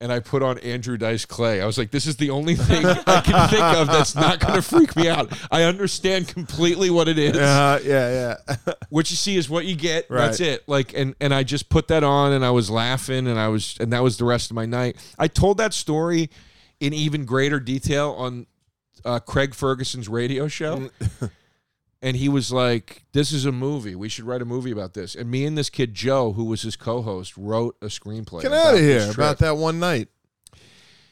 [0.00, 1.60] And I put on Andrew Dice Clay.
[1.60, 4.54] I was like, this is the only thing I can think of that's not going
[4.54, 5.36] to freak me out.
[5.50, 7.36] I understand completely what it is.
[7.36, 8.74] Uh, yeah, yeah.
[8.90, 10.08] What you see is what you get.
[10.08, 10.26] Right.
[10.26, 10.68] That's it.
[10.68, 13.76] Like, and and I just put that on, and I was laughing, and I was,
[13.80, 14.96] and that was the rest of my night.
[15.18, 16.30] I told that story
[16.80, 18.46] in even greater detail on
[19.04, 20.90] uh, Craig Ferguson's radio show.
[22.00, 23.94] And he was like, "This is a movie.
[23.96, 26.62] We should write a movie about this." And me and this kid Joe, who was
[26.62, 28.42] his co-host, wrote a screenplay.
[28.42, 30.08] Get out of here about that one night.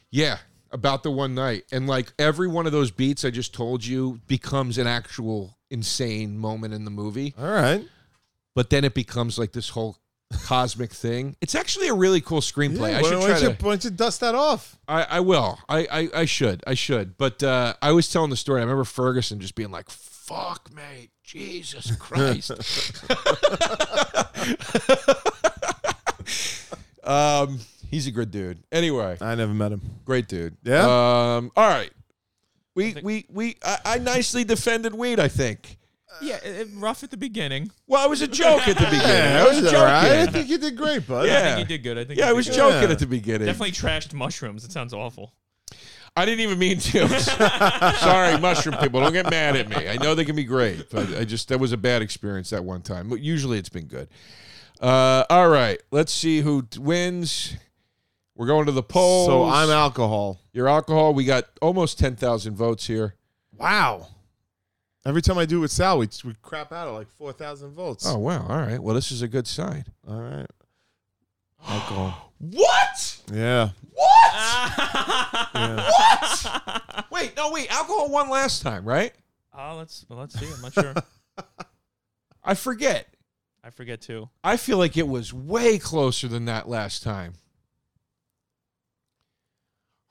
[0.09, 0.37] Yeah,
[0.71, 1.65] about the one night.
[1.71, 6.37] And like every one of those beats I just told you becomes an actual insane
[6.37, 7.33] moment in the movie.
[7.37, 7.85] All right.
[8.55, 9.97] But then it becomes like this whole
[10.43, 11.35] cosmic thing.
[11.41, 12.91] It's actually a really cool screenplay.
[12.91, 13.65] Yeah, I should why try don't you, to.
[13.65, 14.77] why don't you dust that off?
[14.87, 15.59] I, I will.
[15.69, 16.63] I, I I should.
[16.65, 17.17] I should.
[17.17, 18.61] But uh, I was telling the story.
[18.61, 19.89] I remember Ferguson just being like,
[20.27, 22.51] "Fuck, mate, Jesus Christ."
[27.03, 27.59] um,
[27.89, 28.63] he's a good dude.
[28.71, 29.81] Anyway, I never met him.
[30.05, 30.57] great dude.
[30.63, 30.81] Yeah?
[31.37, 31.51] Um.
[31.55, 31.91] All right.
[32.75, 33.57] We we we.
[33.63, 35.19] I, I nicely defended weed.
[35.19, 35.77] I think.
[36.21, 37.71] Yeah, it, it- rough at the beginning.
[37.87, 39.07] Well, it was a joke at the beginning.
[39.07, 39.79] Yeah, I was joking.
[39.79, 40.11] right.
[40.19, 41.27] I think you did great, bud.
[41.27, 41.33] Yeah.
[41.33, 41.55] I Yeah.
[41.55, 41.97] think you did good.
[41.97, 42.55] I think Yeah, you I did was good.
[42.55, 42.91] joking Yeah.
[42.91, 43.45] at the beginning.
[43.45, 44.63] Definitely trashed mushrooms.
[44.65, 45.33] It sounds awful.
[46.17, 47.07] I didn't even mean to.
[47.99, 48.99] Sorry, mushroom people.
[49.01, 49.87] Don't get mad at me.
[49.87, 52.63] I know they can be great, but I just that was a bad experience that
[52.63, 53.07] one time.
[53.07, 54.07] But usually it's been good.
[54.81, 57.55] Uh, all right, let's see who wins.
[58.35, 59.27] We're going to the polls.
[59.27, 60.39] So I'm alcohol.
[60.53, 61.13] Your alcohol.
[61.13, 63.13] We got almost ten thousand votes here.
[63.55, 64.07] Wow.
[65.05, 68.05] Every time I do it with Sal, we, we crap out at like 4,000 votes.
[68.05, 68.45] Oh wow!
[68.49, 68.77] All right.
[68.77, 69.85] Well, this is a good sign.
[70.05, 70.47] All right.
[71.67, 72.33] Alcohol.
[72.39, 73.16] What?
[73.31, 73.69] Yeah.
[73.93, 74.33] What?
[75.55, 75.89] yeah.
[75.89, 77.05] what?
[77.11, 77.71] Wait, no, wait.
[77.71, 79.13] Alcohol won last time, right?
[79.57, 80.47] Oh, let's well, let's see.
[80.53, 80.93] I'm not sure.
[82.43, 83.07] I forget.
[83.63, 84.29] I forget too.
[84.43, 87.33] I feel like it was way closer than that last time.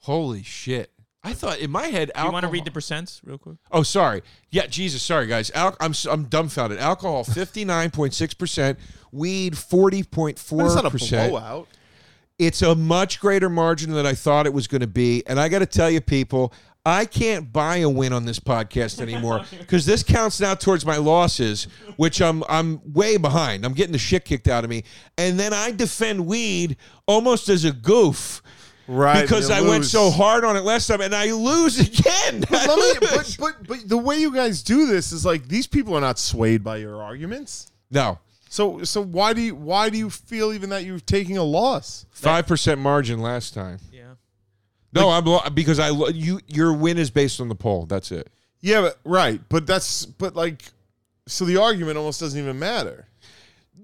[0.01, 0.93] Holy shit.
[1.25, 3.57] I thought in my head Do you want to read the percents real quick?
[3.73, 4.23] Oh, sorry.
[4.51, 5.51] Yeah, Jesus, sorry guys.
[5.53, 6.79] Al- I'm s- I'm dumbfounded.
[6.79, 8.77] Alcohol 59.6%,
[9.11, 11.29] weed But it's not a 40.4%.
[11.31, 11.67] blowout.
[12.39, 15.23] It's a much greater margin than I thought it was going to be.
[15.27, 16.53] And I got to tell you, people,
[16.85, 20.99] I can't buy a win on this podcast anymore because this counts now towards my
[20.99, 23.65] losses, which I'm I'm way behind.
[23.65, 24.85] I'm getting the shit kicked out of me,
[25.19, 26.77] and then I defend weed
[27.07, 28.43] almost as a goof
[28.89, 29.23] Right.
[29.23, 32.45] because you I went so hard on it last time, and I lose again.
[32.49, 35.67] But, let me, but, but, but the way you guys do this is like these
[35.67, 37.73] people are not swayed by your arguments.
[37.91, 38.19] no,
[38.57, 42.07] So so why do you why do you feel even that you're taking a loss?
[42.11, 43.79] five percent margin last time.
[43.93, 44.15] Yeah.
[44.95, 47.85] No, I'm lo- because I lo- you your win is based on the poll.
[47.85, 48.31] That's it.
[48.63, 49.43] Yeah, but right.
[49.51, 50.63] But that's but like
[51.29, 53.09] so the argument almost doesn't even matter.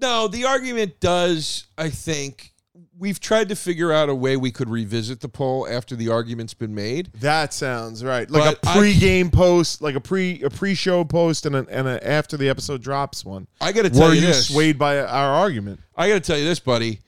[0.01, 2.51] No, the argument does, I think.
[2.97, 6.53] We've tried to figure out a way we could revisit the poll after the argument's
[6.53, 7.11] been made.
[7.15, 8.29] That sounds right.
[8.29, 11.87] Like But a I- pre-game post, like a pre a pre-show post, and a, and
[11.87, 13.47] a after the episode drops one.
[13.59, 14.47] I got to tell Were you you this.
[14.49, 15.79] swayed by our argument?
[15.95, 16.99] I got to tell you this, buddy.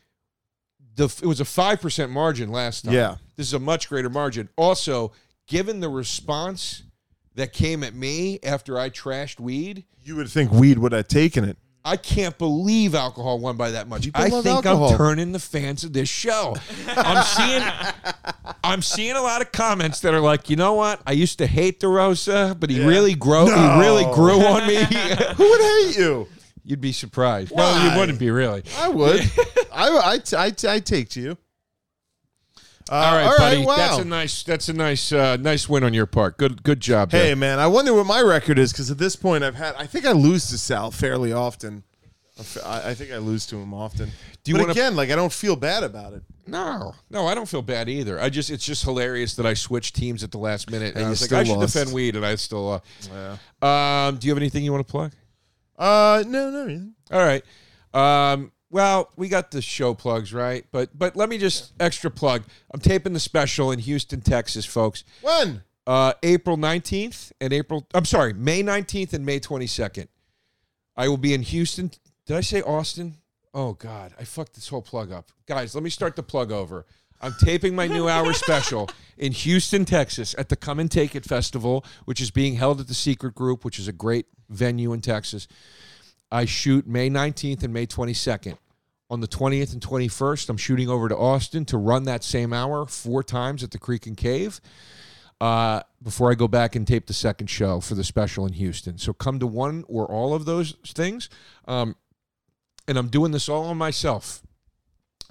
[0.96, 2.94] The it was a five percent margin last time.
[2.94, 3.16] Yeah.
[3.36, 4.50] this is a much greater margin.
[4.56, 5.12] Also,
[5.48, 6.84] given the response
[7.36, 11.44] that came at me after I trashed weed, You would think weed would have taken
[11.44, 11.58] it.
[11.86, 14.06] I can't believe alcohol won by that much.
[14.06, 14.90] People I think alcohol.
[14.90, 16.56] I'm turning the fans of this show.
[16.88, 17.62] I'm seeing
[18.64, 21.00] I'm seeing a lot of comments that are like, you know what?
[21.06, 24.76] I used to hate DeRosa, but he really grow he really grew on me.
[25.38, 26.28] Who would hate you?
[26.64, 27.52] You'd be surprised.
[27.56, 28.64] Well, you wouldn't be really.
[28.80, 29.22] I would.
[29.72, 31.38] I, I, I, I take to you.
[32.90, 33.58] Uh, All right, all buddy.
[33.58, 33.76] right, wow.
[33.78, 36.38] That's a nice that's a nice uh, nice win on your part.
[36.38, 37.12] Good good job.
[37.12, 37.36] Hey there.
[37.36, 39.74] man, I wonder what my record is because at this point I've had.
[39.76, 41.84] I think I lose to Sal fairly often.
[42.66, 44.12] I think I lose to him often.
[44.44, 46.22] Do you but wanna- again, like I don't feel bad about it.
[46.46, 48.20] No, no, I don't feel bad either.
[48.20, 51.06] I just it's just hilarious that I switched teams at the last minute and, And
[51.08, 52.84] I was like, I should defend weed, and I still.
[53.12, 55.12] Uh, um, do you have anything you want to plug?
[55.80, 56.88] Uh, no, no.
[57.12, 57.44] All right.
[57.96, 60.66] Um, well, we got the show plugs, right?
[60.70, 62.44] But but let me just extra plug.
[62.74, 65.06] I'm taping the special in Houston, Texas, folks.
[65.22, 65.64] When?
[65.88, 67.88] Uh, April 19th and April.
[67.94, 70.10] I'm sorry, May 19th and May 22nd.
[70.98, 71.90] I will be in Houston.
[72.26, 73.16] Did I say Austin?
[73.54, 75.74] Oh God, I fucked this whole plug up, guys.
[75.74, 76.86] Let me start the plug over.
[77.22, 81.24] I'm taping my new hour special in Houston, Texas, at the Come and Take It
[81.24, 85.00] Festival, which is being held at the Secret Group, which is a great venue in
[85.00, 85.48] Texas.
[86.30, 88.58] I shoot May 19th and May 22nd.
[89.10, 92.88] On the 20th and 21st, I'm shooting over to Austin to run that same hour
[92.88, 94.60] four times at the Creek and Cave
[95.40, 98.98] uh, before I go back and tape the second show for the special in Houston.
[98.98, 101.30] So come to one or all of those things.
[101.68, 101.96] Um,
[102.88, 104.42] and I'm doing this all on myself.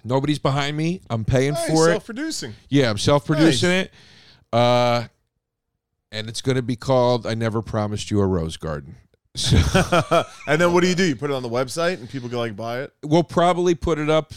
[0.05, 1.01] Nobody's behind me.
[1.11, 1.93] I'm paying Hey, for it.
[1.95, 2.55] self-producing.
[2.69, 3.87] Yeah, I'm self-producing Nice.
[3.87, 3.93] it.
[4.53, 5.09] Uh,
[6.13, 8.97] and it's going to be called "I Never Promised You a Rose Garden."
[9.37, 9.57] So
[10.47, 11.05] and then what do you do?
[11.05, 12.93] You put it on the website and people can like buy it.
[13.03, 14.33] we'll probably put it up.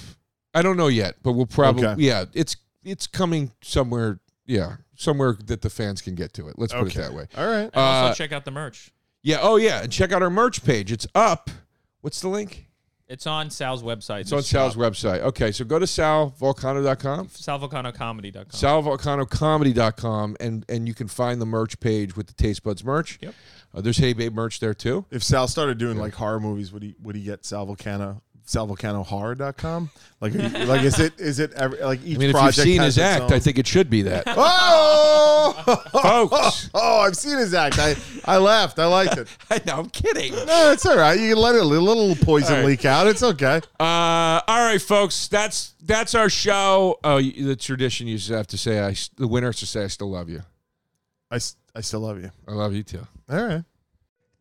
[0.53, 2.01] I don't know yet, but we'll probably Okay.
[2.01, 2.25] yeah.
[2.33, 4.19] It's it's coming somewhere.
[4.45, 6.55] Yeah, somewhere that the fans can get to it.
[6.57, 7.27] Let's put it that way.
[7.37, 7.63] All right.
[7.63, 8.91] And also Uh, check out the merch.
[9.23, 9.39] Yeah.
[9.41, 10.91] Oh yeah, and check out our merch page.
[10.91, 11.49] It's up.
[12.01, 12.63] What's the link?
[13.09, 14.21] It's on Sal's website.
[14.21, 15.19] It's on Sal's website.
[15.21, 17.27] Okay, so go to salvulcano.com.
[17.27, 18.45] salvulcanocomedy.com.
[18.47, 23.17] salvulcanocomedy.com and and you can find the merch page with the Taste Buds merch.
[23.21, 23.33] Yep.
[23.73, 25.05] Uh, there's Hey Babe merch there too.
[25.11, 29.89] If Sal started doing like horror movies, would he would he get Sal Vulcano salvulcanohorror.com?
[30.21, 32.81] Like you- like is it is it every, like each I mean, if you've seen
[32.81, 34.23] his act, own- I think it should be that.
[35.49, 36.69] Oh, Folks.
[36.73, 37.77] Oh, I've seen his act.
[37.79, 37.95] I
[38.25, 38.79] I laughed.
[38.79, 39.27] I liked it.
[39.49, 40.33] I know, I'm kidding.
[40.33, 41.17] No, it's all right.
[41.17, 42.65] You can let a little poison right.
[42.65, 43.07] leak out.
[43.07, 43.61] It's okay.
[43.79, 46.99] Uh, all right, folks, that's that's our show.
[47.03, 49.87] Oh, the tradition you to have to say, I the winner has to say, I
[49.87, 50.43] still love you.
[51.31, 51.39] I
[51.75, 52.31] I still love you.
[52.47, 53.07] I love you too.
[53.29, 53.63] All right.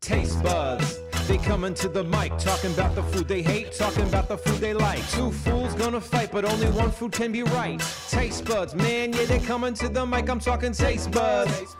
[0.01, 1.01] Taste buds.
[1.27, 4.61] They coming to the mic, talking about the food they hate, talking about the food
[4.61, 5.01] they like.
[5.11, 7.81] Two fools gonna fight, but only one food can be right.
[8.09, 10.31] Taste buds, man, yeah, they coming to the mic.
[10.31, 11.75] I'm talking taste buds.